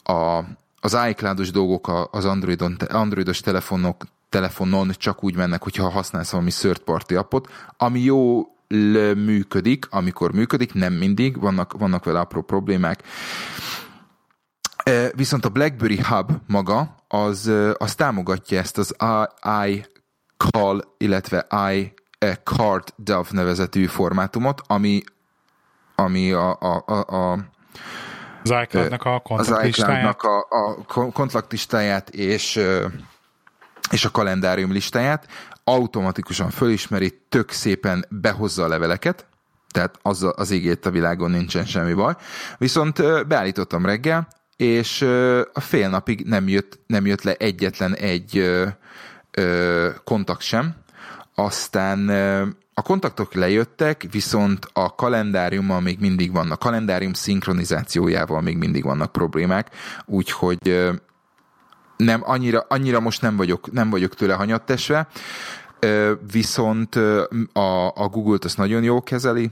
a, 0.03 0.39
az 0.79 0.97
iCloud-os 1.09 1.51
dolgok 1.51 2.09
az 2.11 2.25
Androidon, 2.25 2.77
Androidos 2.89 3.39
telefonok, 3.39 4.03
telefonon 4.29 4.91
csak 4.97 5.23
úgy 5.23 5.35
mennek, 5.35 5.63
hogyha 5.63 5.89
használsz 5.89 6.31
valami 6.31 6.51
third 6.51 6.79
party 6.79 7.15
appot, 7.15 7.49
ami 7.77 7.99
jó 7.99 8.43
működik, 9.15 9.87
amikor 9.89 10.33
működik, 10.33 10.73
nem 10.73 10.93
mindig, 10.93 11.39
vannak, 11.39 11.73
vannak 11.77 12.05
vele 12.05 12.19
apró 12.19 12.41
problémák. 12.41 13.03
Viszont 15.15 15.45
a 15.45 15.49
BlackBerry 15.49 15.99
Hub 16.01 16.31
maga, 16.47 16.95
az, 17.23 17.51
az 17.77 17.95
támogatja 17.95 18.59
ezt 18.59 18.77
az 18.77 18.95
iCall, 19.67 20.83
illetve 20.97 21.47
iCard 21.71 22.93
DAV 22.97 23.27
nevezetű 23.29 23.85
formátumot, 23.85 24.61
ami, 24.67 25.03
ami 25.95 26.31
a, 26.31 26.57
a, 26.59 26.83
a, 26.85 27.31
a 27.31 27.39
az 28.43 28.53
iCloud-nak 28.63 29.05
a 29.05 29.19
kontaktlistáját. 29.19 30.21
a, 30.21 30.47
a 30.87 31.11
kontaktlistáját 31.11 32.09
és, 32.09 32.59
és 33.91 34.05
a 34.05 34.11
kalendárium 34.11 34.71
listáját 34.71 35.27
automatikusan 35.63 36.49
fölismeri, 36.49 37.21
tök 37.29 37.51
szépen 37.51 38.05
behozza 38.09 38.63
a 38.63 38.67
leveleket, 38.67 39.27
tehát 39.71 39.99
az, 40.01 40.31
az 40.35 40.51
égét 40.51 40.85
a 40.85 40.89
világon 40.89 41.31
nincsen 41.31 41.65
semmi 41.65 41.93
baj. 41.93 42.13
Viszont 42.57 43.27
beállítottam 43.27 43.85
reggel, 43.85 44.27
és 44.57 45.01
a 45.53 45.59
fél 45.59 45.89
napig 45.89 46.21
nem 46.25 46.47
jött, 46.47 46.79
nem 46.87 47.05
jött 47.05 47.21
le 47.21 47.33
egyetlen 47.33 47.95
egy 47.95 48.37
ö, 49.31 49.89
kontakt 50.03 50.41
sem. 50.41 50.75
Aztán 51.35 52.09
a 52.77 52.81
kontaktok 52.81 53.33
lejöttek, 53.33 54.05
viszont 54.11 54.67
a 54.73 54.95
kalendáriummal 54.95 55.81
még 55.81 55.99
mindig 55.99 56.31
vannak, 56.31 56.59
kalendárium 56.59 57.13
szinkronizációjával 57.13 58.41
még 58.41 58.57
mindig 58.57 58.83
vannak 58.83 59.11
problémák, 59.11 59.69
úgyhogy 60.05 60.91
nem, 61.97 62.21
annyira, 62.23 62.65
annyira 62.69 62.99
most 62.99 63.21
nem 63.21 63.35
vagyok, 63.35 63.71
nem 63.71 63.89
vagyok 63.89 64.15
tőle 64.15 64.33
hanyattesve, 64.33 65.07
viszont 66.31 66.95
a, 67.53 67.87
a 67.87 68.07
Google-t 68.07 68.45
azt 68.45 68.57
nagyon 68.57 68.83
jól 68.83 69.01
kezeli, 69.01 69.51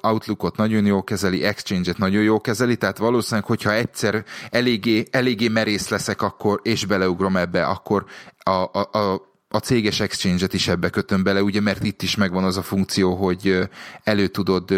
Outlookot 0.00 0.56
nagyon 0.56 0.86
jól 0.86 1.04
kezeli, 1.04 1.44
Exchange-et 1.44 1.98
nagyon 1.98 2.22
jól 2.22 2.40
kezeli, 2.40 2.76
tehát 2.76 2.98
valószínűleg, 2.98 3.44
hogyha 3.44 3.72
egyszer 3.72 4.24
eléggé, 4.50 5.04
eléggé 5.10 5.48
merész 5.48 5.88
leszek, 5.88 6.22
akkor, 6.22 6.60
és 6.62 6.84
beleugrom 6.84 7.36
ebbe, 7.36 7.66
akkor 7.66 8.04
a, 8.38 8.50
a, 8.50 8.88
a, 8.92 9.32
a 9.48 9.58
céges 9.58 10.00
Exchange-et 10.00 10.52
is 10.52 10.68
ebbe 10.68 10.90
kötöm 10.90 11.22
bele, 11.22 11.42
ugye, 11.42 11.60
mert 11.60 11.84
itt 11.84 12.02
is 12.02 12.16
megvan 12.16 12.44
az 12.44 12.56
a 12.56 12.62
funkció, 12.62 13.14
hogy 13.14 13.68
elő 14.04 14.26
tudod, 14.26 14.70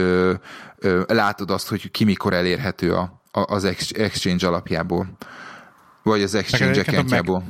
látod 1.07 1.51
azt, 1.51 1.69
hogy 1.69 1.91
ki 1.91 2.05
mikor 2.05 2.33
elérhető 2.33 2.95
a, 2.95 3.23
a, 3.31 3.41
az 3.41 3.65
Exchange 3.95 4.47
alapjából, 4.47 5.09
vagy 6.03 6.23
az 6.23 6.35
Exchange 6.35 6.81
accountjából. 6.81 7.45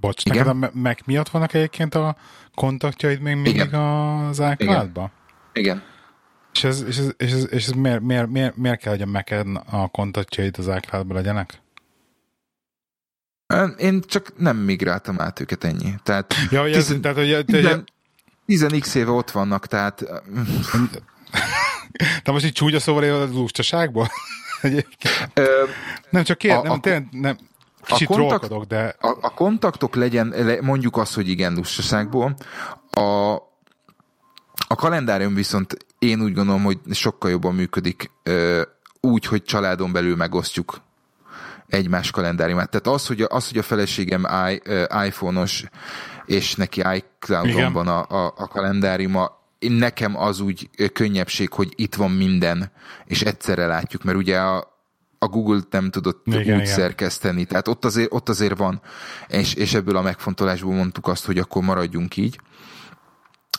Bocs, 0.00 0.24
Igen? 0.24 0.46
neked 0.46 0.62
a 0.62 0.78
Mac 0.78 0.98
miatt 1.04 1.28
vannak 1.28 1.54
egyébként 1.54 1.94
a 1.94 2.16
kontaktjaid 2.54 3.20
még 3.20 3.34
mindig 3.34 3.54
Igen. 3.54 3.80
az 3.80 4.42
iCloud-ba? 4.58 5.10
Igen. 5.52 5.82
És 6.56 6.64
ez, 6.64 6.84
és 6.86 6.98
ez, 6.98 7.12
és 7.16 7.32
ez, 7.32 7.46
és 7.50 7.66
ez 7.66 7.72
miért, 7.72 8.00
miért, 8.00 8.28
miért, 8.28 8.56
miért 8.56 8.80
kell, 8.80 8.92
hogy 8.92 9.02
a 9.02 9.06
mac 9.06 9.30
a 9.70 9.88
kontaktjaid 9.88 10.58
az 10.58 10.70
icloud 10.76 11.12
legyenek? 11.12 11.60
Én 13.76 14.02
csak 14.06 14.38
nem 14.38 14.56
migráltam 14.56 15.20
át 15.20 15.40
őket 15.40 15.64
ennyi. 15.64 15.94
Tehát, 16.02 16.34
ja, 16.50 16.60
hogy 16.60 16.72
ez, 16.72 16.84
tizen, 16.84 17.00
tehát, 17.00 17.16
hogy, 17.16 17.44
tizen, 17.44 17.84
tizen 18.46 18.80
x 18.80 18.94
éve 18.94 19.10
ott 19.10 19.30
vannak, 19.30 19.66
tehát... 19.66 20.04
Te 22.22 22.30
most 22.30 22.44
így 22.44 22.52
csúgya 22.52 22.80
szóval 22.80 23.04
a 23.04 23.26
lustaságból? 23.26 24.08
nem, 26.10 26.24
csak 26.24 26.38
kér, 26.38 26.62
nem, 26.62 26.70
a, 26.70 26.80
tényleg, 26.80 27.08
nem, 27.10 27.38
kicsit 27.82 28.10
a 28.10 28.14
kontakt, 28.14 28.66
de... 28.66 28.96
A, 29.00 29.18
a 29.20 29.34
kontaktok 29.34 29.94
legyen, 29.94 30.58
mondjuk 30.60 30.96
azt, 30.96 31.14
hogy 31.14 31.28
igen, 31.28 31.54
lustaságból. 31.54 32.36
A, 32.90 33.34
a 34.68 34.74
kalendárium 34.74 35.34
viszont 35.34 35.85
én 36.06 36.22
úgy 36.22 36.34
gondolom, 36.34 36.62
hogy 36.62 36.78
sokkal 36.90 37.30
jobban 37.30 37.54
működik 37.54 38.10
úgy, 39.00 39.24
hogy 39.24 39.42
családon 39.42 39.92
belül 39.92 40.16
megosztjuk 40.16 40.80
egymás 41.68 42.10
kalendáriumát. 42.10 42.70
Tehát 42.70 42.86
az, 42.86 43.06
hogy 43.06 43.22
a, 43.22 43.26
az, 43.30 43.48
hogy 43.48 43.58
a 43.58 43.62
feleségem 43.62 44.26
I, 44.50 44.62
iPhone-os, 45.06 45.64
és 46.26 46.54
neki 46.54 46.82
iCloud-on 46.94 47.72
van 47.72 47.88
a, 47.88 48.24
a, 48.24 48.34
a 48.36 48.48
kalendáriuma, 48.48 49.44
nekem 49.58 50.16
az 50.16 50.40
úgy 50.40 50.70
könnyebbség, 50.92 51.52
hogy 51.52 51.72
itt 51.76 51.94
van 51.94 52.10
minden, 52.10 52.70
és 53.04 53.22
egyszerre 53.22 53.66
látjuk, 53.66 54.02
mert 54.02 54.18
ugye 54.18 54.38
a, 54.38 54.74
a 55.18 55.26
Google 55.26 55.60
nem 55.70 55.90
tudott 55.90 56.26
igen, 56.26 56.38
úgy 56.38 56.46
igen. 56.46 56.64
szerkeszteni, 56.64 57.44
tehát 57.44 57.68
ott 57.68 57.84
azért, 57.84 58.12
ott 58.12 58.28
azért 58.28 58.56
van, 58.56 58.80
és, 59.28 59.54
és 59.54 59.74
ebből 59.74 59.96
a 59.96 60.02
megfontolásból 60.02 60.74
mondtuk 60.74 61.06
azt, 61.06 61.24
hogy 61.24 61.38
akkor 61.38 61.62
maradjunk 61.62 62.16
így 62.16 62.40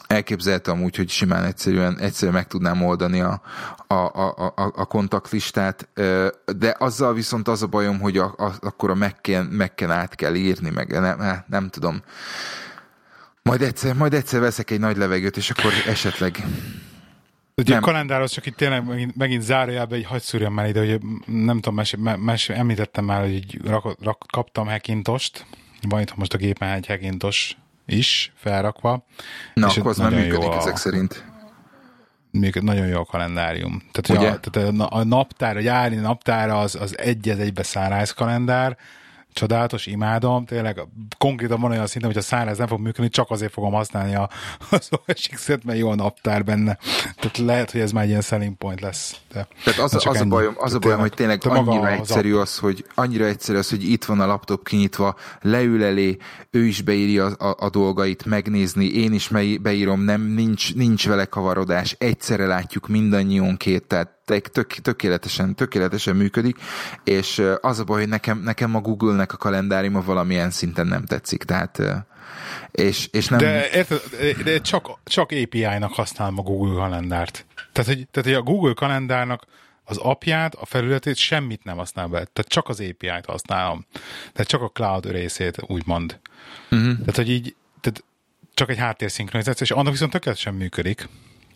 elképzeltem 0.08 0.84
úgy, 0.84 0.96
hogy 0.96 1.10
simán 1.10 1.44
egyszerűen, 1.44 2.00
egyszerűen 2.00 2.38
meg 2.38 2.48
tudnám 2.48 2.84
oldani 2.84 3.22
a, 3.22 3.42
a, 3.88 3.94
a, 3.94 4.54
a, 4.56 4.72
a 4.76 4.86
kontaktlistát, 4.86 5.90
de 6.58 6.76
azzal 6.78 7.14
viszont 7.14 7.48
az 7.48 7.64
a 7.64 7.68
bajom, 7.68 8.00
hogy 8.00 8.18
a, 8.18 8.34
a, 8.38 8.54
akkor 8.60 8.90
a 8.90 8.96
mekken, 8.96 9.46
mekken 9.46 9.92
át 9.92 10.16
kell 10.16 10.36
írni, 10.36 10.70
meg 10.70 10.92
nem, 10.92 11.44
nem 11.48 11.70
tudom. 11.70 12.02
Majd 13.42 13.62
egyszer, 13.62 13.96
majd 13.96 14.14
egyszer 14.14 14.40
veszek 14.40 14.72
egy 14.72 14.80
nagy 14.80 14.98
levegőt, 14.98 15.38
és 15.38 15.50
akkor 15.50 15.72
esetleg 15.88 16.44
Ugye 17.62 17.74
nem. 17.74 17.84
a 17.84 17.86
kalendárhoz 17.86 18.32
csak 18.32 18.46
itt 18.46 18.56
tényleg 18.56 18.86
megint, 18.88 19.16
megint 19.16 19.42
zárójelbe 19.42 19.96
egy 19.96 20.06
hagy 20.06 20.22
szúrjam 20.22 20.54
már 20.54 20.68
ide, 20.68 20.80
hogy 20.80 21.02
nem 21.26 21.56
tudom, 21.56 21.76
mes, 21.76 21.96
mes, 22.20 22.50
említettem 22.50 23.06
már, 23.06 23.22
hogy 23.22 23.60
rak, 23.66 24.04
rak, 24.04 24.26
kaptam 24.32 24.68
Hackintost, 24.68 25.46
van 25.82 26.02
itt 26.02 26.16
most 26.16 26.34
a 26.34 26.38
gépen 26.38 26.70
egy 26.70 26.88
Hackintos 26.88 27.58
is 27.88 28.32
felrakva. 28.36 29.06
Na, 29.54 29.68
és 29.68 29.78
akkor 29.78 29.92
az 29.92 29.98
már 29.98 30.12
működik 30.12 30.50
a, 30.50 30.58
ezek 30.58 30.78
szerint. 30.78 31.24
Működ, 32.32 32.64
nagyon 32.64 32.88
jó 32.88 33.00
a 33.00 33.06
kalendárium. 33.06 33.82
Tehát, 33.92 34.22
Ugye? 34.22 34.32
A, 34.32 34.40
tehát 34.40 34.80
a, 34.80 34.88
a 34.98 35.04
naptár, 35.04 35.58
a 35.58 35.62
gyári 35.62 35.96
naptára 35.96 36.60
az, 36.60 36.76
az 36.76 36.98
egy 36.98 37.30
egybe 37.30 37.64
szárász 37.64 38.12
kalendár, 38.12 38.78
csodálatos, 39.38 39.86
imádom, 39.86 40.46
tényleg 40.46 40.88
konkrétan 41.18 41.62
van 41.62 41.72
olyan 41.72 41.88
szinten, 41.88 42.10
hogy 42.10 42.20
a 42.20 42.26
száraz 42.26 42.58
nem 42.58 42.68
fog 42.68 42.80
működni, 42.80 43.10
csak 43.10 43.32
azért 43.32 43.52
fogom 43.52 43.74
használni 43.74 44.16
a, 44.16 44.30
az 44.72 44.90
OSX-et, 45.08 45.64
mert 45.64 45.80
jó 45.80 45.90
a 45.90 45.96
naptár 45.96 46.44
benne. 46.44 46.78
Tehát 47.16 47.38
lehet, 47.38 47.72
hogy 47.72 47.82
ez 47.82 47.92
már 47.92 48.04
egy 48.04 48.10
ilyen 48.10 48.22
selling 48.22 48.56
point 48.56 48.82
lesz. 48.82 49.16
De 49.34 49.48
Tehát 49.64 49.80
az, 49.80 50.06
az, 50.06 50.22
a 50.22 50.26
bajom, 50.26 50.54
az 50.58 50.74
a 50.74 50.80
bajom, 50.80 51.00
hogy 51.00 51.14
tényleg 51.14 51.42
annyira 51.48 51.90
egyszerű 51.90 52.34
az, 52.34 52.58
hogy 52.58 52.86
annyira 52.96 53.26
egyszerű 53.26 53.58
az, 53.58 53.70
hogy 53.70 53.90
itt 53.90 54.06
van 54.06 54.20
a 54.20 54.26
laptop 54.26 54.68
kinyitva, 54.68 55.16
leül 55.42 55.84
elé, 55.84 56.18
ő 56.52 56.66
is 56.66 56.82
beírja 56.82 57.26
a, 57.26 57.50
a, 57.50 57.56
a 57.60 57.70
dolgait, 57.70 58.26
megnézni, 58.26 58.86
én 58.86 59.14
is 59.14 59.32
beírom, 59.62 60.02
nem, 60.02 60.22
nincs, 60.22 60.76
nincs 60.76 61.08
vele 61.08 61.26
kavarodás, 61.26 61.96
egyszerre 62.00 62.46
látjuk 62.46 62.88
mindannyiunkét, 62.88 63.84
tehát 63.84 64.17
tök, 64.52 64.68
tökéletesen, 64.68 65.56
tökéletesen 65.56 66.16
működik, 66.16 66.58
és 67.04 67.44
az 67.62 67.80
a 67.80 67.84
baj, 67.84 68.00
hogy 68.00 68.10
nekem, 68.10 68.40
nekem 68.40 68.76
a 68.76 68.82
Google-nek 68.82 69.34
a 69.34 69.38
kalendáriuma 69.38 70.02
valamilyen 70.02 70.52
szinten 70.52 70.88
nem 70.88 71.06
tetszik, 71.06 71.44
tehát 71.44 71.82
és, 72.72 73.08
és 73.12 73.28
nem... 73.28 73.40
De, 73.40 73.70
érted, 73.70 74.02
de 74.44 74.62
csak, 74.62 75.00
csak 75.04 75.32
API-nak 75.32 75.94
használom 75.94 76.40
a 76.40 76.42
Google 76.42 76.76
kalendárt. 76.76 77.46
Tehát 77.72 77.90
hogy, 77.90 78.08
tehát, 78.12 78.30
hogy 78.30 78.38
a 78.38 78.42
Google 78.42 78.74
kalendárnak 78.74 79.46
az 79.84 79.98
apját, 79.98 80.56
a 80.56 80.66
felületét 80.66 81.16
semmit 81.16 81.64
nem 81.64 81.78
használ 81.78 82.08
be. 82.08 82.18
Tehát 82.18 82.46
csak 82.48 82.70
az 82.70 82.80
API-t 82.80 83.26
használom. 83.26 83.86
Tehát 84.34 84.48
csak 84.48 84.62
a 84.62 84.70
cloud 84.70 85.12
részét, 85.12 85.62
úgymond. 85.68 86.20
Uh-huh. 86.72 86.98
Tehát, 86.98 87.16
hogy 87.16 87.30
így, 87.30 87.56
tehát 87.82 88.04
csak 88.54 88.70
egy 88.70 88.78
háttérszinkronizáció, 88.78 89.66
és 89.66 89.72
annak 89.72 89.92
viszont 89.92 90.12
tökéletesen 90.12 90.54
működik. 90.54 91.08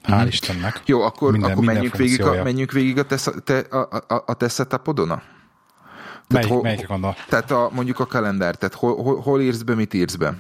Hál'. 0.03 0.25
Istennek. 0.27 0.81
Jó, 0.85 1.01
akkor, 1.01 1.31
minden, 1.31 1.51
akkor 1.51 1.63
menjünk, 1.63 1.95
végig 1.95 2.21
a, 2.21 2.43
menjünk 2.43 2.71
végig 2.71 2.97
a 2.97 3.05
te, 3.05 3.17
te, 3.43 3.57
a, 3.57 4.03
a, 4.07 4.23
a 4.25 4.33
te 4.33 4.49
setupodon? 4.49 5.07
Tehát 5.07 6.49
Melyik, 6.49 6.63
melyikre 6.63 6.85
gondol? 6.85 7.15
Tehát 7.29 7.51
a, 7.51 7.69
mondjuk 7.73 7.99
a 7.99 8.05
kalendár, 8.05 8.55
tehát 8.55 8.75
hol, 8.75 9.03
hol, 9.03 9.19
hol 9.19 9.41
írsz 9.41 9.61
be, 9.61 9.75
mit 9.75 9.93
írsz 9.93 10.15
be? 10.15 10.33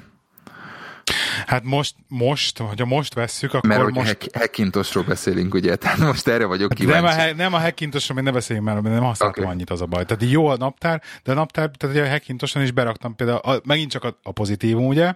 Hát 1.45 1.63
most, 1.63 1.95
most, 2.07 2.57
hogyha 2.57 2.85
most 2.85 3.13
vesszük, 3.13 3.53
akkor 3.53 3.69
Mert 3.69 3.89
most... 3.89 4.05
Mert 4.05 4.37
Hackintosról 4.37 5.03
beszélünk, 5.03 5.53
ugye? 5.53 5.75
Tehát 5.75 5.97
most 5.97 6.27
erre 6.27 6.45
vagyok 6.45 6.73
kíváncsi. 6.73 7.15
Nem 7.15 7.29
a, 7.29 7.33
nem 7.33 7.53
a 7.53 7.59
Hackintosról 7.59 8.15
még 8.15 8.25
ne 8.25 8.31
beszéljünk 8.31 8.67
már, 8.67 8.79
mert 8.79 8.95
nem 8.95 9.03
használtam 9.03 9.43
okay. 9.43 9.55
annyit 9.55 9.69
az 9.69 9.81
a 9.81 9.85
baj. 9.85 10.05
Tehát 10.05 10.31
jó 10.31 10.47
a 10.47 10.57
naptár, 10.57 11.01
de 11.23 11.31
a 11.31 11.35
naptár, 11.35 11.71
tehát 11.77 11.95
a 11.95 12.09
Hackintoson 12.09 12.61
is 12.61 12.71
beraktam 12.71 13.15
például, 13.15 13.37
a, 13.37 13.61
megint 13.63 13.91
csak 13.91 14.03
a, 14.03 14.19
a 14.23 14.31
pozitívum, 14.31 14.85
ugye, 14.85 15.13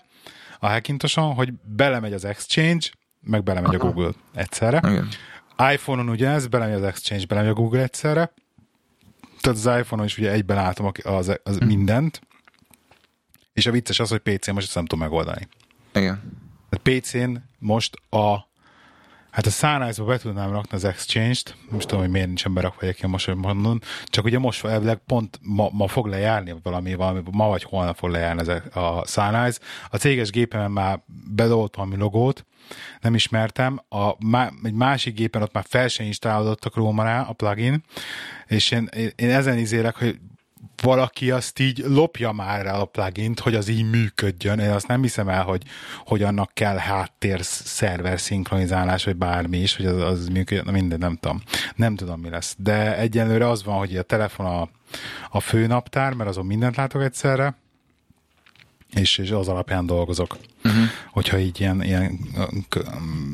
a 0.60 0.68
Hackintoson, 0.68 1.34
hogy 1.34 1.54
belemegy 1.64 2.14
az 2.14 2.26
Exchange, 2.26 2.88
meg 3.26 3.44
belemegy 3.44 3.76
Aha. 3.76 3.88
a 3.88 3.92
Google 3.92 4.12
egyszerre. 4.34 4.78
Igen. 4.78 5.08
iPhone-on 5.74 6.10
ugye 6.10 6.30
ez, 6.30 6.48
belemegy 6.48 6.76
az 6.76 6.84
Exchange, 6.84 7.26
belemegy 7.26 7.50
a 7.50 7.54
Google 7.54 7.82
egyszerre. 7.82 8.34
Tehát 9.42 9.58
az 9.58 9.80
iPhone-on 9.80 10.06
is 10.06 10.18
ugye 10.18 10.32
egyben 10.32 10.58
látom 10.58 10.92
az, 11.04 11.40
az 11.44 11.58
hm. 11.58 11.66
mindent. 11.66 12.22
És 13.54 13.66
a 13.66 13.72
vicces 13.72 14.00
az, 14.00 14.10
hogy 14.10 14.20
PC-n 14.20 14.52
most 14.52 14.66
ezt 14.66 14.76
nem 14.76 14.86
tudom 14.86 15.04
megoldani. 15.04 15.48
Igen. 15.94 16.44
A 16.70 16.78
PC-n 16.84 17.36
most 17.60 17.96
a 18.10 18.54
Hát 19.36 19.46
a 19.46 19.50
Sunrise-ba 19.50 20.08
be 20.08 20.18
tudnám 20.18 20.52
rakni 20.52 20.78
az 20.78 20.84
Exchange-t, 20.84 21.56
most 21.70 21.88
tudom, 21.88 22.04
hogy 22.04 22.12
miért 22.12 22.28
nincsen 22.28 22.54
berakva 22.54 22.82
egyébként 22.82 23.12
most, 23.12 23.26
hogy 23.26 23.36
mondom, 23.36 23.80
csak 24.06 24.26
ugye 24.26 24.40
most 24.40 24.66
elvileg 24.66 24.98
pont 24.98 25.40
ma, 25.42 25.70
ma, 25.72 25.88
fog 25.88 26.08
lejárni 26.08 26.56
valami, 26.64 26.94
valami, 26.94 27.22
ma 27.32 27.48
vagy 27.48 27.64
holnap 27.64 27.98
fog 27.98 28.10
lejárni 28.10 28.42
ez 28.42 28.48
a 28.76 29.04
Sunrise. 29.06 29.60
A 29.90 29.98
céges 29.98 30.30
gépemen 30.30 30.72
már 30.72 31.04
bedolt 31.36 31.76
valami 31.76 31.96
logót, 31.96 32.46
nem 33.02 33.16
ismertem, 33.16 33.82
a, 33.90 34.10
egy 34.64 34.74
másik 34.74 35.16
gépen 35.16 35.42
ott 35.42 35.54
már 35.54 35.66
fel 35.68 35.88
sem 35.88 36.06
installálódott 36.06 36.66
a 36.66 36.70
Chrome 36.70 37.20
a 37.20 37.34
plugin, 37.34 37.84
és 38.48 38.72
én, 38.72 38.90
én 39.16 39.30
ezen 39.30 39.58
izélek, 39.58 39.96
hogy 39.96 40.20
valaki 40.82 41.32
azt 41.32 41.60
így 41.60 41.84
lopja 41.88 42.32
már 42.32 42.62
rá 42.62 42.74
a 42.74 42.86
plugin 42.86 43.34
hogy 43.42 43.56
az 43.56 43.68
így 43.68 43.90
működjön. 43.90 44.60
Én 44.60 44.70
azt 44.70 44.88
nem 44.88 45.02
hiszem 45.02 45.30
el, 45.30 45.44
hogy, 45.44 45.64
hogy 46.06 46.24
annak 46.24 46.52
kell 46.54 46.78
háttér 46.78 47.40
szerver 47.44 48.20
szinkronizálás, 48.20 49.04
vagy 49.04 49.16
bármi 49.16 49.58
is, 49.58 49.76
hogy 49.76 49.86
az, 49.86 50.02
az 50.02 50.28
működjön. 50.28 50.66
Na 50.66 50.72
minden, 50.72 51.00
nem 51.00 51.16
tudom. 51.16 51.42
Nem 51.76 51.96
tudom, 51.96 52.20
mi 52.20 52.30
lesz. 52.30 52.56
De 52.58 52.98
egyenlőre 52.98 53.50
az 53.50 53.64
van, 53.64 53.78
hogy 53.78 53.98
a 53.98 54.04
telefon 54.04 54.46
a, 54.46 54.70
a 55.30 55.40
fő 55.40 55.68
naptár, 55.68 56.14
mert 56.14 56.30
azon 56.30 56.46
mindent 56.46 56.76
látok 56.76 57.04
egyszerre, 57.04 57.56
és, 58.96 59.18
és 59.18 59.32
az 59.32 59.48
alapján 59.48 59.86
dolgozok. 59.86 60.38
Uh-huh. 60.64 60.84
Hogyha 61.12 61.38
így 61.38 61.60
ilyen, 61.60 61.84
ilyen 61.84 62.20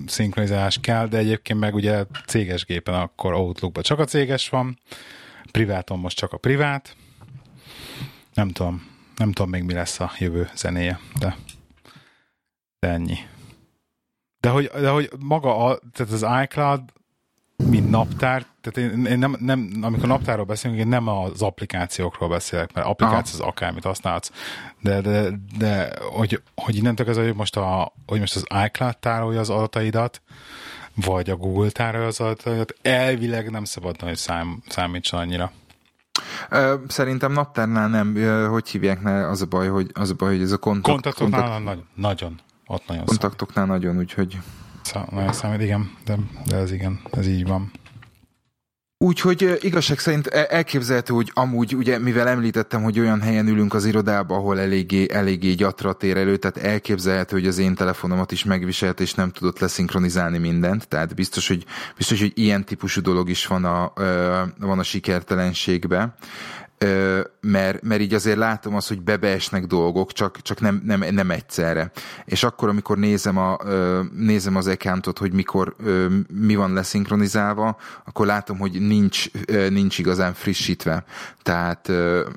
szinkronizálás 0.08 0.80
kell, 0.82 1.08
de 1.08 1.18
egyébként 1.18 1.60
meg 1.60 1.74
ugye 1.74 2.04
céges 2.28 2.66
gépen 2.66 2.94
akkor 2.94 3.34
Outlookban 3.34 3.84
csak 3.84 4.00
a 4.00 4.06
céges 4.06 4.50
van, 4.50 4.80
priváton 5.52 6.00
most 6.00 6.18
csak 6.18 6.34
a 6.34 6.38
privát, 6.38 6.96
nem 8.34 8.50
tudom, 8.50 8.90
nem 9.16 9.32
tudom 9.32 9.52
még 9.52 9.64
mi 9.64 9.74
lesz 9.74 10.00
a 10.00 10.12
jövő 10.18 10.50
zenéje, 10.56 11.00
de, 11.20 11.38
de 12.80 12.88
ennyi. 12.88 13.18
De 14.40 14.50
hogy, 14.50 14.72
de 14.74 14.90
hogy 14.90 15.10
maga 15.20 15.66
a, 15.66 15.80
tehát 15.94 16.14
az 16.14 16.26
iCloud, 16.44 16.82
mint 17.72 17.90
naptár, 17.90 18.46
tehát 18.62 18.92
én, 18.92 19.06
én 19.06 19.20
nem, 19.20 19.36
nem, 19.40 19.72
amikor 19.82 20.08
naptárról 20.08 20.46
beszélünk, 20.46 20.80
én 20.80 20.88
nem 20.88 21.08
az 21.08 21.42
applikációkról 21.42 22.30
beszélek, 22.30 22.74
mert 22.74 22.88
applikáció 22.88 23.40
az 23.40 23.46
akármit 23.46 23.84
használsz, 23.84 24.32
de, 24.80 25.02
de, 25.02 25.30
de 25.58 25.94
hogy, 26.12 26.42
hogy 26.56 26.76
innentől 26.76 27.10
ez, 27.10 27.16
hogy 27.16 27.36
most, 27.36 27.58
a, 27.58 27.94
hogy 28.06 28.20
most 28.20 28.36
az 28.36 28.46
iCloud 28.66 28.98
tárolja 28.98 29.40
az 29.40 29.50
adataidat, 29.50 30.22
vagy 30.96 31.30
a 31.30 31.36
Google 31.36 31.70
tárolja 31.70 32.08
az 32.08 32.20
adataidat, 32.20 32.76
elvileg 32.82 33.52
nem 33.52 33.64
szabadna, 33.64 34.08
hogy 34.08 34.18
szám, 34.18 34.64
számítson 34.68 35.20
annyira. 35.20 35.52
Szerintem 36.88 37.32
naptárnál 37.32 37.88
nem, 37.88 38.16
hogy 38.50 38.70
hívják, 38.70 39.02
ne, 39.02 39.28
az 39.28 39.42
a 39.42 39.46
baj, 39.46 39.68
hogy, 39.68 39.92
az 39.94 40.10
a 40.10 40.14
baj, 40.14 40.32
hogy 40.32 40.42
ez 40.42 40.52
a 40.52 40.58
kontakt... 40.58 40.94
Kontaktoknál 40.94 41.42
kontakt, 41.42 41.64
nagyon, 41.64 41.88
nagyon, 41.96 42.40
ott 42.68 42.88
nagyon 42.88 43.06
Kontaktoknál 43.06 43.66
számít. 43.66 43.82
nagyon, 43.82 43.98
úgyhogy... 43.98 44.38
Nagyon 45.10 45.34
számít, 45.34 45.62
igen, 45.62 45.92
de, 46.06 46.18
de 46.46 46.56
ez 46.56 46.72
igen, 46.72 47.00
ez 47.12 47.28
így 47.28 47.48
van. 47.48 47.72
Úgyhogy 49.04 49.58
igazság 49.62 50.00
szerint 50.00 50.28
e, 50.28 50.48
elképzelhető, 50.50 51.14
hogy 51.14 51.32
amúgy, 51.34 51.76
ugye, 51.76 51.98
mivel 51.98 52.28
említettem, 52.28 52.84
hogy 52.84 53.00
olyan 53.00 53.22
helyen 53.22 53.48
ülünk 53.48 53.74
az 53.74 53.86
irodába, 53.86 54.36
ahol 54.36 54.60
eléggé, 54.60 55.06
eléggé 55.12 55.54
gyatra 55.54 55.94
tér 55.94 56.18
elő, 56.18 56.38
tehát 56.38 56.58
elképzelhető, 56.58 57.36
hogy 57.36 57.48
az 57.48 57.58
én 57.58 57.76
telefonomat 57.76 58.32
is 58.32 58.44
megviselt, 58.44 59.00
és 59.00 59.14
nem 59.14 59.32
tudott 59.32 59.60
leszinkronizálni 59.60 60.38
mindent, 60.38 60.88
tehát 60.88 61.16
biztos, 61.16 61.48
hogy, 61.48 61.66
biztos, 61.98 62.20
hogy 62.20 62.32
ilyen 62.36 62.66
típusú 62.66 63.02
dolog 63.02 63.30
is 63.30 63.48
van 63.48 63.66
a, 63.66 63.94
van 64.60 64.80
a 64.80 64.84
sikertelenségbe 64.84 66.16
mert, 67.42 67.82
mert 67.82 68.02
így 68.02 68.14
azért 68.14 68.38
látom 68.38 68.76
azt, 68.76 68.88
hogy 68.88 69.02
bebeesnek 69.02 69.66
dolgok, 69.66 70.12
csak, 70.12 70.42
csak 70.42 70.60
nem, 70.60 70.82
nem, 70.86 71.06
nem 71.12 71.32
egyszerre. 71.32 71.92
És 72.26 72.44
akkor, 72.44 72.70
amikor 72.70 72.98
nézem, 72.98 73.38
a, 73.38 73.58
nézem 74.16 74.56
az 74.56 74.68
accountot, 74.68 75.18
hogy 75.18 75.34
mikor 75.34 75.76
mi 76.28 76.56
van 76.56 76.74
leszinkronizálva, 76.74 77.78
akkor 78.06 78.26
látom, 78.26 78.58
hogy 78.58 78.72
nincs, 78.88 79.26
nincs 79.70 80.00
igazán 80.00 80.34
frissítve. 80.34 81.04
Tehát 81.42 81.92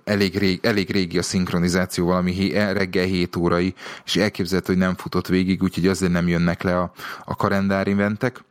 elég, 0.04 0.38
rég, 0.38 0.60
elég 0.62 0.90
régi 0.90 1.18
a 1.18 1.22
szinkronizáció, 1.22 2.06
valami 2.06 2.52
reggel 2.52 3.04
7 3.04 3.36
órai, 3.36 3.74
és 4.04 4.16
elképzelhető, 4.16 4.72
hogy 4.72 4.82
nem 4.82 4.96
futott 4.96 5.26
végig, 5.26 5.62
úgyhogy 5.62 5.86
azért 5.86 6.12
nem 6.12 6.28
jönnek 6.28 6.62
le 6.62 6.78
a, 6.78 6.92
a 7.24 7.36
kalendár 7.36 7.88
eventek 7.88 8.44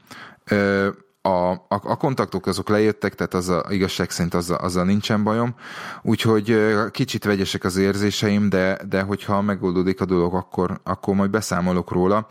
a, 1.25 1.51
a, 1.51 1.63
a 1.67 1.95
kontaktok 1.95 2.45
azok 2.45 2.69
lejöttek, 2.69 3.15
tehát 3.15 3.33
az 3.33 3.49
a, 3.49 3.65
igazság 3.69 4.09
szerint 4.09 4.33
azzal, 4.33 4.57
azzal 4.57 4.85
nincsen 4.85 5.23
bajom, 5.23 5.55
úgyhogy 6.01 6.57
kicsit 6.91 7.23
vegyesek 7.23 7.63
az 7.63 7.77
érzéseim, 7.77 8.49
de, 8.49 8.79
de 8.89 9.01
hogyha 9.01 9.41
megoldódik 9.41 10.01
a 10.01 10.05
dolog, 10.05 10.33
akkor, 10.33 10.79
akkor 10.83 11.15
majd 11.15 11.29
beszámolok 11.29 11.91
róla. 11.91 12.27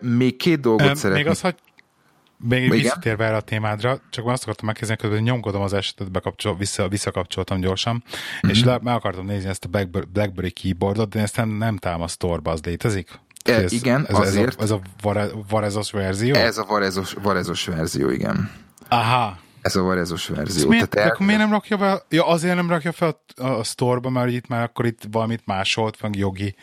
Még 0.00 0.36
két 0.36 0.60
dolgot 0.60 0.96
szeretnék. 0.96 1.24
Még 1.24 1.32
az, 1.32 1.40
hogy 1.40 1.54
még 2.40 2.62
Igen? 2.62 2.76
visszatérve 2.76 3.24
erre 3.24 3.36
a 3.36 3.40
témádra, 3.40 3.98
csak 4.10 4.26
azt 4.26 4.42
akartam 4.42 4.66
megkérdezni, 4.66 5.08
hogy 5.08 5.22
nyomkodom 5.22 5.62
az 5.62 5.72
esetet, 5.72 6.10
bekapcsol, 6.10 6.56
vissza, 6.56 6.88
visszakapcsoltam 6.88 7.60
gyorsan, 7.60 7.92
mm-hmm. 7.92 8.54
és 8.54 8.64
le, 8.64 8.78
meg 8.82 8.94
akartam 8.94 9.26
nézni 9.26 9.48
ezt 9.48 9.64
a 9.64 9.68
Blackberry, 9.68 10.06
Blackberry 10.12 10.50
keyboardot, 10.50 11.08
de 11.08 11.20
ezt 11.20 11.36
nem, 11.36 11.48
nem 11.48 11.76
támaszt 11.76 12.24
az 12.42 12.60
létezik? 12.62 13.20
E, 13.48 13.62
ez, 13.62 13.72
igen, 13.72 14.06
ez, 14.08 14.18
azért. 14.18 14.62
Ez 14.62 14.70
a, 14.70 14.80
ez 15.02 15.14
a 15.16 15.30
varezos 15.48 15.90
verzió? 15.90 16.34
Ez 16.34 16.58
a 16.58 16.64
varezos, 16.64 17.16
varezos 17.22 17.64
verzió, 17.64 18.10
igen. 18.10 18.50
Aha. 18.88 19.38
Ez 19.62 19.76
a 19.76 19.82
varezos 19.82 20.26
verzió. 20.26 20.68
Miért, 20.68 20.88
Tehát 20.88 21.06
el... 21.06 21.14
akkor 21.14 21.26
miért 21.26 21.40
nem 21.40 21.50
rakja 21.50 21.76
be? 21.76 22.02
Ja, 22.08 22.26
azért 22.26 22.54
nem 22.54 22.68
rakja 22.68 22.92
fel 22.92 23.20
a, 23.36 23.46
a 23.46 23.64
store-ba, 23.64 24.10
mert 24.10 24.30
itt 24.30 24.48
már 24.48 24.62
akkor 24.62 24.86
itt 24.86 25.02
valamit 25.10 25.42
másolt, 25.44 26.02
meg 26.02 26.16
jogi 26.16 26.54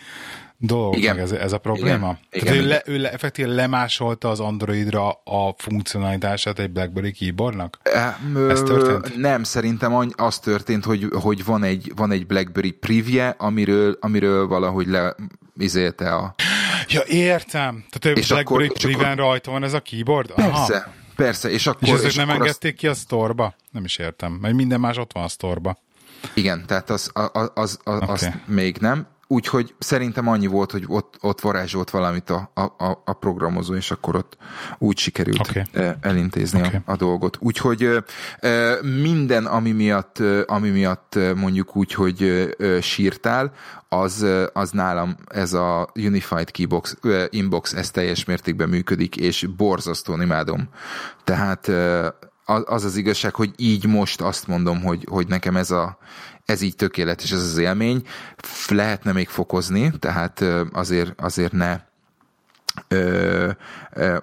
dolog, 0.57 0.97
igen. 0.97 1.19
ez, 1.19 1.31
ez 1.31 1.51
a 1.51 1.57
probléma? 1.57 2.17
Igen. 2.31 2.45
Tehát 2.45 2.55
igen. 2.55 2.65
ő, 2.65 2.67
le, 2.67 2.81
ő 2.86 2.97
le, 2.97 3.11
effektíve 3.11 3.53
lemásolta 3.53 4.29
az 4.29 4.39
Androidra 4.39 5.09
a 5.11 5.55
funkcionalitását 5.57 6.59
egy 6.59 6.71
BlackBerry 6.71 7.11
keyboardnak? 7.11 7.79
E, 7.83 8.19
ez 8.49 8.61
történt? 8.61 9.17
Nem, 9.17 9.43
szerintem 9.43 10.07
az 10.15 10.39
történt, 10.39 10.86
hogy, 10.86 11.07
hogy 11.21 11.45
van, 11.45 11.63
egy, 11.63 11.91
van 11.95 12.11
egy 12.11 12.27
BlackBerry 12.27 12.71
preview, 12.71 13.31
amiről, 13.38 13.97
amiről 13.99 14.47
valahogy 14.47 14.88
le 14.88 15.15
izélte 15.57 16.13
a... 16.13 16.36
Ja, 16.88 17.01
értem. 17.07 17.86
Tehát 17.89 18.17
és 18.17 18.27
BlackBerry 18.27 18.65
akkor, 18.65 18.93
akkor... 18.93 19.17
rajta 19.17 19.51
van 19.51 19.63
ez 19.63 19.73
a 19.73 19.79
keyboard? 19.79 20.31
Aha. 20.36 20.65
Persze, 20.65 20.93
persze. 21.15 21.49
És, 21.49 21.67
akkor, 21.67 21.88
és 21.88 21.93
ezek 21.93 22.09
és 22.09 22.15
nem 22.15 22.29
akkor 22.29 22.41
engedték 22.41 22.71
azt... 22.71 22.79
ki 22.79 22.88
a 22.88 22.93
sztorba? 22.93 23.55
Nem 23.71 23.83
is 23.83 23.97
értem, 23.97 24.31
mert 24.31 24.53
minden 24.53 24.79
más 24.79 24.97
ott 24.97 25.13
van 25.13 25.23
a 25.23 25.27
sztorba. 25.27 25.77
Igen, 26.33 26.65
tehát 26.65 26.89
az, 26.89 27.11
az, 27.13 27.29
az, 27.33 27.51
az, 27.53 27.79
okay. 27.83 28.07
azt 28.07 28.29
még 28.45 28.77
nem. 28.77 29.07
Úgyhogy 29.28 29.76
szerintem 29.80 30.28
annyi 30.28 30.47
volt, 30.47 30.71
hogy 30.71 30.84
ott, 30.88 31.17
ott 31.21 31.41
varázsolt 31.41 31.89
valamit 31.89 32.30
a, 32.30 32.51
a, 32.53 33.01
a 33.05 33.13
programozó, 33.13 33.76
és 33.76 33.91
akkor 33.91 34.15
ott 34.15 34.38
úgy 34.78 34.97
sikerült 34.97 35.39
okay. 35.39 35.63
elintézni 36.01 36.59
okay. 36.59 36.80
a, 36.86 36.91
a 36.91 36.95
dolgot. 36.95 37.38
Úgyhogy 37.39 38.03
minden, 39.01 39.45
ami 39.45 39.71
miatt, 39.71 40.19
ami 40.45 40.69
miatt 40.69 41.19
mondjuk 41.36 41.76
úgy, 41.76 41.93
hogy 41.93 42.49
sírtál, 42.82 43.51
az, 43.89 44.26
az 44.53 44.71
nálam 44.71 45.15
ez 45.28 45.53
a 45.53 45.89
Unified 45.95 46.51
Keybox, 46.51 46.97
Inbox, 47.30 47.73
ez 47.73 47.91
teljes 47.91 48.26
mértékben 48.26 48.69
működik, 48.69 49.15
és 49.15 49.47
borzasztóan 49.57 50.21
imádom. 50.21 50.69
Tehát 51.23 51.67
az, 52.45 52.63
az 52.65 52.84
az 52.84 52.95
igazság, 52.95 53.36
hogy 53.36 53.53
így 53.55 53.86
most 53.86 54.21
azt 54.21 54.47
mondom, 54.47 54.82
hogy, 54.82 55.07
hogy 55.09 55.28
nekem 55.28 55.55
ez, 55.55 55.71
a, 55.71 55.97
ez 56.45 56.61
így 56.61 56.75
tökéletes, 56.75 57.31
ez 57.31 57.41
az 57.41 57.57
élmény. 57.57 58.07
Lehetne 58.67 59.11
még 59.11 59.27
fokozni, 59.27 59.91
tehát 59.99 60.43
azért, 60.71 61.21
azért 61.21 61.51
ne 61.51 61.79
ö, 62.87 63.49
ö, 63.93 64.17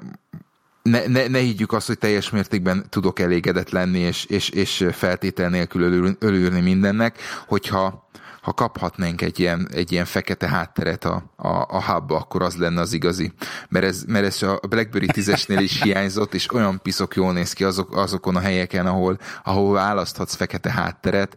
ne, 0.83 1.07
ne, 1.07 1.27
ne 1.27 1.39
higgyük 1.39 1.73
azt, 1.73 1.87
hogy 1.87 1.99
teljes 1.99 2.31
mértékben 2.31 2.85
tudok 2.89 3.19
elégedett 3.19 3.71
lenni, 3.71 3.99
és, 3.99 4.25
és, 4.25 4.49
és 4.49 4.87
feltétel 4.93 5.49
nélkül 5.49 5.83
ölül, 5.83 6.17
mindennek, 6.61 7.19
hogyha 7.47 8.11
ha 8.43 8.53
kaphatnánk 8.53 9.21
egy 9.23 9.41
ilyen, 9.41 9.69
egy 9.73 9.93
ilyen 9.93 10.05
fekete 10.05 10.49
hátteret 10.49 11.05
a, 11.05 11.33
a, 11.37 11.49
a 11.49 11.83
hubba, 11.85 12.17
akkor 12.17 12.43
az 12.43 12.57
lenne 12.57 12.81
az 12.81 12.93
igazi. 12.93 13.33
Mert 13.69 13.85
ez, 13.85 14.05
mert 14.07 14.25
ez 14.25 14.43
a 14.43 14.61
BlackBerry 14.69 15.09
10-esnél 15.13 15.59
is 15.61 15.83
hiányzott, 15.83 16.35
és 16.35 16.55
olyan 16.55 16.81
piszok 16.83 17.15
jól 17.15 17.33
néz 17.33 17.53
ki 17.53 17.65
azok, 17.65 17.97
azokon 17.97 18.37
a 18.37 18.41
helyeken, 18.41 18.87
ahol, 18.87 19.19
ahol 19.45 19.73
választhatsz 19.73 20.35
fekete 20.35 20.71
hátteret, 20.71 21.37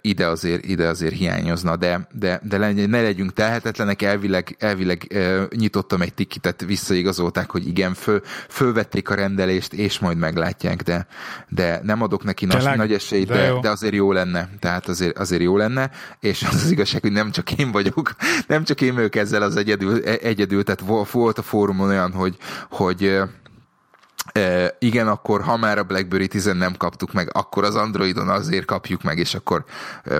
ide 0.00 0.26
azért, 0.26 0.64
ide 0.64 0.88
azért 0.88 1.14
hiányozna, 1.14 1.76
de, 1.76 2.08
de, 2.12 2.40
de 2.42 2.56
ne 2.86 3.02
legyünk 3.02 3.32
telhetetlenek, 3.32 4.02
elvileg, 4.02 4.56
elvileg 4.58 5.18
nyitottam 5.56 6.02
egy 6.02 6.14
tikitet, 6.14 6.64
visszaigazolták, 6.66 7.50
hogy 7.50 7.66
igen, 7.66 7.94
föl, 7.94 8.22
fölvették 8.48 9.10
a 9.10 9.14
rendelést, 9.14 9.72
és 9.72 9.98
majd 9.98 10.16
meglátják, 10.16 10.82
de, 10.82 11.06
de 11.48 11.80
nem 11.82 12.02
adok 12.02 12.24
neki 12.24 12.44
nagy, 12.44 12.76
nagy 12.76 12.92
esélyt, 12.92 13.28
de, 13.28 13.34
de, 13.34 13.60
de 13.60 13.70
azért 13.70 13.94
jó 13.94 14.12
lenne, 14.12 14.48
tehát 14.58 14.88
azért, 14.88 15.18
azért 15.18 15.42
jó 15.42 15.56
lenne 15.56 15.90
és 16.20 16.42
az 16.42 16.54
az 16.54 16.70
igazság, 16.70 17.00
hogy 17.00 17.12
nem 17.12 17.30
csak 17.30 17.52
én 17.52 17.70
vagyok, 17.70 18.14
nem 18.46 18.64
csak 18.64 18.80
én 18.80 18.94
vagyok 18.94 19.14
ezzel 19.14 19.42
az 19.42 19.56
egyedül, 19.56 20.04
e, 20.04 20.18
egyedül 20.22 20.64
tehát 20.64 21.08
volt 21.10 21.38
a 21.38 21.42
fórumon 21.42 21.88
olyan, 21.88 22.12
hogy, 22.12 22.36
hogy 22.70 23.22
E, 24.32 24.76
igen, 24.78 25.08
akkor 25.08 25.42
ha 25.42 25.56
már 25.56 25.78
a 25.78 25.82
BlackBerry 25.82 26.26
10 26.26 26.44
nem 26.44 26.76
kaptuk 26.76 27.12
meg, 27.12 27.28
akkor 27.32 27.64
az 27.64 27.74
Androidon 27.74 28.28
azért 28.28 28.64
kapjuk 28.64 29.02
meg, 29.02 29.18
és 29.18 29.34
akkor 29.34 29.64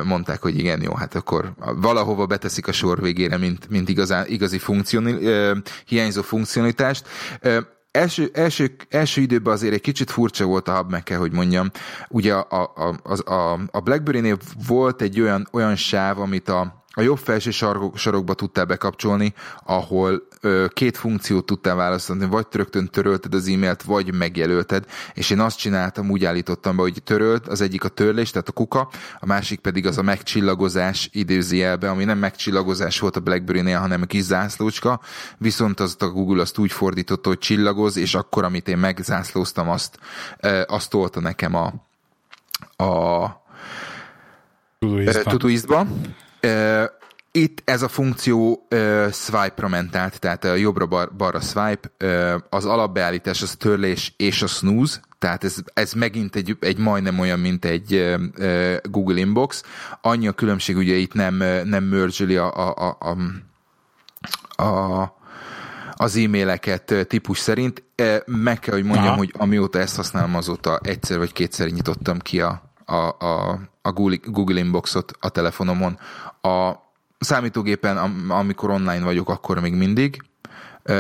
mondták, 0.05 0.43
hogy 0.43 0.59
igen, 0.59 0.83
jó, 0.83 0.95
hát 0.95 1.15
akkor 1.15 1.53
valahova 1.77 2.27
beteszik 2.27 2.69
a 2.69 2.73
sor 2.73 3.01
végére, 3.01 3.39
mint, 3.39 3.69
mint 3.69 3.89
igazán, 3.89 4.27
igazi 4.27 4.59
funkcioni, 4.59 5.27
e, 5.27 5.57
hiányzó 5.87 6.23
funkcionitást. 6.23 7.09
E, 7.41 7.81
első, 7.93 8.31
első, 8.35 8.77
első 8.89 9.21
időben 9.21 9.53
azért 9.53 9.75
egy 9.75 9.81
kicsit 9.81 10.11
furcsa 10.11 10.45
volt 10.45 10.69
a 10.69 10.77
hub, 10.77 10.91
meg 10.91 11.03
kell, 11.03 11.19
hogy 11.19 11.33
mondjam. 11.33 11.71
Ugye 12.09 12.35
a, 12.35 12.73
a, 12.75 12.95
a, 13.33 13.61
a 13.71 13.81
BlackBerry-nél 13.81 14.39
volt 14.67 15.03
egy 15.03 15.21
olyan, 15.21 15.49
olyan 15.53 15.77
sáv, 15.77 16.19
amit 16.21 16.49
a, 16.49 16.82
a 16.95 17.01
jobb 17.01 17.19
felső 17.19 17.51
sarok, 17.51 17.97
sarokba 17.97 18.35
tudtál 18.35 18.65
bekapcsolni, 18.65 19.35
ahol 19.65 20.23
ö, 20.41 20.67
két 20.73 20.97
funkciót 20.97 21.47
tudtál 21.47 21.75
választani, 21.75 22.27
vagy 22.27 22.47
rögtön 22.51 22.87
törölted 22.87 23.35
az 23.35 23.49
e-mailt, 23.49 23.83
vagy 23.83 24.15
megjelölted, 24.15 24.85
és 25.15 25.31
én 25.31 25.41
azt 25.41 25.59
csináltam, 25.59 26.11
úgy 26.11 26.25
állítottam 26.25 26.77
be, 26.77 26.83
hogy 26.83 27.03
törölt, 27.05 27.49
az 27.49 27.61
egyik 27.61 27.85
a 27.85 27.89
törlés, 27.89 28.31
tehát 28.31 28.49
a 28.49 28.53
kuka, 28.53 28.89
a 29.21 29.27
másik 29.27 29.61
pedig 29.61 29.87
az 29.87 29.99
a 29.99 30.03
megcsillagozás 30.03 31.09
időzjelbe, 31.13 31.91
ami 31.91 32.05
nem 32.05 32.19
megcsillagozás 32.19 32.99
volt 32.99 33.17
a 33.17 33.21
BlackBerry-nél, 33.21 33.79
hanem 33.79 34.03
a 34.03 34.07
kis 34.07 34.23
zászlócska, 34.23 35.01
viszont 35.39 35.81
az 35.81 35.97
a 35.99 36.07
Google 36.07 36.43
azt 36.43 36.59
úgy 36.59 36.73
fordította, 36.73 37.29
hogy 37.29 37.39
csillagoz, 37.39 37.97
és 37.97 38.15
akkor, 38.15 38.45
amit 38.45 38.69
én 38.69 38.79
megzászlóztam, 38.79 39.69
azt, 39.69 39.99
ö, 40.41 40.63
azt 40.67 40.91
tolta 40.91 41.21
nekem 41.21 41.55
a, 41.55 41.73
a 42.85 43.41
Tutuizba. 45.25 45.87
Itt 47.35 47.63
ez 47.65 47.83
a 47.83 47.89
funkció 47.89 48.67
uh, 48.71 49.11
swipe-ra 49.11 49.69
ment 49.69 49.97
át, 49.97 50.21
tehát 50.21 50.45
uh, 50.45 50.61
jobbra-balra 50.61 51.41
swipe, 51.41 51.91
uh, 52.05 52.35
az 52.51 52.65
alapbeállítás 52.65 53.43
az 53.43 53.57
törlés 53.57 54.15
és 54.17 54.43
a 54.43 54.47
snooze, 54.47 55.01
tehát 55.19 55.45
ez, 55.45 55.57
ez 55.75 55.93
megint 55.93 56.37
egy, 56.37 56.57
egy 56.61 56.79
majdnem 56.79 57.19
olyan, 57.19 57.39
mint 57.39 57.65
egy 57.65 57.95
uh, 57.95 58.77
Google 58.83 59.19
Inbox. 59.19 59.63
Annyi 60.01 60.29
a 60.29 60.33
különbség, 60.33 60.77
ugye 60.77 60.95
itt 60.95 61.13
nem, 61.13 61.35
nem 61.65 61.85
merge 61.85 62.43
a, 62.43 62.69
a, 62.69 62.97
a, 63.01 63.17
a, 64.57 64.63
a 64.63 65.21
az 65.97 66.17
e-maileket 66.17 67.07
típus 67.09 67.39
szerint. 67.39 67.83
Meg 68.25 68.59
kell, 68.59 68.75
hogy 68.75 68.85
mondjam, 68.85 69.07
Aha. 69.07 69.17
hogy 69.17 69.35
amióta 69.39 69.79
ezt 69.79 69.97
használom, 69.97 70.37
azóta 70.37 70.81
egyszer 70.83 71.19
vagy 71.19 71.33
kétszer 71.33 71.69
nyitottam 71.69 72.19
ki 72.19 72.41
a, 72.41 72.72
a, 72.85 73.25
a, 73.27 73.61
a 73.83 73.93
Google, 74.25 74.59
Inboxot 74.59 75.13
a 75.21 75.29
telefonomon. 75.29 75.99
A 76.43 76.73
számítógépen, 77.19 77.97
amikor 78.29 78.71
online 78.71 79.05
vagyok, 79.05 79.29
akkor 79.29 79.61
még 79.61 79.75
mindig, 79.75 80.23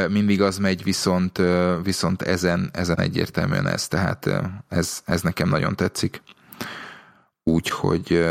mindig 0.09 0.43
az 0.43 0.59
megy, 0.59 0.83
viszont, 0.83 1.41
viszont 1.83 2.23
ezen, 2.23 2.71
ezen 2.73 3.01
egyértelműen 3.01 3.67
ez, 3.67 3.89
tehát 3.89 4.29
ez, 4.69 5.03
ez 5.05 5.23
nekem 5.23 5.49
nagyon 5.49 5.77
tetszik. 5.77 6.23
Úgyhogy... 7.45 8.27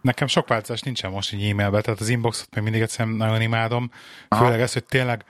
Nekem 0.00 0.26
sok 0.26 0.48
változás 0.48 0.80
nincsen 0.80 1.10
most 1.10 1.32
egy 1.32 1.42
e-mailbe, 1.42 1.80
tehát 1.80 2.00
az 2.00 2.08
inboxot 2.08 2.54
még 2.54 2.64
mindig 2.64 2.80
egyszerűen 2.80 3.16
nagyon 3.16 3.40
imádom, 3.40 3.90
főleg 4.28 4.52
Aha. 4.52 4.62
ez, 4.62 4.72
hogy 4.72 4.84
tényleg 4.84 5.24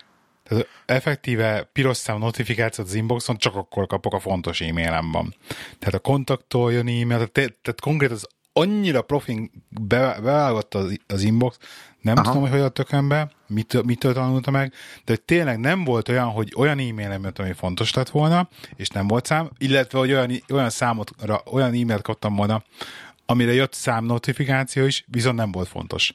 tehát 0.52 0.68
effektíve 0.86 1.68
piros 1.72 1.96
szám 1.96 2.18
notifikációt 2.18 2.86
az 2.86 2.94
inboxon 2.94 3.36
csak 3.36 3.54
akkor 3.54 3.86
kapok 3.86 4.14
a 4.14 4.20
fontos 4.20 4.60
e-mailemben. 4.60 5.34
Tehát 5.78 5.94
a 5.94 5.98
kontaktól 5.98 6.72
jön 6.72 6.88
e-mail, 6.88 7.06
tehát, 7.06 7.32
tehát 7.32 7.80
konkrét 7.80 8.10
az 8.10 8.26
annyira 8.52 9.02
profin 9.02 9.50
be, 9.68 10.20
bevágott 10.22 10.74
az, 10.74 10.98
az 11.06 11.22
inbox, 11.22 11.58
nem 12.00 12.16
Aha. 12.16 12.24
tudom, 12.24 12.40
hogy 12.40 12.50
hogy 12.50 12.60
a 12.60 12.68
tökönbe, 12.68 13.30
mit, 13.46 13.82
mitől 13.82 14.12
tanulta 14.12 14.50
meg, 14.50 14.72
de 15.04 15.12
hogy 15.12 15.20
tényleg 15.20 15.58
nem 15.58 15.84
volt 15.84 16.08
olyan, 16.08 16.28
hogy 16.28 16.52
olyan 16.56 16.78
e-mailem 16.78 17.22
jött, 17.22 17.38
ami 17.38 17.52
fontos 17.52 17.94
lett 17.94 18.08
volna, 18.08 18.48
és 18.76 18.88
nem 18.88 19.06
volt 19.06 19.26
szám, 19.26 19.50
illetve, 19.58 19.98
hogy 19.98 20.12
olyan, 20.12 20.42
olyan 20.48 20.70
számotra, 20.70 21.42
olyan 21.50 21.68
e-mailt 21.68 22.02
kaptam 22.02 22.34
volna, 22.34 22.62
amire 23.26 23.52
jött 23.52 23.72
szám 23.72 24.04
notifikáció 24.04 24.84
is, 24.84 25.04
viszont 25.06 25.36
nem 25.36 25.52
volt 25.52 25.68
fontos. 25.68 26.12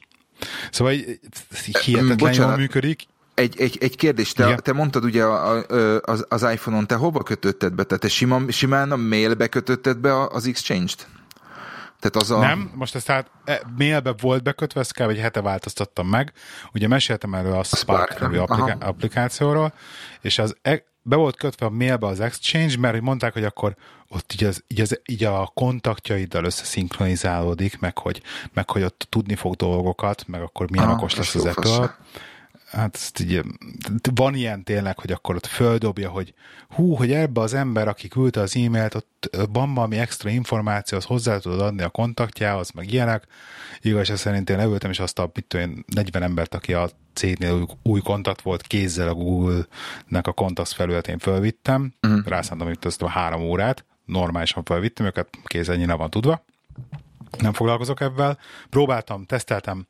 Szóval 0.70 0.94
hihetetlen 1.84 2.34
jól 2.34 2.56
működik, 2.56 3.06
egy, 3.38 3.60
egy, 3.60 3.78
egy 3.80 3.96
kérdés, 3.96 4.32
te, 4.32 4.54
te 4.54 4.72
mondtad 4.72 5.04
ugye 5.04 5.24
az, 6.00 6.26
az 6.28 6.42
iPhone-on, 6.42 6.86
te 6.86 6.94
hova 6.94 7.22
kötötted 7.22 7.72
be? 7.72 7.84
Tehát 7.84 8.02
te 8.02 8.08
simán, 8.08 8.50
simán 8.50 8.92
a 8.92 8.96
mailbe 8.96 9.46
kötötted 9.46 9.98
be 9.98 10.22
az 10.22 10.46
Exchange-t? 10.46 11.08
Tehát 12.00 12.16
az 12.16 12.30
a... 12.30 12.38
Nem, 12.38 12.70
most 12.74 12.94
ezt 12.94 13.06
hát 13.06 13.30
e, 13.44 13.62
mailbe 13.76 14.14
volt 14.20 14.42
bekötve, 14.42 14.80
ezt 14.80 14.92
kell, 14.92 15.08
egy 15.08 15.18
hete 15.18 15.40
változtattam 15.40 16.08
meg. 16.08 16.32
Ugye 16.72 16.88
meséltem 16.88 17.34
erről 17.34 17.52
a, 17.52 17.58
a 17.58 17.62
Spark, 17.62 17.78
Spark 17.78 18.20
nevű 18.20 18.36
appliká- 18.36 18.82
applikációról, 18.82 19.72
és 20.20 20.38
az 20.38 20.56
e, 20.62 20.84
be 21.02 21.16
volt 21.16 21.36
kötve 21.36 21.66
a 21.66 21.70
mailbe 21.70 22.06
az 22.06 22.20
Exchange, 22.20 22.78
mert 22.78 22.94
hogy 22.94 23.02
mondták, 23.02 23.32
hogy 23.32 23.44
akkor 23.44 23.76
ott 24.08 24.32
így, 24.32 24.44
az, 24.44 24.64
így, 24.68 24.80
az, 24.80 25.00
így 25.06 25.24
a 25.24 25.50
kontaktjaiddal 25.54 26.44
összeszinkronizálódik, 26.44 27.78
meg 27.78 27.98
hogy, 27.98 28.22
meg 28.52 28.70
hogy 28.70 28.82
ott 28.82 29.06
tudni 29.10 29.34
fog 29.34 29.54
dolgokat, 29.54 30.26
meg 30.26 30.42
akkor 30.42 30.70
milyen 30.70 30.86
Aha, 30.86 30.96
okos 30.96 31.14
lesz 31.14 31.34
az 31.34 31.44
Apple 31.44 31.96
hát 32.70 32.94
ezt 32.94 33.20
így, 33.20 33.42
van 34.14 34.34
ilyen 34.34 34.64
tényleg, 34.64 34.98
hogy 34.98 35.12
akkor 35.12 35.34
ott 35.34 35.46
földobja, 35.46 36.10
hogy 36.10 36.34
hú, 36.68 36.94
hogy 36.94 37.12
ebbe 37.12 37.40
az 37.40 37.54
ember, 37.54 37.88
aki 37.88 38.08
küldte 38.08 38.40
az 38.40 38.56
e-mailt, 38.56 38.94
ott 38.94 39.36
van 39.52 39.74
valami 39.74 39.98
extra 39.98 40.30
információ, 40.30 40.98
az 40.98 41.04
hozzá 41.04 41.38
tudod 41.38 41.60
adni 41.60 41.82
a 41.82 41.88
kontaktjához, 41.88 42.70
meg 42.70 42.92
ilyenek. 42.92 43.26
Igaz, 43.80 44.18
szerint 44.18 44.50
én 44.50 44.56
leültem, 44.56 44.90
és 44.90 44.98
azt 44.98 45.18
a 45.18 45.30
mit 45.34 45.44
tudom, 45.44 45.84
40 45.86 46.22
embert, 46.22 46.54
aki 46.54 46.72
a 46.72 46.90
cégnél 47.12 47.52
új, 47.52 47.64
új 47.82 48.00
kontakt 48.00 48.42
volt, 48.42 48.62
kézzel 48.62 49.08
a 49.08 49.14
Google-nek 49.14 50.26
a 50.26 50.32
kontakt 50.32 50.72
felületén 50.72 51.18
fölvittem, 51.18 51.92
uh-huh. 52.02 52.26
rászántam 52.26 52.70
itt 52.70 52.84
azt 52.84 53.02
a 53.02 53.08
három 53.08 53.42
órát, 53.42 53.84
normálisan 54.04 54.64
felvittem, 54.64 55.06
őket 55.06 55.28
kézzel 55.44 55.76
nyilván 55.76 55.98
van 55.98 56.10
tudva 56.10 56.44
nem 57.38 57.52
foglalkozok 57.52 58.00
ebben. 58.00 58.38
Próbáltam, 58.70 59.24
teszteltem, 59.24 59.86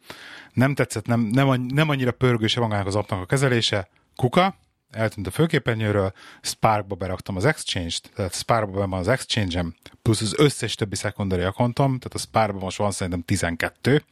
nem 0.53 0.75
tetszett, 0.75 1.07
nem, 1.07 1.21
nem, 1.21 1.61
nem 1.61 1.89
annyira 1.89 2.13
pörgőse 2.13 2.61
magának 2.61 2.87
az 2.87 2.95
appnak 2.95 3.21
a 3.21 3.27
kezelése. 3.27 3.89
Kuka, 4.17 4.55
eltűnt 4.91 5.27
a 5.27 5.31
főképernyőről, 5.31 6.13
Sparkba 6.41 6.95
beraktam 6.95 7.37
az 7.37 7.45
Exchange-t, 7.45 8.11
tehát 8.15 8.35
Sparkba 8.35 8.87
van 8.87 8.99
az 8.99 9.09
Exchange-em, 9.09 9.75
plusz 10.03 10.21
az 10.21 10.35
összes 10.39 10.75
többi 10.75 10.97
secondary 10.97 11.43
akontom, 11.43 11.99
tehát 11.99 12.15
a 12.15 12.19
Sparkba 12.19 12.59
most 12.59 12.79
van 12.79 12.91
szerintem 12.91 13.23
12, 13.23 14.05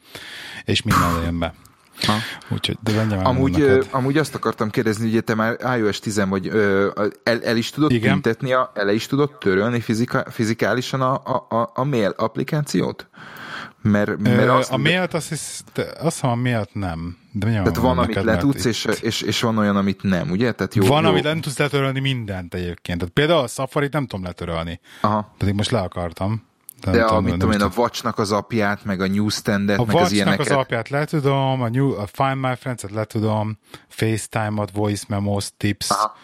és 0.64 0.82
minden 0.82 1.22
jön 1.22 1.38
be. 1.38 1.54
Ha. 2.02 2.14
Úgyhogy, 2.48 2.76
de 2.80 3.16
amúgy, 3.22 3.60
ö, 3.60 3.82
amúgy 3.90 4.18
azt 4.18 4.34
akartam 4.34 4.70
kérdezni, 4.70 5.12
hogy 5.12 5.24
te 5.24 5.34
már 5.34 5.78
iOS 5.78 5.98
10 5.98 6.22
vagy 6.28 6.48
ö, 6.48 6.90
el, 7.22 7.42
el, 7.42 7.56
is 7.56 7.70
tudod 7.70 7.92
Igen. 7.92 8.12
tüntetni, 8.12 8.52
a, 8.52 8.72
el 8.74 8.88
is 8.88 9.06
tudod 9.06 9.38
törölni 9.38 9.80
fizika, 9.80 10.24
fizikálisan 10.30 11.00
a, 11.00 11.14
a, 11.48 11.70
a 11.74 11.84
mail 11.84 12.14
applikációt? 12.16 13.08
Mert, 13.82 14.18
mert 14.18 14.48
azt, 14.48 14.70
a 14.70 14.76
mailt 14.76 15.14
azt, 15.14 15.28
hisz, 15.28 15.64
azt 15.76 16.14
hiszem 16.14 16.30
a 16.30 16.34
mailt 16.34 16.70
nem. 16.72 17.16
De 17.32 17.46
Tehát 17.46 17.76
van, 17.76 17.98
amit 17.98 18.22
le 18.22 18.36
tudsz, 18.36 18.64
és, 18.64 18.84
és, 19.00 19.20
és, 19.20 19.40
van 19.40 19.58
olyan, 19.58 19.76
amit 19.76 20.02
nem, 20.02 20.30
ugye? 20.30 20.52
Tehát 20.52 20.74
jó, 20.74 20.86
van, 20.86 21.02
jó. 21.02 21.08
amit 21.08 21.22
nem 21.22 21.40
tudsz 21.40 21.58
letörölni 21.58 22.00
mindent 22.00 22.54
egyébként. 22.54 22.98
Tehát 22.98 23.14
például 23.14 23.40
a 23.40 23.46
Safari 23.46 23.88
nem 23.90 24.06
tudom 24.06 24.24
letörölni. 24.24 24.80
Aha. 25.00 25.34
Pedig 25.38 25.54
most 25.54 25.70
le 25.70 25.78
akartam. 25.78 26.46
De, 26.92 26.98
de 26.98 27.04
a, 27.04 27.20
mit 27.20 27.32
tudom 27.32 27.50
én, 27.50 27.60
a 27.60 27.70
Watchnak 27.76 28.18
az 28.18 28.32
apját, 28.32 28.84
meg 28.84 29.00
a 29.00 29.06
Newsstand-et, 29.06 29.86
meg 29.86 29.96
az 29.96 30.12
ilyeneket. 30.12 30.50
az 30.50 30.56
apját 30.56 30.88
le 30.88 31.04
tudom, 31.04 31.62
a, 31.62 31.68
new, 31.68 31.92
a 31.92 32.06
Find 32.12 32.36
My 32.40 32.54
Friends-et 32.58 32.90
le 32.90 33.04
tudom, 33.04 33.58
FaceTime-ot, 33.88 34.70
Voice 34.70 35.04
Memos, 35.08 35.48
Tips, 35.56 35.90
Aha. 35.90 36.14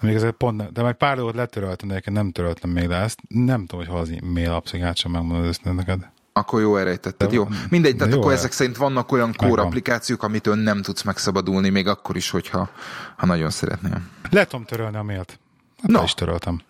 Még 0.00 0.14
ezek 0.14 0.30
pont 0.30 0.56
nem, 0.56 0.68
de 0.72 0.82
majd 0.82 0.94
pár 0.94 1.16
dolgot 1.16 1.34
letöröltem, 1.34 1.88
de 1.88 1.94
egyébként 1.94 2.16
nem 2.16 2.30
töröltem 2.30 2.70
még, 2.70 2.88
de 2.88 2.94
ezt 2.94 3.18
nem 3.28 3.66
tudom, 3.66 3.84
hogy 3.84 3.94
hol 3.94 4.00
az 4.00 4.10
e-mail 4.10 4.50
applikáció, 4.50 5.10
megmondod 5.10 5.46
ezt 5.46 5.64
neked. 5.64 6.10
Akkor 6.32 6.60
jó 6.60 6.76
elrejtetted, 6.76 7.28
de, 7.28 7.34
jó. 7.34 7.48
Mindegy, 7.70 7.96
tehát 7.96 8.12
akkor 8.12 8.30
jó, 8.30 8.36
ezek 8.36 8.52
szerint 8.52 8.76
vannak 8.76 9.12
olyan 9.12 9.34
core 9.36 9.62
applikációk, 9.62 10.22
amitől 10.22 10.54
nem 10.54 10.82
tudsz 10.82 11.02
megszabadulni, 11.02 11.68
még 11.68 11.86
akkor 11.86 12.16
is, 12.16 12.30
hogyha 12.30 12.70
ha 13.16 13.26
nagyon 13.26 13.50
szeretnél. 13.50 14.00
Le 14.30 14.44
tudom 14.44 14.64
törölni 14.64 14.96
a 14.96 15.02
mailt. 15.02 15.38
Hát 15.82 15.90
no. 15.90 16.02
is 16.02 16.14
töröltem. 16.14 16.62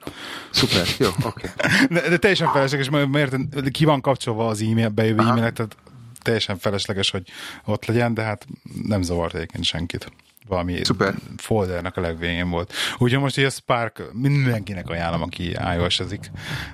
Szuper, 0.50 0.86
jó, 0.98 1.08
oké. 1.30 1.50
Okay. 1.56 1.86
De, 1.88 2.08
de, 2.08 2.16
teljesen 2.16 2.48
felesleges, 2.52 2.88
mert 2.88 3.36
ki 3.70 3.84
van 3.84 4.00
kapcsolva 4.00 4.46
az 4.46 4.60
e-mail, 4.60 4.88
bejövő 4.88 5.20
e-mailek, 5.20 5.52
tehát 5.52 5.76
teljesen 6.22 6.58
felesleges, 6.58 7.10
hogy 7.10 7.28
ott 7.64 7.86
legyen, 7.86 8.14
de 8.14 8.22
hát 8.22 8.46
nem 8.82 9.02
zavart 9.02 9.34
egyébként 9.34 9.64
senkit 9.64 10.12
valami 10.48 10.84
Super. 10.84 11.14
foldernek 11.36 11.96
a 11.96 12.00
legvégén 12.00 12.50
volt. 12.50 12.72
Úgyhogy 12.98 13.20
most 13.20 13.38
így 13.38 13.44
a 13.44 13.50
Spark 13.50 14.02
mindenkinek 14.12 14.88
ajánlom, 14.88 15.22
aki 15.22 15.56
iOS-ezik. 15.76 16.30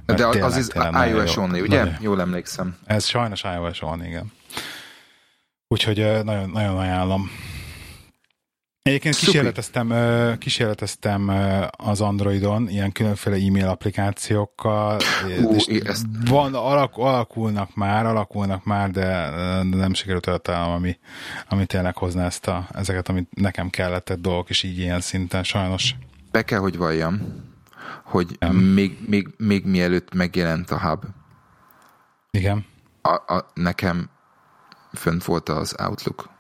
De 0.07 0.27
az, 0.27 0.37
az 0.37 0.57
is 0.57 0.67
iOS 1.09 1.35
jó, 1.35 1.43
only, 1.43 1.61
ugye? 1.61 1.79
Nagyon, 1.79 1.97
Jól 2.01 2.21
emlékszem. 2.21 2.77
Ez 2.87 3.07
sajnos 3.07 3.43
iOS 3.43 3.83
only, 3.83 4.07
igen. 4.07 4.33
Úgyhogy 5.69 5.97
nagyon, 6.25 6.51
nagyon 6.51 6.79
ajánlom. 6.79 7.31
Egyébként 8.89 9.17
kísérleteztem, 9.17 9.93
kísérleteztem 10.39 11.33
az 11.71 12.01
Androidon 12.01 12.69
ilyen 12.69 12.93
különféle 12.93 13.37
e-mail 13.37 13.69
applikációkkal. 13.69 15.01
Hú, 15.43 15.57
ezt... 15.85 16.07
Van, 16.29 16.55
alak, 16.55 16.97
alakulnak 16.97 17.75
már, 17.75 18.07
alakulnak 18.07 18.65
már, 18.65 18.91
de, 18.91 19.31
nem 19.63 19.95
sikerült 19.95 20.27
eltalálnom, 20.27 20.73
ami, 20.73 20.99
ami 21.49 21.67
tényleg 21.67 21.97
hozna 21.97 22.23
ezt 22.23 22.47
a, 22.47 22.69
ezeket, 22.73 23.09
amit 23.09 23.29
nekem 23.35 23.71
kellett 23.71 24.13
dolgok, 24.13 24.51
és 24.51 24.63
így 24.63 24.79
ilyen 24.79 25.01
szinten 25.01 25.43
sajnos. 25.43 25.95
Be 26.31 26.43
kell, 26.43 26.59
hogy 26.59 26.77
valljam, 26.77 27.45
hogy 28.05 28.39
még, 28.51 28.99
még, 29.07 29.29
még 29.37 29.65
mielőtt 29.65 30.15
megjelent 30.15 30.71
a 30.71 30.81
hub. 30.81 31.05
Igen. 32.31 32.67
A, 33.03 33.35
a, 33.35 33.51
nekem 33.55 34.11
fönt 34.93 35.25
volt 35.25 35.49
az 35.49 35.75
Outlook 35.79 36.37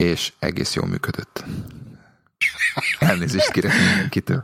és 0.00 0.32
egész 0.38 0.74
jól 0.74 0.86
működött. 0.86 1.44
Elnézést 2.98 3.50
kérek 3.50 3.72
mindenkitől. 3.86 4.42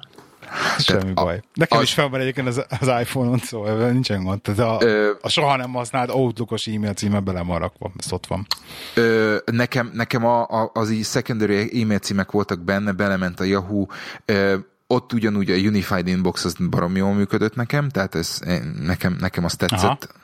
Semmi 0.78 1.12
a, 1.14 1.22
baj. 1.22 1.42
Nekem 1.54 1.78
az, 1.78 1.84
is 1.84 1.94
fel 1.94 2.08
van 2.08 2.20
egyébként 2.20 2.46
az, 2.46 2.64
az 2.80 2.88
iPhone-on, 3.00 3.38
szóval 3.38 3.90
nincsen 3.90 4.22
gond. 4.22 4.40
Tehát 4.42 4.60
a, 4.60 4.84
ö, 4.84 5.12
a 5.20 5.28
soha 5.28 5.56
nem 5.56 5.72
használt 5.72 6.10
Outlook-os 6.10 6.66
e-mail 6.66 6.92
címe 6.92 7.20
bele 7.20 7.42
van 7.42 7.58
rakva, 7.58 7.92
ez 7.98 8.12
ott 8.12 8.26
van. 8.26 8.46
Ö, 8.94 9.36
nekem 9.44 9.90
nekem 9.94 10.24
a, 10.24 10.42
a, 10.42 10.70
az 10.74 10.90
így 10.90 11.04
secondary 11.04 11.82
e-mail 11.82 11.98
címek 11.98 12.30
voltak 12.30 12.60
benne, 12.60 12.92
belement 12.92 13.40
a 13.40 13.44
Yahoo, 13.44 13.86
ö, 14.24 14.56
ott 14.86 15.12
ugyanúgy 15.12 15.50
a 15.50 15.54
Unified 15.54 16.06
Inbox 16.06 16.44
az 16.44 16.54
barom 16.70 16.96
jól 16.96 17.12
működött 17.12 17.54
nekem, 17.54 17.88
tehát 17.88 18.14
ez 18.14 18.40
nekem, 18.80 19.16
nekem 19.20 19.44
az 19.44 19.54
tetszett. 19.56 20.14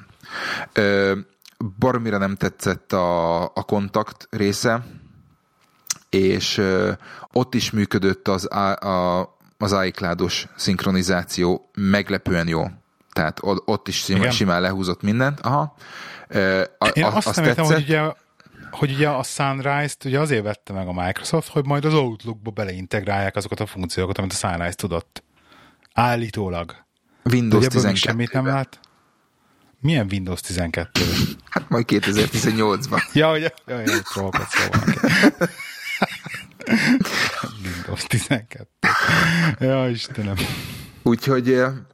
Ö, 0.73 1.13
baromira 1.79 2.19
nem 2.19 2.37
tetszett 2.37 2.93
a, 2.93 3.43
a 3.43 3.63
kontakt 3.67 4.27
része, 4.31 4.85
és 6.15 6.63
ott 7.33 7.55
is 7.55 7.71
működött 7.71 8.29
az, 8.29 8.53
a, 8.53 9.37
az 9.59 9.77
iCloud-os 9.85 10.47
szinkronizáció 10.57 11.71
meglepően 11.75 12.49
jó. 12.49 12.65
Tehát 13.13 13.39
ott 13.43 13.89
is 13.89 13.97
simán, 13.97 14.31
simán 14.31 14.61
lehúzott 14.61 15.03
mindent. 15.03 15.41
Aha. 15.41 15.75
A, 16.79 16.87
Én 16.93 17.05
azt, 17.05 17.27
azt 17.27 17.37
nem 17.37 17.45
értem, 17.45 17.65
hogy 17.65 17.83
ugye, 17.83 18.01
hogy 18.71 18.93
ugye 18.93 19.09
a 19.09 19.23
Sunrise-t 19.23 20.05
ugye 20.05 20.21
azért 20.21 20.43
vette 20.43 20.73
meg 20.73 20.89
a 20.89 20.93
Microsoft, 20.93 21.49
hogy 21.49 21.65
majd 21.65 21.85
az 21.85 21.95
Outlook-ba 21.95 22.51
beleintegrálják 22.51 23.37
azokat 23.37 23.61
a 23.61 23.67
funkciókat, 23.67 24.19
amit 24.19 24.33
a 24.33 24.35
Sunrise 24.35 24.75
tudott. 24.75 25.25
Állítólag. 25.93 26.77
Windows 27.25 27.67
12 27.67 27.95
semmit 27.95 28.33
nem 28.33 28.47
lát. 28.47 28.81
Milyen 29.81 30.07
Windows 30.11 30.41
12? 30.41 31.01
Hát 31.51 31.69
majd 31.69 31.85
2018-ban. 31.89 33.13
ja, 33.13 33.31
hogy 33.31 33.41
ja, 33.67 33.79
ja, 33.81 34.03
van. 34.15 34.31
Windows 37.65 38.05
12. 38.05 38.67
Ja, 39.59 39.89
Istenem. 39.89 40.35
Úgyhogy 41.03 41.45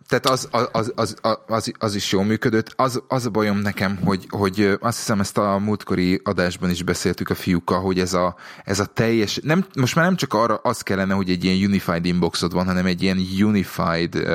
tehát 0.09 0.27
az, 0.27 0.49
az, 0.73 0.93
az, 0.95 1.17
az, 1.47 1.73
az 1.79 1.95
is 1.95 2.13
jól 2.13 2.25
működött. 2.25 2.73
Az, 2.77 3.03
az 3.09 3.27
a 3.27 3.31
bajom 3.31 3.59
nekem, 3.59 3.99
hogy, 4.05 4.27
hogy 4.29 4.77
azt 4.81 4.99
hiszem 4.99 5.21
ezt 5.21 5.39
a 5.39 5.59
múltkori 5.59 6.21
adásban 6.25 6.71
is 6.71 6.83
beszéltük 6.83 7.31
a 7.31 7.35
fiúkkal, 7.35 7.81
hogy 7.81 8.01
ez 8.01 8.15
a, 8.15 8.37
ez 8.65 8.81
a 8.81 8.87
teljes, 8.87 9.41
nem, 9.43 9.67
most 9.75 9.95
már 9.95 10.05
nem 10.05 10.17
csak 10.17 10.35
arra 10.35 10.55
az 10.55 10.81
kellene, 10.81 11.15
hogy 11.15 11.31
egy 11.31 11.45
ilyen 11.45 11.69
unified 11.69 12.05
inboxod 12.05 12.53
van, 12.53 12.67
hanem 12.67 12.87
egy 12.87 13.03
ilyen 13.03 13.19
unified 13.41 14.29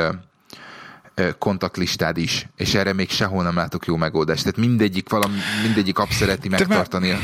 kontaktlistád 1.37 2.17
is, 2.17 2.47
és 2.55 2.73
erre 2.73 2.93
még 2.93 3.09
sehol 3.09 3.43
nem 3.43 3.55
látok 3.55 3.85
jó 3.85 3.95
megoldást. 3.95 4.43
Tehát 4.43 4.57
mindegyik, 4.57 5.09
valami, 5.09 5.37
mindegyik 5.63 5.99
app 5.99 6.09
szereti 6.09 6.49
megtartani. 6.49 7.09
Te 7.09 7.17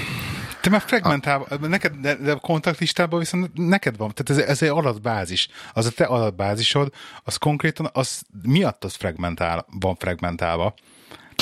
te 0.62 0.70
már 0.70 0.82
fragmentálva, 0.82 1.46
a... 1.50 1.68
neked, 1.68 1.94
de, 1.94 2.16
de 2.16 2.32
a 2.32 2.40
kontaktlistában 2.40 3.20
viszont 3.20 3.50
neked 3.54 3.98
van, 3.98 4.12
tehát 4.14 4.42
ez, 4.42 4.50
ez 4.50 4.62
egy 4.62 4.78
adatbázis. 4.78 5.50
Az 5.74 5.86
a 5.86 5.92
te 5.92 6.04
adatbázisod, 6.04 6.94
az 7.24 7.36
konkrétan, 7.36 7.90
az 7.94 8.22
miatt 8.44 8.84
az 8.84 8.96
fragmentál, 8.96 9.66
van 9.80 9.96
fragmentálva. 9.96 10.74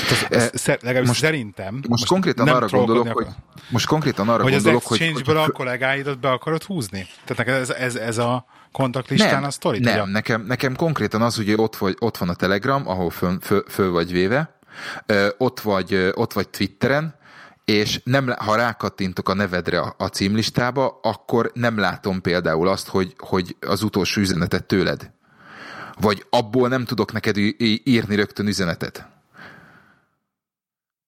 Az, 0.09 0.28
az, 0.30 0.49
az, 0.53 0.65
legalábbis 0.65 1.07
most, 1.07 1.22
szerintem. 1.22 1.74
Most, 1.74 1.88
most 1.88 2.07
konkrétan 2.07 2.47
arra 2.47 2.68
gondolok, 2.68 3.11
hogy, 3.11 3.28
most 3.70 3.88
konkrétan 3.88 4.30
arra 4.30 4.43
hogy 4.43 4.51
gondolok, 4.51 4.82
az 4.86 4.91
exchange-ből 4.91 5.38
a 5.38 5.49
kollégáidat 5.49 6.20
be 6.20 6.30
akarod 6.30 6.63
húzni? 6.63 7.07
Tehát 7.26 7.38
neked 7.38 7.53
ez, 7.61 7.70
ez, 7.70 7.95
ez 7.95 8.18
a 8.18 8.45
kontaktlistán 8.72 9.34
nem, 9.34 9.43
a 9.43 9.51
sztori? 9.51 9.80
Nem, 9.80 10.01
ugye? 10.01 10.11
nekem, 10.11 10.41
nekem 10.41 10.76
konkrétan 10.76 11.22
az, 11.22 11.36
hogy 11.36 11.53
ott, 11.55 11.76
vagy, 11.76 11.95
ott 11.99 12.18
van 12.18 12.30
a 12.30 12.34
Telegram, 12.34 12.88
ahol 12.88 13.09
föl, 13.09 13.38
föl, 13.41 13.63
föl 13.68 13.91
vagy 13.91 14.11
véve, 14.11 14.59
ott 15.38 15.59
vagy, 15.59 16.11
ott 16.13 16.34
vagy 16.34 16.49
Twitteren, 16.49 17.15
és 17.72 18.01
nem, 18.03 18.34
ha 18.38 18.55
rákattintok 18.55 19.30
a 19.30 19.34
nevedre 19.34 19.80
a, 19.97 20.07
címlistába, 20.07 20.99
akkor 21.01 21.51
nem 21.53 21.78
látom 21.78 22.22
például 22.22 22.68
azt, 22.68 22.88
hogy, 22.88 23.13
hogy 23.18 23.55
az 23.59 23.84
utolsó 23.84 24.22
üzenetet 24.22 24.65
tőled. 24.65 25.11
Vagy 25.99 26.26
abból 26.30 26.68
nem 26.68 26.86
tudok 26.86 27.11
neked 27.11 27.38
írni 27.84 28.15
rögtön 28.15 28.47
üzenetet. 28.47 29.07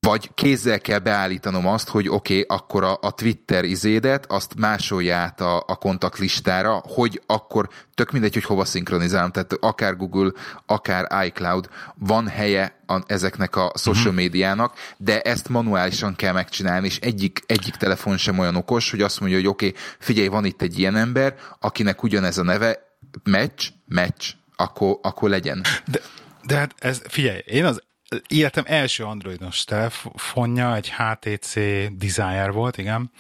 Vagy 0.10 0.30
kézzel 0.34 0.80
kell 0.80 1.00
beállítanom 1.00 1.68
azt, 1.68 1.90
hogy 1.90 2.10
oké, 2.10 2.40
okay, 2.40 2.58
akkor 2.58 2.84
a, 2.84 2.98
a 3.02 3.12
Twitter 3.12 3.64
izédet, 3.64 4.26
azt 4.32 4.56
másolja 4.56 5.16
át 5.16 5.42
a, 5.42 5.58
a 5.68 5.76
kontaktlistára, 5.76 6.82
hogy 6.86 7.22
akkor 7.26 7.70
tök 7.94 8.12
mindegy, 8.12 8.34
hogy 8.34 8.44
hova 8.44 8.66
szinkronizálom, 8.66 9.32
tehát 9.32 9.54
akár 9.60 9.96
Google, 9.96 10.32
akár 10.66 11.26
iCloud, 11.26 11.70
van 11.96 12.28
helye 12.28 12.82
a, 12.86 13.00
ezeknek 13.08 13.56
a 13.56 13.72
social 13.76 14.14
médiának, 14.14 14.72
uh-huh. 14.72 14.98
de 14.98 15.22
ezt 15.22 15.50
manuálisan 15.50 16.16
kell 16.16 16.34
megcsinálni, 16.34 16.86
és 16.86 16.98
egyik, 16.98 17.40
egyik 17.46 17.76
telefon 17.76 18.18
sem 18.18 18.40
olyan 18.40 18.56
okos, 18.56 18.92
hogy 18.92 19.02
azt 19.02 19.20
mondja, 19.20 19.38
hogy 19.38 19.48
oké, 19.48 19.68
okay, 19.68 19.80
figyelj, 20.00 20.28
van 20.28 20.46
itt 20.46 20.62
egy 20.62 20.80
ilyen 20.80 20.96
ember, 20.96 21.36
akinek 21.60 22.04
ugyanez 22.04 22.38
a 22.38 22.44
neve, 22.44 22.80
match, 23.24 23.72
match, 23.86 24.34
akkor, 24.56 25.00
akkor 25.02 25.30
legyen. 25.30 25.62
De, 25.86 26.02
de 26.44 26.56
hát 26.56 26.76
ez, 26.78 27.02
figyelj, 27.08 27.42
én 27.46 27.66
az 27.66 27.88
életem 28.28 28.64
első 28.68 29.04
androidos 29.04 29.64
telefonja 29.64 30.76
egy 30.76 30.94
HTC 30.98 31.54
Desire 31.98 32.52
volt, 32.52 32.78
igen, 32.78 33.12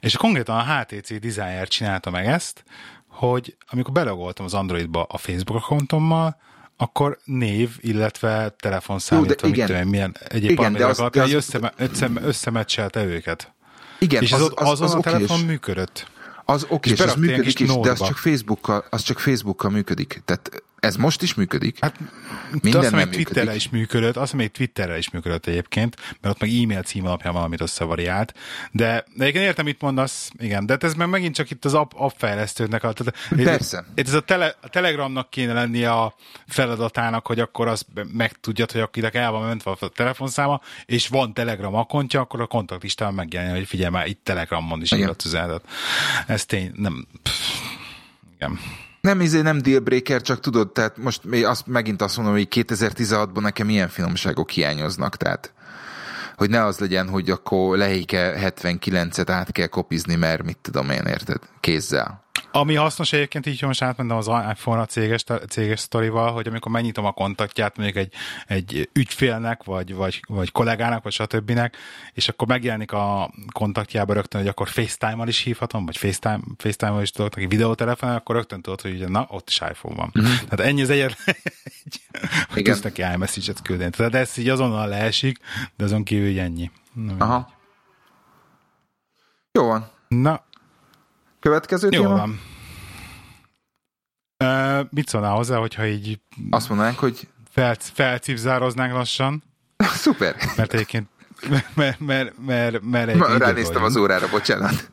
és 0.00 0.16
konkrétan 0.16 0.56
a 0.56 0.74
HTC 0.74 1.20
Desire 1.20 1.64
csinálta 1.64 2.10
meg 2.10 2.26
ezt, 2.26 2.64
hogy 3.06 3.56
amikor 3.68 3.92
belogoltam 3.92 4.44
az 4.44 4.54
Androidba 4.54 5.02
a 5.02 5.18
Facebook 5.18 5.62
akkontommal, 5.62 6.36
akkor 6.76 7.18
név, 7.24 7.70
illetve 7.80 8.54
telefonszám, 8.60 9.24
illetve 9.24 9.48
mit 9.48 9.64
tudom, 9.64 9.88
milyen 9.88 10.16
egyéb 10.28 10.50
igen, 10.50 10.72
de 10.72 10.86
az, 10.86 11.00
alapján, 11.00 11.24
az, 11.24 11.32
össze, 11.32 11.72
össze, 11.76 12.10
összemecselte 12.22 13.04
őket. 13.04 13.54
Igen, 13.98 14.22
és 14.22 14.32
az, 14.32 14.40
az, 14.40 14.52
az, 14.54 14.68
azon 14.68 14.86
az 14.86 14.94
a 14.94 15.00
telefon 15.00 15.40
működött. 15.40 16.10
Az 16.44 16.66
oké, 16.68 16.90
és, 16.90 16.98
és 16.98 17.04
az 17.04 17.14
működik 17.14 17.58
is, 17.58 17.68
de 17.68 17.90
az 17.90 17.98
csak 17.98 18.16
Facebookkal, 18.16 18.84
az 18.90 19.02
csak 19.02 19.18
Facebookkal 19.18 19.70
működik. 19.70 20.22
Tehát 20.24 20.62
ez 20.86 20.96
most 20.96 21.22
is 21.22 21.34
működik? 21.34 21.78
Hát, 21.80 21.98
Minden 22.62 22.80
azt 22.80 22.90
nem 22.90 23.10
Twitterre 23.10 23.54
is 23.54 23.68
működött, 23.68 24.16
azt 24.16 24.32
mondom, 24.32 24.52
Twitterre 24.52 24.98
is 24.98 25.10
működött 25.10 25.46
egyébként, 25.46 25.96
mert 26.20 26.34
ott 26.34 26.40
meg 26.40 26.50
e-mail 26.62 26.82
cím 26.82 27.06
alapján 27.06 27.32
valamit 27.32 27.60
összevariált. 27.60 28.34
De, 28.70 29.04
de 29.14 29.24
egyébként 29.24 29.44
értem, 29.44 29.64
mit 29.64 29.80
mondasz, 29.80 30.30
igen, 30.38 30.66
de 30.66 30.72
hát 30.72 30.84
ez 30.84 30.94
meg 30.94 31.08
megint 31.08 31.34
csak 31.34 31.50
itt 31.50 31.64
az 31.64 31.74
app, 31.74 31.90
app 31.94 32.12
fejlesztőknek. 32.16 32.84
A, 32.84 32.92
tehát, 32.92 33.44
Persze. 33.44 33.84
Ez, 33.94 34.06
ez 34.06 34.14
a, 34.14 34.20
tele, 34.20 34.54
a 34.60 34.68
Telegramnak 34.68 35.30
kéne 35.30 35.52
lennie 35.52 35.92
a 35.92 36.14
feladatának, 36.46 37.26
hogy 37.26 37.40
akkor 37.40 37.68
azt 37.68 37.86
megtudjad, 38.12 38.72
hogy 38.72 38.80
akinek 38.80 39.14
el 39.14 39.30
van 39.30 39.46
mentve 39.46 39.70
a 39.70 39.88
telefonszáma, 39.88 40.60
és 40.86 41.08
van 41.08 41.34
Telegram 41.34 41.74
akontja, 41.74 42.20
akkor 42.20 42.40
a 42.40 42.46
kontaktlistán 42.46 43.14
megjelenjen, 43.14 43.56
hogy 43.56 43.66
figyelj 43.66 43.90
már, 43.90 44.06
itt 44.06 44.24
Telegramon 44.24 44.82
is 44.82 44.92
írott 44.92 45.24
üzenetet. 45.24 45.62
Ez 46.26 46.44
tény, 46.44 46.70
nem... 46.74 47.06
Pff, 47.22 47.58
igen. 48.34 48.58
Nem, 49.06 49.20
izé 49.20 49.40
nem 49.40 49.58
dealbreaker, 49.58 50.22
csak 50.22 50.40
tudod, 50.40 50.72
tehát 50.72 50.96
most 50.96 51.20
azt, 51.44 51.66
megint 51.66 52.02
azt 52.02 52.16
mondom, 52.16 52.34
hogy 52.34 52.48
2016-ban 52.50 53.40
nekem 53.40 53.68
ilyen 53.68 53.88
finomságok 53.88 54.50
hiányoznak, 54.50 55.16
tehát 55.16 55.52
hogy 56.36 56.50
ne 56.50 56.64
az 56.64 56.78
legyen, 56.78 57.08
hogy 57.08 57.30
akkor 57.30 57.76
lehéke 57.76 58.52
79-et 58.58 59.28
át 59.28 59.52
kell 59.52 59.66
kopizni, 59.66 60.14
mert 60.14 60.42
mit 60.42 60.58
tudom 60.62 60.90
én, 60.90 61.04
érted? 61.06 61.38
Kézzel. 61.60 62.24
Ami 62.56 62.74
hasznos 62.74 63.12
egyébként, 63.12 63.46
így 63.46 63.62
most 63.62 63.82
átmentem 63.82 64.16
az 64.16 64.26
iPhone-ra 64.26 64.86
céges, 64.86 65.24
céges 65.48 65.80
sztorival, 65.80 66.32
hogy 66.32 66.48
amikor 66.48 66.72
megnyitom 66.72 67.04
a 67.04 67.12
kontaktját 67.12 67.76
mondjuk 67.76 67.96
egy, 67.96 68.12
egy 68.46 68.88
ügyfélnek, 68.92 69.64
vagy, 69.64 69.94
vagy, 69.94 70.22
vagy 70.28 70.52
kollégának, 70.52 71.02
vagy 71.02 71.12
stb. 71.12 71.60
és 72.12 72.28
akkor 72.28 72.48
megjelenik 72.48 72.92
a 72.92 73.30
kontaktjába 73.52 74.12
rögtön, 74.12 74.40
hogy 74.40 74.50
akkor 74.50 74.68
FaceTime-mal 74.68 75.28
is 75.28 75.38
hívhatom, 75.38 75.84
vagy 75.84 75.96
FaceTime, 75.96 76.40
FaceTime-mal 76.56 77.02
is 77.02 77.10
tudok 77.10 77.34
neki 77.34 77.46
videótelefon, 77.48 78.10
akkor 78.10 78.34
rögtön 78.34 78.60
tudod, 78.60 78.80
hogy 78.80 78.94
ugye, 78.94 79.08
na, 79.08 79.26
ott 79.30 79.48
is 79.48 79.60
iPhone 79.60 79.94
van. 79.94 80.10
Uh-huh. 80.14 80.48
Tehát 80.48 80.60
ennyi 80.60 80.82
az 80.82 80.90
egyetlen, 80.90 81.36
hogy 82.52 82.62
tudsz 82.62 82.80
neki 82.80 83.02
iMessage-et 83.14 83.62
küldeni. 83.62 83.90
Tehát 83.90 84.14
ez 84.14 84.38
így 84.38 84.48
azonnal 84.48 84.88
leesik, 84.88 85.38
de 85.76 85.84
azon 85.84 86.04
kívül 86.04 86.40
ennyi. 86.40 86.70
Na, 86.92 87.14
Aha. 87.18 87.52
Jó 89.52 89.66
van. 89.66 89.94
Na. 90.08 90.44
Következő 91.46 91.88
Jó 91.90 92.02
téma? 92.02 92.16
van. 92.16 92.40
Uh, 94.44 94.86
mit 94.90 95.08
szólnál 95.08 95.34
hozzá, 95.34 95.56
hogyha 95.56 95.86
így... 95.86 96.20
Azt 96.50 96.68
mondanánk, 96.68 96.98
hogy... 96.98 97.28
Fel, 97.50 97.76
felcipzároznánk 97.80 98.92
lassan. 98.92 99.42
Szuper. 100.02 100.36
Mert 100.56 100.74
egyébként... 100.74 101.08
Mert, 101.74 102.00
mert, 102.00 102.32
mert, 102.46 102.82
mert 102.82 103.08
egy 103.08 103.18
Ránéztem 103.18 103.82
az 103.82 103.96
órára, 103.96 104.28
bocsánat. 104.28 104.90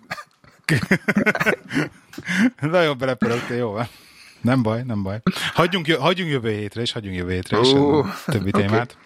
Nagyon 2.60 2.98
belepörögtél, 2.98 3.58
jó 3.58 3.72
van. 3.72 3.88
Nem 4.42 4.62
baj, 4.62 4.84
nem 4.84 5.04
baj. 5.04 5.22
Hagyjunk, 5.54 5.92
hagyjunk 5.92 6.32
jövő 6.32 6.52
hétre, 6.52 6.82
és 6.82 6.92
hagyjunk 6.92 7.18
jövő 7.18 7.32
hétre, 7.32 7.60
és 7.60 7.72
uh, 7.72 8.08
többi 8.26 8.50
okay. 8.50 8.66
témát. 8.66 8.98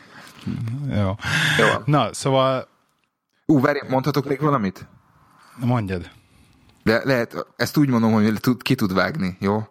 Jó. 0.89 1.15
jó. 1.57 1.67
Na, 1.85 2.13
szóval... 2.13 2.67
Ú, 3.45 3.61
várj, 3.61 3.79
mondhatok 3.89 4.27
még 4.27 4.39
valamit? 4.41 4.87
Mondjad. 5.55 6.09
De 6.87 7.01
lehet, 7.03 7.45
ezt 7.55 7.77
úgy 7.77 7.89
mondom, 7.89 8.11
hogy 8.11 8.39
ki 8.61 8.75
tud 8.75 8.93
vágni, 8.93 9.37
jó? 9.39 9.67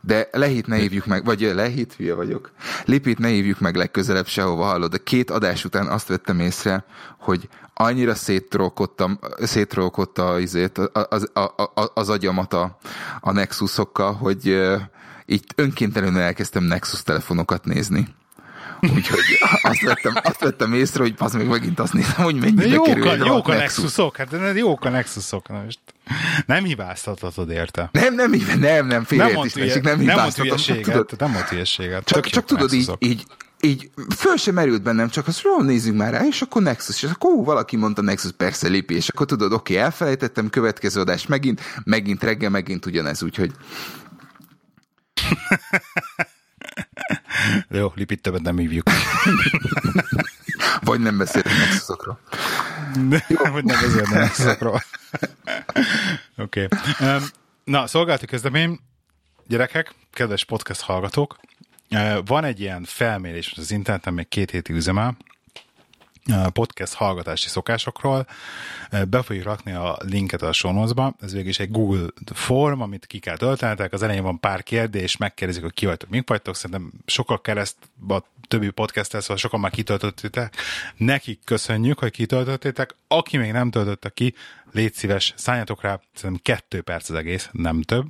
De 0.00 0.28
lehít 0.32 0.66
ne 0.66 0.76
hívjuk 0.76 1.06
meg, 1.06 1.24
vagy 1.24 1.40
lehít, 1.40 1.94
hülye 1.94 2.14
vagyok. 2.14 2.50
Lipit 2.84 3.18
ne 3.18 3.28
hívjuk 3.28 3.60
meg 3.60 3.76
legközelebb 3.76 4.26
sehova, 4.26 4.64
hallod. 4.64 4.90
De 4.90 4.98
két 4.98 5.30
adás 5.30 5.64
után 5.64 5.86
azt 5.86 6.08
vettem 6.08 6.40
észre, 6.40 6.84
hogy 7.18 7.48
annyira 7.74 8.14
széttrollkodtam, 8.14 9.18
széttrollkodta 9.38 10.28
az, 10.28 10.58
az, 10.92 11.30
az, 11.74 11.90
az 11.94 12.08
agyamat 12.08 12.52
a, 12.52 12.78
a 13.20 13.32
Nexusokkal, 13.32 14.12
hogy 14.12 14.46
így 15.26 15.44
önkéntelenül 15.54 16.20
elkezdtem 16.20 16.64
Nexus 16.64 17.02
telefonokat 17.02 17.64
nézni. 17.64 18.14
Úgyhogy 18.94 19.20
azt 19.62 19.80
vettem, 19.80 20.12
azt 20.22 20.40
vettem 20.40 20.72
észre, 20.72 21.02
hogy 21.02 21.14
az 21.18 21.32
még 21.32 21.46
megint 21.46 21.80
azt 21.80 21.92
nézem, 21.92 22.24
hogy 22.24 22.34
mennyibe 22.34 22.66
jók 22.66 22.84
kerül 22.84 23.08
a, 23.08 23.26
jók 23.26 23.48
a 23.48 23.54
Nexusok, 23.54 24.16
hát 24.16 24.28
jók 24.54 24.84
a 24.84 24.88
Nexusok. 24.88 25.48
Na 25.48 25.62
most 25.64 25.78
nem 26.46 26.64
hibáztathatod 26.64 27.50
érte. 27.50 27.88
Nem, 27.92 28.14
nem, 28.14 28.30
nem, 28.58 28.86
nem, 28.86 29.04
félreértés, 29.04 29.72
nem, 29.72 29.82
nem 29.82 29.98
hibáztatom. 29.98 30.58
Nem 31.18 31.30
mond 31.30 31.44
hülyeséget. 31.44 32.04
Csak, 32.04 32.26
csak 32.26 32.44
tudod, 32.44 32.72
így, 32.72 32.92
így, 32.98 33.24
így 33.60 33.90
föl 34.16 34.36
sem 34.36 34.54
merült 34.54 34.82
bennem, 34.82 35.08
csak 35.08 35.26
azt 35.26 35.42
jól 35.42 35.64
nézzünk 35.64 35.96
már 35.96 36.12
rá, 36.12 36.26
és 36.26 36.42
akkor 36.42 36.62
Nexus, 36.62 37.02
és 37.02 37.10
akkor 37.10 37.30
ó, 37.32 37.44
valaki 37.44 37.76
mondta 37.76 38.02
Nexus, 38.02 38.30
persze 38.36 38.68
lipi, 38.68 38.94
és 38.94 39.08
akkor 39.08 39.26
tudod, 39.26 39.52
oké, 39.52 39.72
okay, 39.72 39.84
elfelejtettem, 39.84 40.50
következő 40.50 41.00
adás 41.00 41.26
megint, 41.26 41.60
megint 41.84 42.22
reggel, 42.22 42.50
megint 42.50 42.86
ugyanez, 42.86 43.22
úgyhogy 43.22 43.52
Jó, 47.68 47.92
lipit 47.94 48.22
többet 48.22 48.42
nem 48.42 48.58
hívjuk. 48.58 48.90
Vagy 50.80 51.00
nem 51.00 51.18
beszélünk 51.18 51.58
Nexusokról. 51.58 52.18
Vagy 53.52 53.64
nem 53.64 53.80
beszélünk 53.80 54.10
Nexusokról. 54.10 54.82
Oké. 56.36 56.64
Okay. 56.64 57.08
Um, 57.08 57.24
na, 57.64 57.86
szolgálati 57.86 58.26
közlemény, 58.26 58.78
gyerekek, 59.46 59.94
kedves 60.12 60.44
podcast 60.44 60.80
hallgatók, 60.80 61.38
van 62.24 62.44
egy 62.44 62.60
ilyen 62.60 62.84
felmérés 62.84 63.54
az 63.56 63.70
interneten, 63.70 64.14
még 64.14 64.28
két 64.28 64.50
héti 64.50 64.72
üzemel, 64.72 65.16
podcast 66.52 66.94
hallgatási 66.94 67.48
szokásokról. 67.48 68.26
Be 69.08 69.22
fogjuk 69.22 69.44
rakni 69.44 69.72
a 69.72 69.98
linket 70.02 70.42
a 70.42 70.52
sonozba. 70.52 71.14
Ez 71.20 71.32
végül 71.32 71.48
is 71.48 71.58
egy 71.58 71.70
Google 71.70 72.06
form, 72.34 72.80
amit 72.80 73.06
ki 73.06 73.18
kell 73.18 73.36
töltenetek. 73.36 73.92
Az 73.92 74.02
elején 74.02 74.22
van 74.22 74.40
pár 74.40 74.62
kérdés, 74.62 75.16
megkérdezik, 75.16 75.62
hogy 75.62 75.74
ki 75.74 75.86
vagytok, 75.86 76.10
mink 76.10 76.28
vagytok. 76.28 76.56
Szerintem 76.56 76.92
sokkal 77.06 77.40
kereszt 77.40 77.76
a 78.08 78.18
többi 78.48 78.70
podcast 78.70 79.10
szóval 79.10 79.36
sokan 79.36 79.60
már 79.60 79.70
kitöltöttétek. 79.70 80.56
Nekik 80.96 81.40
köszönjük, 81.44 81.98
hogy 81.98 82.10
kitöltöttétek. 82.10 82.94
Aki 83.08 83.36
még 83.36 83.52
nem 83.52 83.70
töltötte 83.70 84.08
ki, 84.08 84.34
légy 84.72 84.94
szíves, 84.94 85.34
szálljatok 85.36 85.82
rá, 85.82 86.00
szerintem 86.14 86.54
kettő 86.54 86.80
perc 86.80 87.10
az 87.10 87.16
egész, 87.16 87.48
nem 87.52 87.82
több. 87.82 88.06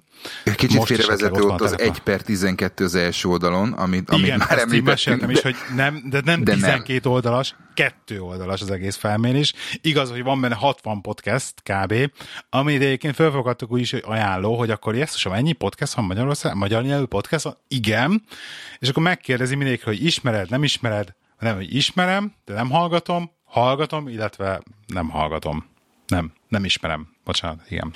Kicsit 0.56 0.84
félrevezető 0.84 1.42
ott 1.42 1.60
az 1.60 1.78
1 1.78 1.98
per 1.98 2.22
12 2.22 2.84
az 2.84 2.94
első 2.94 3.28
oldalon, 3.28 3.72
amit, 3.72 4.10
amit 4.10 4.26
Igen, 4.26 4.38
már 4.38 4.58
említettünk. 4.58 5.24
De... 5.24 5.32
is, 5.32 5.40
hogy 5.40 5.56
nem, 5.74 6.02
de 6.10 6.20
nem 6.24 6.44
de 6.44 6.52
12 6.52 7.00
nem. 7.02 7.12
oldalas, 7.12 7.56
kettő 7.74 8.20
oldalas 8.20 8.60
az 8.60 8.70
egész 8.70 8.96
felmérés. 8.96 9.52
Igaz, 9.80 10.10
hogy 10.10 10.22
van 10.22 10.40
benne 10.40 10.54
60 10.54 11.00
podcast 11.00 11.54
kb., 11.62 11.94
amit 12.50 12.82
egyébként 12.82 13.14
felfogadtuk 13.14 13.72
úgy 13.72 13.80
is, 13.80 13.90
hogy 13.90 14.02
ajánló, 14.06 14.58
hogy 14.58 14.70
akkor 14.70 14.94
jesszusom, 14.94 15.32
ennyi 15.32 15.52
podcast 15.52 15.94
van 15.94 16.04
Magyarország, 16.04 16.54
magyar 16.54 16.82
nyelvű 16.82 17.04
podcast 17.04 17.44
van? 17.44 17.56
Igen. 17.68 18.22
És 18.78 18.88
akkor 18.88 19.02
megkérdezi 19.02 19.54
mindenki, 19.54 19.82
hogy 19.84 20.04
ismered, 20.04 20.50
nem 20.50 20.64
ismered, 20.64 21.14
nem, 21.38 21.54
hogy 21.54 21.74
ismerem, 21.74 22.34
de 22.44 22.54
nem 22.54 22.70
hallgatom, 22.70 23.30
hallgatom, 23.44 24.08
illetve 24.08 24.62
nem 24.86 25.08
hallgatom. 25.08 25.74
Nem, 26.06 26.32
nem 26.48 26.64
ismerem. 26.64 27.08
Bocsánat, 27.24 27.70
igen. 27.70 27.94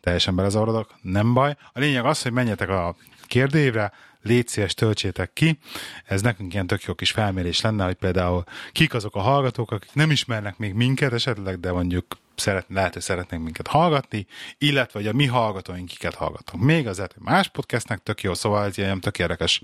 Teljesen 0.00 0.34
belezavarodok, 0.34 0.94
nem 1.02 1.34
baj. 1.34 1.56
A 1.72 1.78
lényeg 1.78 2.04
az, 2.04 2.22
hogy 2.22 2.32
menjetek 2.32 2.68
a 2.68 2.96
kérdőívre, 3.26 3.92
légy 4.22 4.48
szíves, 4.48 4.74
töltsétek 4.74 5.32
ki. 5.32 5.58
Ez 6.04 6.22
nekünk 6.22 6.52
ilyen 6.52 6.66
tök 6.66 6.82
jó 6.82 6.94
kis 6.94 7.10
felmérés 7.10 7.60
lenne, 7.60 7.84
hogy 7.84 7.94
például 7.94 8.44
kik 8.72 8.94
azok 8.94 9.14
a 9.14 9.20
hallgatók, 9.20 9.70
akik 9.70 9.94
nem 9.94 10.10
ismernek 10.10 10.58
még 10.58 10.74
minket 10.74 11.12
esetleg, 11.12 11.60
de 11.60 11.72
mondjuk 11.72 12.18
szeret, 12.34 12.66
lehet, 12.68 12.92
hogy 12.92 13.02
szeretnénk 13.02 13.42
minket 13.42 13.66
hallgatni, 13.66 14.26
illetve 14.58 14.98
hogy 14.98 15.08
a 15.08 15.12
mi 15.12 15.26
hallgatóink 15.26 15.88
kiket 15.88 16.14
hallgatunk. 16.14 16.62
Még 16.62 16.86
azért 16.86 17.14
más 17.18 17.48
podcastnek 17.48 18.02
tök 18.02 18.22
jó, 18.22 18.34
szóval 18.34 18.64
egy 18.64 18.78
ilyen 18.78 19.00
tök 19.00 19.18
érdekes 19.18 19.62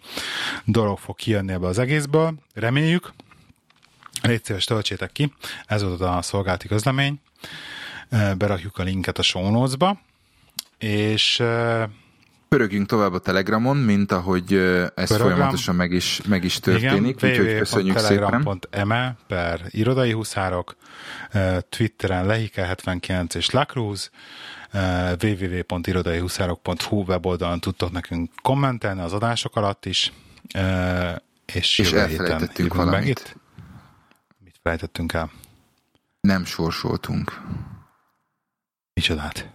dolog 0.64 0.98
fog 0.98 1.16
kijönni 1.16 1.52
ebbe 1.52 1.66
az 1.66 1.78
egészből. 1.78 2.34
Reméljük. 2.54 3.12
Légy 4.23 4.44
szíves, 4.44 4.65
töltsétek 4.65 5.12
ki. 5.12 5.32
Ez 5.66 5.82
volt 5.82 6.01
a 6.01 6.23
szolgálati 6.23 6.69
közlemény 6.69 7.20
berakjuk 8.36 8.78
a 8.78 8.82
linket 8.82 9.19
a 9.19 9.23
show 9.23 9.51
notes-ba, 9.51 10.01
és 10.78 11.43
Pörögjünk 12.49 12.86
tovább 12.86 13.12
a 13.12 13.19
Telegramon, 13.19 13.77
mint 13.77 14.12
ahogy 14.12 14.53
ez 14.53 15.09
Pörögram. 15.09 15.19
folyamatosan 15.19 15.74
meg 15.74 15.93
is, 15.93 16.20
meg 16.28 16.44
is 16.44 16.59
történik, 16.59 17.23
Igen, 17.23 17.31
úgyhogy 17.31 17.59
köszönjük 17.59 17.99
szépen. 17.99 18.61
eme 18.70 19.16
per 19.27 19.61
irodai 19.69 20.12
huszárok, 20.12 20.77
Twitteren 21.69 22.27
Lehike79 22.28 23.35
és 23.35 23.51
Lacruz, 23.51 24.11
www.irodaihuszárok.hu 25.23 27.05
weboldalon 27.07 27.61
tudtok 27.61 27.93
nekünk 27.93 28.31
kommentelni 28.43 29.01
az 29.01 29.12
adások 29.12 29.57
alatt 29.57 29.86
is, 29.86 30.12
és, 31.55 31.78
és 31.78 31.93
elfelejtettünk 31.93 32.74
valamit. 32.74 32.99
Megint. 32.99 33.36
Felejtettünk 34.62 35.12
el? 35.12 35.30
Nem 36.20 36.44
sorsoltunk. 36.44 37.40
Micsodát? 38.94 39.51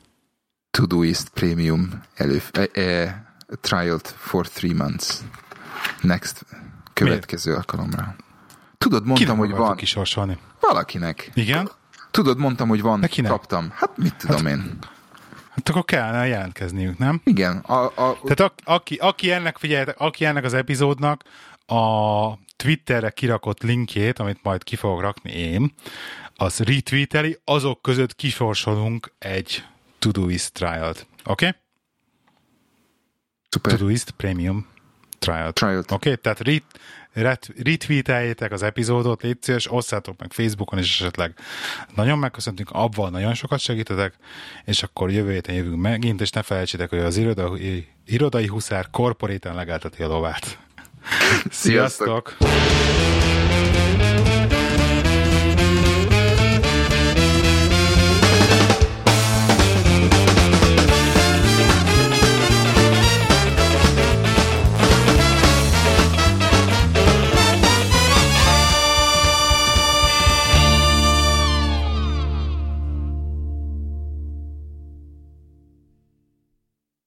Todoist 0.71 1.29
Premium 1.29 2.01
elő, 2.15 2.41
e, 2.51 2.81
e, 2.81 3.23
trialed 3.61 4.07
for 4.07 4.47
three 4.47 4.73
months. 4.73 5.19
Next 6.01 6.45
következő 6.93 7.51
Miért? 7.51 7.71
alkalomra. 7.71 8.15
Tudod, 8.77 9.05
mondtam, 9.05 9.35
Kinek 9.35 9.49
hogy 9.49 9.59
van. 9.59 9.75
kisorsolni? 9.75 10.38
Valakinek. 10.59 11.31
Igen? 11.34 11.69
Tudod, 12.11 12.38
mondtam, 12.38 12.67
hogy 12.67 12.81
van. 12.81 12.99
Nekinek? 12.99 13.31
Kaptam. 13.31 13.71
Hát 13.75 13.97
mit 13.97 14.15
tudom 14.15 14.45
hát, 14.45 14.55
én. 14.55 14.77
Hát 15.49 15.69
akkor 15.69 15.85
kellene 15.85 16.27
jelentkezniük, 16.27 16.97
nem? 16.97 17.21
Igen. 17.23 17.57
A, 17.57 17.85
a, 17.85 18.19
Tehát 18.23 18.39
a, 18.39 18.71
aki, 18.73 18.95
aki, 18.95 19.31
ennek, 19.31 19.57
figyeljetek, 19.57 19.99
aki 19.99 20.25
ennek 20.25 20.43
az 20.43 20.53
epizódnak 20.53 21.23
a 21.65 22.27
Twitterre 22.57 23.09
kirakott 23.09 23.61
linkjét, 23.61 24.19
amit 24.19 24.43
majd 24.43 24.63
ki 24.63 24.75
fogok 24.75 25.01
rakni 25.01 25.31
én, 25.31 25.73
az 26.35 26.59
retweeteli, 26.59 27.38
azok 27.43 27.81
között 27.81 28.15
kisorsolunk 28.15 29.13
egy 29.19 29.63
Todoist 29.99 30.53
trial-t. 30.53 31.07
Oké? 31.25 31.47
Okay? 31.47 31.59
Super. 33.49 33.71
Todoist 33.71 34.11
Premium 34.11 34.67
trial 35.19 35.51
Trial. 35.51 35.77
Oké? 35.77 35.93
Okay? 35.93 36.15
Tehát 36.15 36.39
ret, 36.39 36.63
ret, 37.13 37.49
retweeteljétek 37.63 38.51
az 38.51 38.63
epizódot, 38.63 39.21
légy 39.21 39.38
szíves, 39.41 39.71
osszátok 39.71 40.19
meg 40.19 40.34
Facebookon 40.34 40.79
is 40.79 41.01
esetleg. 41.01 41.34
Nagyon 41.95 42.19
megköszöntünk, 42.19 42.69
abban 42.71 43.11
nagyon 43.11 43.34
sokat 43.34 43.59
segítetek, 43.59 44.13
és 44.65 44.84
akkor 44.84 45.11
jövő 45.11 45.31
héten 45.31 45.55
jövünk 45.55 45.81
megint, 45.81 46.21
és 46.21 46.29
ne 46.29 46.41
felejtsétek, 46.41 46.89
hogy 46.89 46.99
az 46.99 47.17
irodai, 47.17 47.88
irodai 48.05 48.47
huszár 48.47 48.89
korporéten 48.89 49.55
legelteti 49.55 50.03
a 50.03 50.07
lovát. 50.07 50.66
Sziasztok! 51.51 52.35
Sziasztok. 52.39 53.36